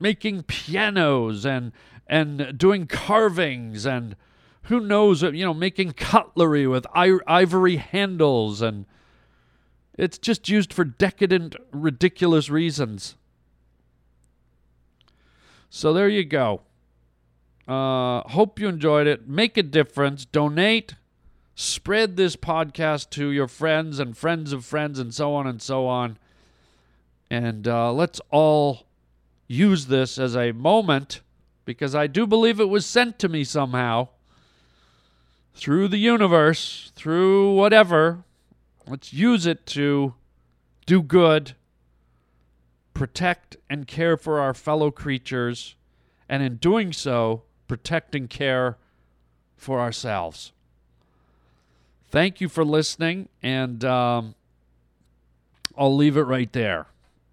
making 0.00 0.44
pianos 0.44 1.44
and 1.44 1.72
and 2.08 2.56
doing 2.56 2.86
carvings 2.86 3.84
and 3.84 4.16
who 4.62 4.80
knows, 4.80 5.22
you 5.22 5.44
know, 5.44 5.54
making 5.54 5.92
cutlery 5.92 6.66
with 6.66 6.86
ivory 6.94 7.76
handles 7.76 8.60
and 8.62 8.86
it's 9.98 10.16
just 10.16 10.48
used 10.48 10.72
for 10.72 10.84
decadent, 10.84 11.56
ridiculous 11.72 12.48
reasons. 12.48 13.16
So 15.70 15.92
there 15.92 16.08
you 16.08 16.24
go. 16.24 16.62
Uh, 17.66 18.22
hope 18.28 18.58
you 18.60 18.68
enjoyed 18.68 19.06
it. 19.06 19.28
Make 19.28 19.56
a 19.56 19.62
difference. 19.62 20.24
Donate. 20.24 20.94
Spread 21.54 22.16
this 22.16 22.36
podcast 22.36 23.10
to 23.10 23.30
your 23.30 23.48
friends 23.48 23.98
and 23.98 24.16
friends 24.16 24.52
of 24.52 24.64
friends 24.64 25.00
and 25.00 25.12
so 25.12 25.34
on 25.34 25.46
and 25.46 25.60
so 25.60 25.86
on. 25.86 26.16
And 27.28 27.66
uh, 27.66 27.92
let's 27.92 28.20
all 28.30 28.86
use 29.48 29.86
this 29.86 30.18
as 30.18 30.36
a 30.36 30.52
moment 30.52 31.20
because 31.68 31.94
I 31.94 32.06
do 32.06 32.26
believe 32.26 32.60
it 32.60 32.70
was 32.70 32.86
sent 32.86 33.18
to 33.18 33.28
me 33.28 33.44
somehow 33.44 34.08
through 35.54 35.88
the 35.88 35.98
universe, 35.98 36.90
through 36.96 37.52
whatever. 37.52 38.24
Let's 38.86 39.12
use 39.12 39.44
it 39.44 39.66
to 39.66 40.14
do 40.86 41.02
good, 41.02 41.52
protect 42.94 43.58
and 43.68 43.86
care 43.86 44.16
for 44.16 44.40
our 44.40 44.54
fellow 44.54 44.90
creatures, 44.90 45.76
and 46.26 46.42
in 46.42 46.56
doing 46.56 46.90
so, 46.90 47.42
protect 47.66 48.14
and 48.14 48.30
care 48.30 48.78
for 49.58 49.78
ourselves. 49.78 50.52
Thank 52.10 52.40
you 52.40 52.48
for 52.48 52.64
listening, 52.64 53.28
and 53.42 53.84
um, 53.84 54.34
I'll 55.76 55.94
leave 55.94 56.16
it 56.16 56.22
right 56.22 56.50
there. 56.50 56.86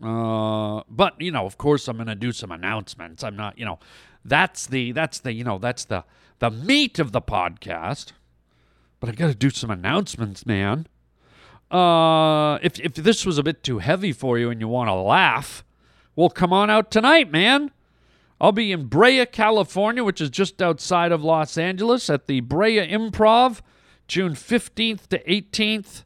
Uh, 0.03 0.81
but 0.89 1.21
you 1.21 1.31
know, 1.31 1.45
of 1.45 1.57
course, 1.57 1.87
I'm 1.87 1.95
going 1.95 2.07
to 2.07 2.15
do 2.15 2.33
some 2.33 2.51
announcements. 2.51 3.23
I'm 3.23 3.37
not, 3.37 3.57
you 3.57 3.63
know, 3.63 3.79
that's 4.25 4.65
the 4.65 4.91
that's 4.91 5.19
the 5.19 5.31
you 5.31 5.43
know 5.43 5.57
that's 5.57 5.85
the 5.85 6.03
the 6.39 6.49
meat 6.49 6.99
of 6.99 7.11
the 7.11 7.21
podcast. 7.21 8.11
But 8.99 9.09
I 9.09 9.13
got 9.13 9.27
to 9.27 9.35
do 9.35 9.49
some 9.49 9.69
announcements, 9.69 10.45
man. 10.45 10.87
Uh, 11.71 12.57
if 12.61 12.79
if 12.79 12.95
this 12.95 13.25
was 13.25 13.37
a 13.37 13.43
bit 13.43 13.63
too 13.63 13.79
heavy 13.79 14.11
for 14.11 14.37
you 14.37 14.49
and 14.49 14.59
you 14.59 14.67
want 14.67 14.89
to 14.89 14.93
laugh, 14.93 15.63
well, 16.15 16.29
come 16.29 16.51
on 16.51 16.69
out 16.69 16.91
tonight, 16.91 17.31
man. 17.31 17.71
I'll 18.39 18.51
be 18.51 18.71
in 18.71 18.87
Brea, 18.87 19.25
California, 19.25 20.03
which 20.03 20.19
is 20.19 20.29
just 20.29 20.61
outside 20.61 21.11
of 21.11 21.23
Los 21.23 21.57
Angeles, 21.57 22.09
at 22.09 22.27
the 22.27 22.41
Brea 22.41 22.85
Improv, 22.85 23.61
June 24.07 24.33
15th 24.33 25.07
to 25.07 25.23
18th. 25.23 26.03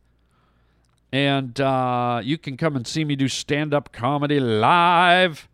And 1.11 1.59
uh, 1.59 2.21
you 2.23 2.37
can 2.37 2.55
come 2.55 2.75
and 2.75 2.85
see 2.85 3.03
me 3.03 3.15
do 3.15 3.27
stand 3.27 3.73
up 3.73 3.91
comedy 3.91 4.39
live. 4.39 5.49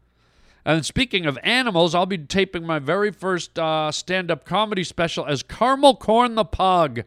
And 0.65 0.83
speaking 0.83 1.27
of 1.27 1.37
animals, 1.43 1.93
I'll 1.93 2.07
be 2.07 2.17
taping 2.17 2.65
my 2.65 2.79
very 2.79 3.11
first 3.11 3.59
uh, 3.59 3.91
stand 3.91 4.31
up 4.31 4.45
comedy 4.45 4.83
special 4.83 5.25
as 5.25 5.43
Caramel 5.43 5.97
Corn 5.97 6.33
the 6.33 6.43
Pug. 6.43 7.03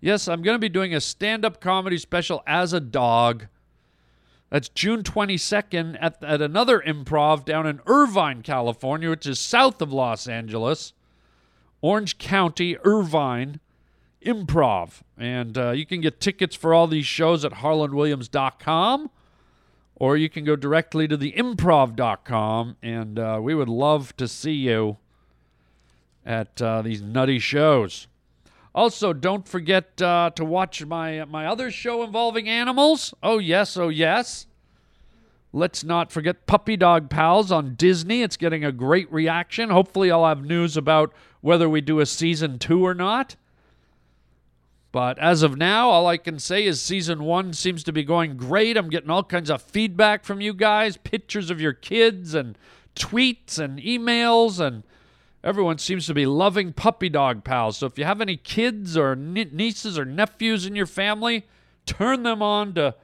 Yes, 0.00 0.26
I'm 0.26 0.42
going 0.42 0.56
to 0.56 0.60
be 0.60 0.68
doing 0.68 0.92
a 0.92 1.00
stand 1.00 1.44
up 1.44 1.60
comedy 1.60 1.98
special 1.98 2.42
as 2.48 2.72
a 2.72 2.80
dog. 2.80 3.46
That's 4.48 4.68
June 4.68 5.04
22nd 5.04 5.98
at, 6.00 6.22
at 6.24 6.42
another 6.42 6.80
improv 6.80 7.44
down 7.44 7.66
in 7.66 7.80
Irvine, 7.86 8.42
California, 8.42 9.10
which 9.10 9.26
is 9.26 9.38
south 9.38 9.80
of 9.80 9.92
Los 9.92 10.26
Angeles. 10.26 10.92
Orange 11.82 12.18
County, 12.18 12.76
Irvine 12.82 13.60
Improv. 14.26 15.02
And 15.16 15.56
uh, 15.56 15.70
you 15.70 15.86
can 15.86 16.00
get 16.00 16.20
tickets 16.20 16.56
for 16.56 16.74
all 16.74 16.88
these 16.88 17.06
shows 17.06 17.44
at 17.44 17.52
harlandwilliams.com 17.52 19.10
or 20.00 20.16
you 20.16 20.30
can 20.30 20.44
go 20.44 20.56
directly 20.56 21.06
to 21.06 21.16
theimprov.com, 21.16 22.76
And 22.82 23.18
uh, 23.18 23.38
we 23.40 23.54
would 23.54 23.68
love 23.68 24.16
to 24.16 24.26
see 24.26 24.54
you 24.54 24.96
at 26.24 26.60
uh, 26.60 26.82
these 26.82 27.02
nutty 27.02 27.38
shows. 27.38 28.08
Also, 28.74 29.12
don't 29.12 29.46
forget 29.46 30.00
uh, 30.00 30.30
to 30.36 30.44
watch 30.44 30.84
my 30.86 31.24
my 31.24 31.46
other 31.46 31.70
show 31.70 32.02
involving 32.02 32.48
animals. 32.48 33.12
Oh 33.22 33.38
yes, 33.38 33.76
oh 33.76 33.88
yes. 33.88 34.46
Let's 35.52 35.82
not 35.82 36.12
forget 36.12 36.46
Puppy 36.46 36.76
Dog 36.76 37.10
Pals 37.10 37.50
on 37.50 37.74
Disney. 37.74 38.22
It's 38.22 38.36
getting 38.36 38.64
a 38.64 38.70
great 38.70 39.12
reaction. 39.12 39.70
Hopefully, 39.70 40.10
I'll 40.10 40.24
have 40.24 40.44
news 40.44 40.76
about 40.76 41.12
whether 41.40 41.68
we 41.68 41.80
do 41.80 41.98
a 41.98 42.06
season 42.06 42.60
two 42.60 42.86
or 42.86 42.94
not. 42.94 43.34
But 44.92 45.18
as 45.18 45.42
of 45.42 45.56
now, 45.56 45.90
all 45.90 46.06
I 46.06 46.16
can 46.16 46.38
say 46.38 46.64
is 46.64 46.82
season 46.82 47.22
one 47.22 47.52
seems 47.52 47.84
to 47.84 47.92
be 47.92 48.02
going 48.02 48.36
great. 48.36 48.76
I'm 48.76 48.90
getting 48.90 49.10
all 49.10 49.22
kinds 49.22 49.50
of 49.50 49.62
feedback 49.62 50.24
from 50.24 50.40
you 50.40 50.52
guys, 50.52 50.96
pictures 50.96 51.50
of 51.50 51.60
your 51.60 51.72
kids, 51.72 52.34
and 52.34 52.58
tweets 52.96 53.58
and 53.58 53.78
emails, 53.78 54.58
and 54.58 54.82
Everyone 55.42 55.78
seems 55.78 56.06
to 56.06 56.14
be 56.14 56.26
loving 56.26 56.74
puppy 56.74 57.08
dog 57.08 57.44
pals. 57.44 57.78
So 57.78 57.86
if 57.86 57.98
you 57.98 58.04
have 58.04 58.20
any 58.20 58.36
kids 58.36 58.96
or 58.96 59.16
nieces 59.16 59.98
or 59.98 60.04
nephews 60.04 60.66
in 60.66 60.76
your 60.76 60.86
family, 60.86 61.46
turn 61.86 62.24
them 62.24 62.42
on 62.42 62.74
to 62.74 62.94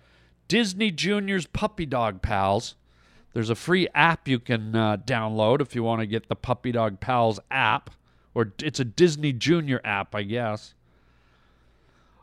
Disney 0.46 0.90
Junior's 0.90 1.46
Puppy 1.46 1.86
Dog 1.86 2.20
Pals. 2.20 2.74
There's 3.32 3.48
a 3.48 3.54
free 3.54 3.88
app 3.94 4.28
you 4.28 4.38
can 4.38 4.76
uh, 4.76 4.98
download 4.98 5.60
if 5.62 5.74
you 5.74 5.82
want 5.82 6.00
to 6.00 6.06
get 6.06 6.28
the 6.28 6.36
Puppy 6.36 6.72
Dog 6.72 7.00
Pals 7.00 7.40
app, 7.50 7.90
or 8.34 8.52
it's 8.62 8.80
a 8.80 8.84
Disney 8.84 9.32
Junior 9.32 9.80
app, 9.82 10.14
I 10.14 10.22
guess. 10.22 10.74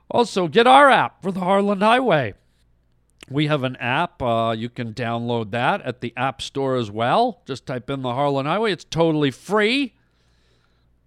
Also, 0.10 0.48
get 0.48 0.68
our 0.68 0.90
app 0.90 1.22
for 1.22 1.32
the 1.32 1.40
Harland 1.40 1.82
Highway. 1.82 2.34
We 3.30 3.48
have 3.48 3.64
an 3.64 3.78
app. 3.78 4.22
Uh, 4.22 4.54
you 4.58 4.70
can 4.70 4.94
download 4.94 5.52
that 5.52 5.82
at 5.82 6.02
the 6.02 6.14
App 6.16 6.42
Store 6.42 6.76
as 6.76 6.92
well. 6.92 7.42
Just 7.46 7.66
type 7.66 7.90
in 7.90 8.02
the 8.02 8.14
Harland 8.14 8.48
Highway. 8.48 8.72
It's 8.74 8.84
totally 8.84 9.32
free 9.32 9.94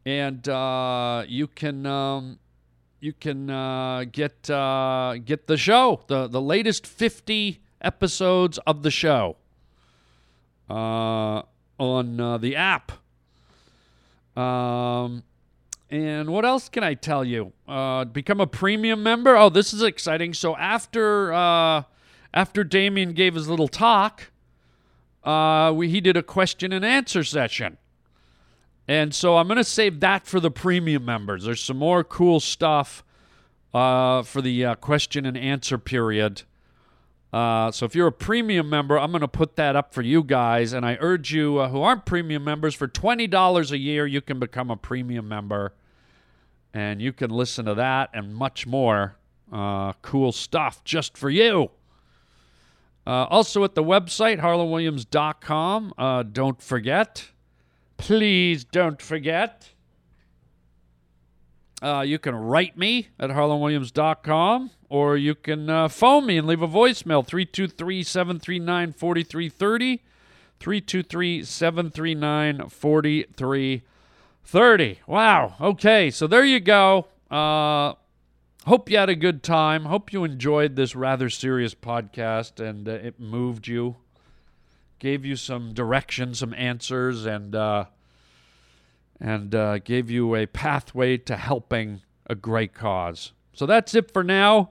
and 0.07 0.49
uh, 0.49 1.25
you 1.27 1.49
can 1.49 1.85
um, 1.85 2.39
you 3.01 3.13
can 3.13 3.51
uh, 3.51 4.05
get 4.11 4.49
uh, 4.49 5.17
get 5.23 5.49
the 5.49 5.57
show 5.57 6.01
the 6.07 6.29
the 6.29 6.41
latest 6.41 6.87
fifty 6.87 7.61
episodes 7.83 8.59
of 8.59 8.85
the 8.85 8.91
show 8.91 9.37
uh, 10.71 11.43
on 11.79 12.21
uh, 12.21 12.39
the 12.39 12.55
app. 12.55 12.93
Um, 14.37 15.25
and 15.91 16.31
what 16.31 16.45
else 16.45 16.69
can 16.69 16.83
I 16.83 16.95
tell 16.95 17.25
you? 17.25 17.53
Uh, 17.69 18.05
become 18.05 18.41
a 18.41 18.47
premium 18.47 19.03
member. 19.03 19.37
Oh, 19.37 19.49
this 19.49 19.73
is 19.73 19.83
exciting. 19.83 20.35
So 20.35 20.57
after 20.57 21.33
uh, 21.33 21.83
after 22.35 22.65
Damien 22.65 23.13
gave 23.13 23.35
his 23.35 23.49
little 23.49 23.69
talk, 23.69 24.31
uh, 25.23 25.73
we 25.75 25.89
he 25.89 26.01
did 26.01 26.17
a 26.17 26.23
question 26.23 26.73
and 26.73 26.85
answer 26.85 27.23
session. 27.23 27.79
And 28.89 29.15
so 29.15 29.37
I'm 29.37 29.49
going 29.49 29.57
to 29.57 29.65
save 29.65 30.01
that 30.01 30.27
for 30.27 30.39
the 30.39 30.51
premium 30.51 31.05
members. 31.05 31.45
There's 31.45 31.63
some 31.63 31.77
more 31.77 32.05
cool 32.05 32.39
stuff 32.39 33.03
uh, 33.75 34.23
for 34.23 34.41
the 34.41 34.65
uh, 34.65 34.75
question 34.77 35.27
and 35.27 35.37
answer 35.37 35.77
period. 35.77 36.43
Uh, 37.37 37.71
so 37.71 37.85
if 37.85 37.95
you're 37.95 38.07
a 38.07 38.13
premium 38.13 38.71
member, 38.71 38.99
I'm 38.99 39.11
going 39.11 39.21
to 39.21 39.29
put 39.29 39.57
that 39.57 39.77
up 39.77 39.93
for 39.93 40.01
you 40.01 40.23
guys. 40.23 40.73
And 40.73 40.87
I 40.87 40.97
urge 41.01 41.35
you 41.35 41.59
uh, 41.59 41.69
who 41.69 41.83
aren't 41.83 42.07
premium 42.07 42.45
members, 42.45 42.75
for 42.75 42.89
$20 42.89 43.71
a 43.71 43.77
year, 43.77 44.07
you 44.07 44.23
can 44.23 44.39
become 44.39 44.71
a 44.71 44.77
premium 44.77 45.29
member. 45.29 45.75
And 46.73 47.03
you 47.03 47.13
can 47.13 47.29
listen 47.31 47.67
to 47.67 47.75
that 47.75 48.09
and 48.15 48.35
much 48.35 48.67
more 48.67 49.17
uh, 49.53 49.93
cool 50.01 50.33
stuff 50.33 50.83
just 50.83 51.19
for 51.19 51.29
you. 51.29 51.71
Uh, 53.07 53.25
also 53.25 53.65
at 53.65 53.75
the 53.75 53.85
website, 53.85 54.41
harlandwilliams.com. 54.41 56.33
don't 56.33 56.63
forget 56.63 57.33
Please 57.97 58.65
don't 58.65 59.01
forget. 59.01 59.71
Uh, 61.83 62.05
you 62.07 62.19
can 62.19 62.35
write 62.35 62.77
me 62.77 63.09
at 63.19 63.31
harlandwilliams.com 63.31 64.71
or 64.89 65.17
you 65.17 65.35
can 65.35 65.69
uh, 65.69 65.89
phone 65.89 66.27
me 66.27 66.39
and 66.39 66.47
leave 66.47 66.63
a 66.63 66.69
voicemail 66.69 67.27
323 67.27 68.03
739 68.03 68.93
4330. 68.93 70.03
323 70.59 71.45
739 71.45 72.69
4330. 72.69 75.01
Wow. 75.07 75.55
Okay. 75.61 76.11
So 76.11 76.27
there 76.27 76.45
you 76.45 76.61
go. 76.61 77.09
Uh, 77.31 77.93
hope 78.65 78.89
you 78.89 78.97
had 78.97 79.11
a 79.11 79.17
good 79.17 79.43
time. 79.43 79.85
Hope 79.85 80.13
you 80.13 80.25
enjoyed 80.25 80.77
this 80.77 80.97
rather 80.97 81.29
serious 81.29 81.75
podcast 81.75 82.59
and 82.59 82.89
uh, 82.89 82.93
it 82.93 83.21
moved 83.21 83.69
you 83.69 83.97
gave 84.99 85.25
you 85.25 85.37
some 85.37 85.73
direction, 85.73 86.35
some 86.35 86.55
answers, 86.55 87.27
and 87.27 87.55
uh, 87.55 87.87
and 89.21 89.55
uh, 89.55 89.79
gave 89.79 90.11
you 90.11 90.35
a 90.35 90.47
pathway 90.47 91.17
to 91.17 91.37
helping 91.37 92.03
a 92.27 92.35
great 92.35 92.75
cause. 92.75 93.33
So 93.53 93.67
that's 93.67 93.95
it 93.95 94.13
for 94.13 94.23
now. 94.23 94.71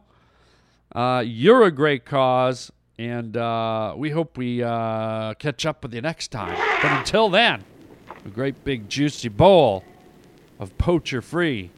Uh, 0.95 1.21
you're 1.25 1.63
a 1.63 1.71
great 1.71 2.05
cause, 2.05 2.71
and 2.97 3.35
uh, 3.35 3.93
we 3.97 4.11
hope 4.11 4.37
we 4.37 4.63
uh, 4.63 5.33
catch 5.33 5.65
up 5.65 5.83
with 5.83 5.93
you 5.93 5.99
next 5.99 6.29
time. 6.29 6.57
But 6.81 6.93
until 6.93 7.27
then, 7.29 7.65
a 8.25 8.29
great 8.29 8.63
big 8.63 8.87
juicy 8.87 9.27
bowl 9.27 9.83
of 10.57 10.77
poacher 10.77 11.21
free 11.21 11.69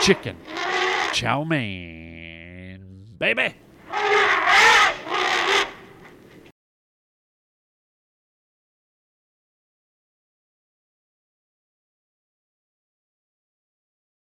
chicken 0.00 0.36
chow 1.12 1.42
mein, 1.42 3.04
baby. 3.18 3.54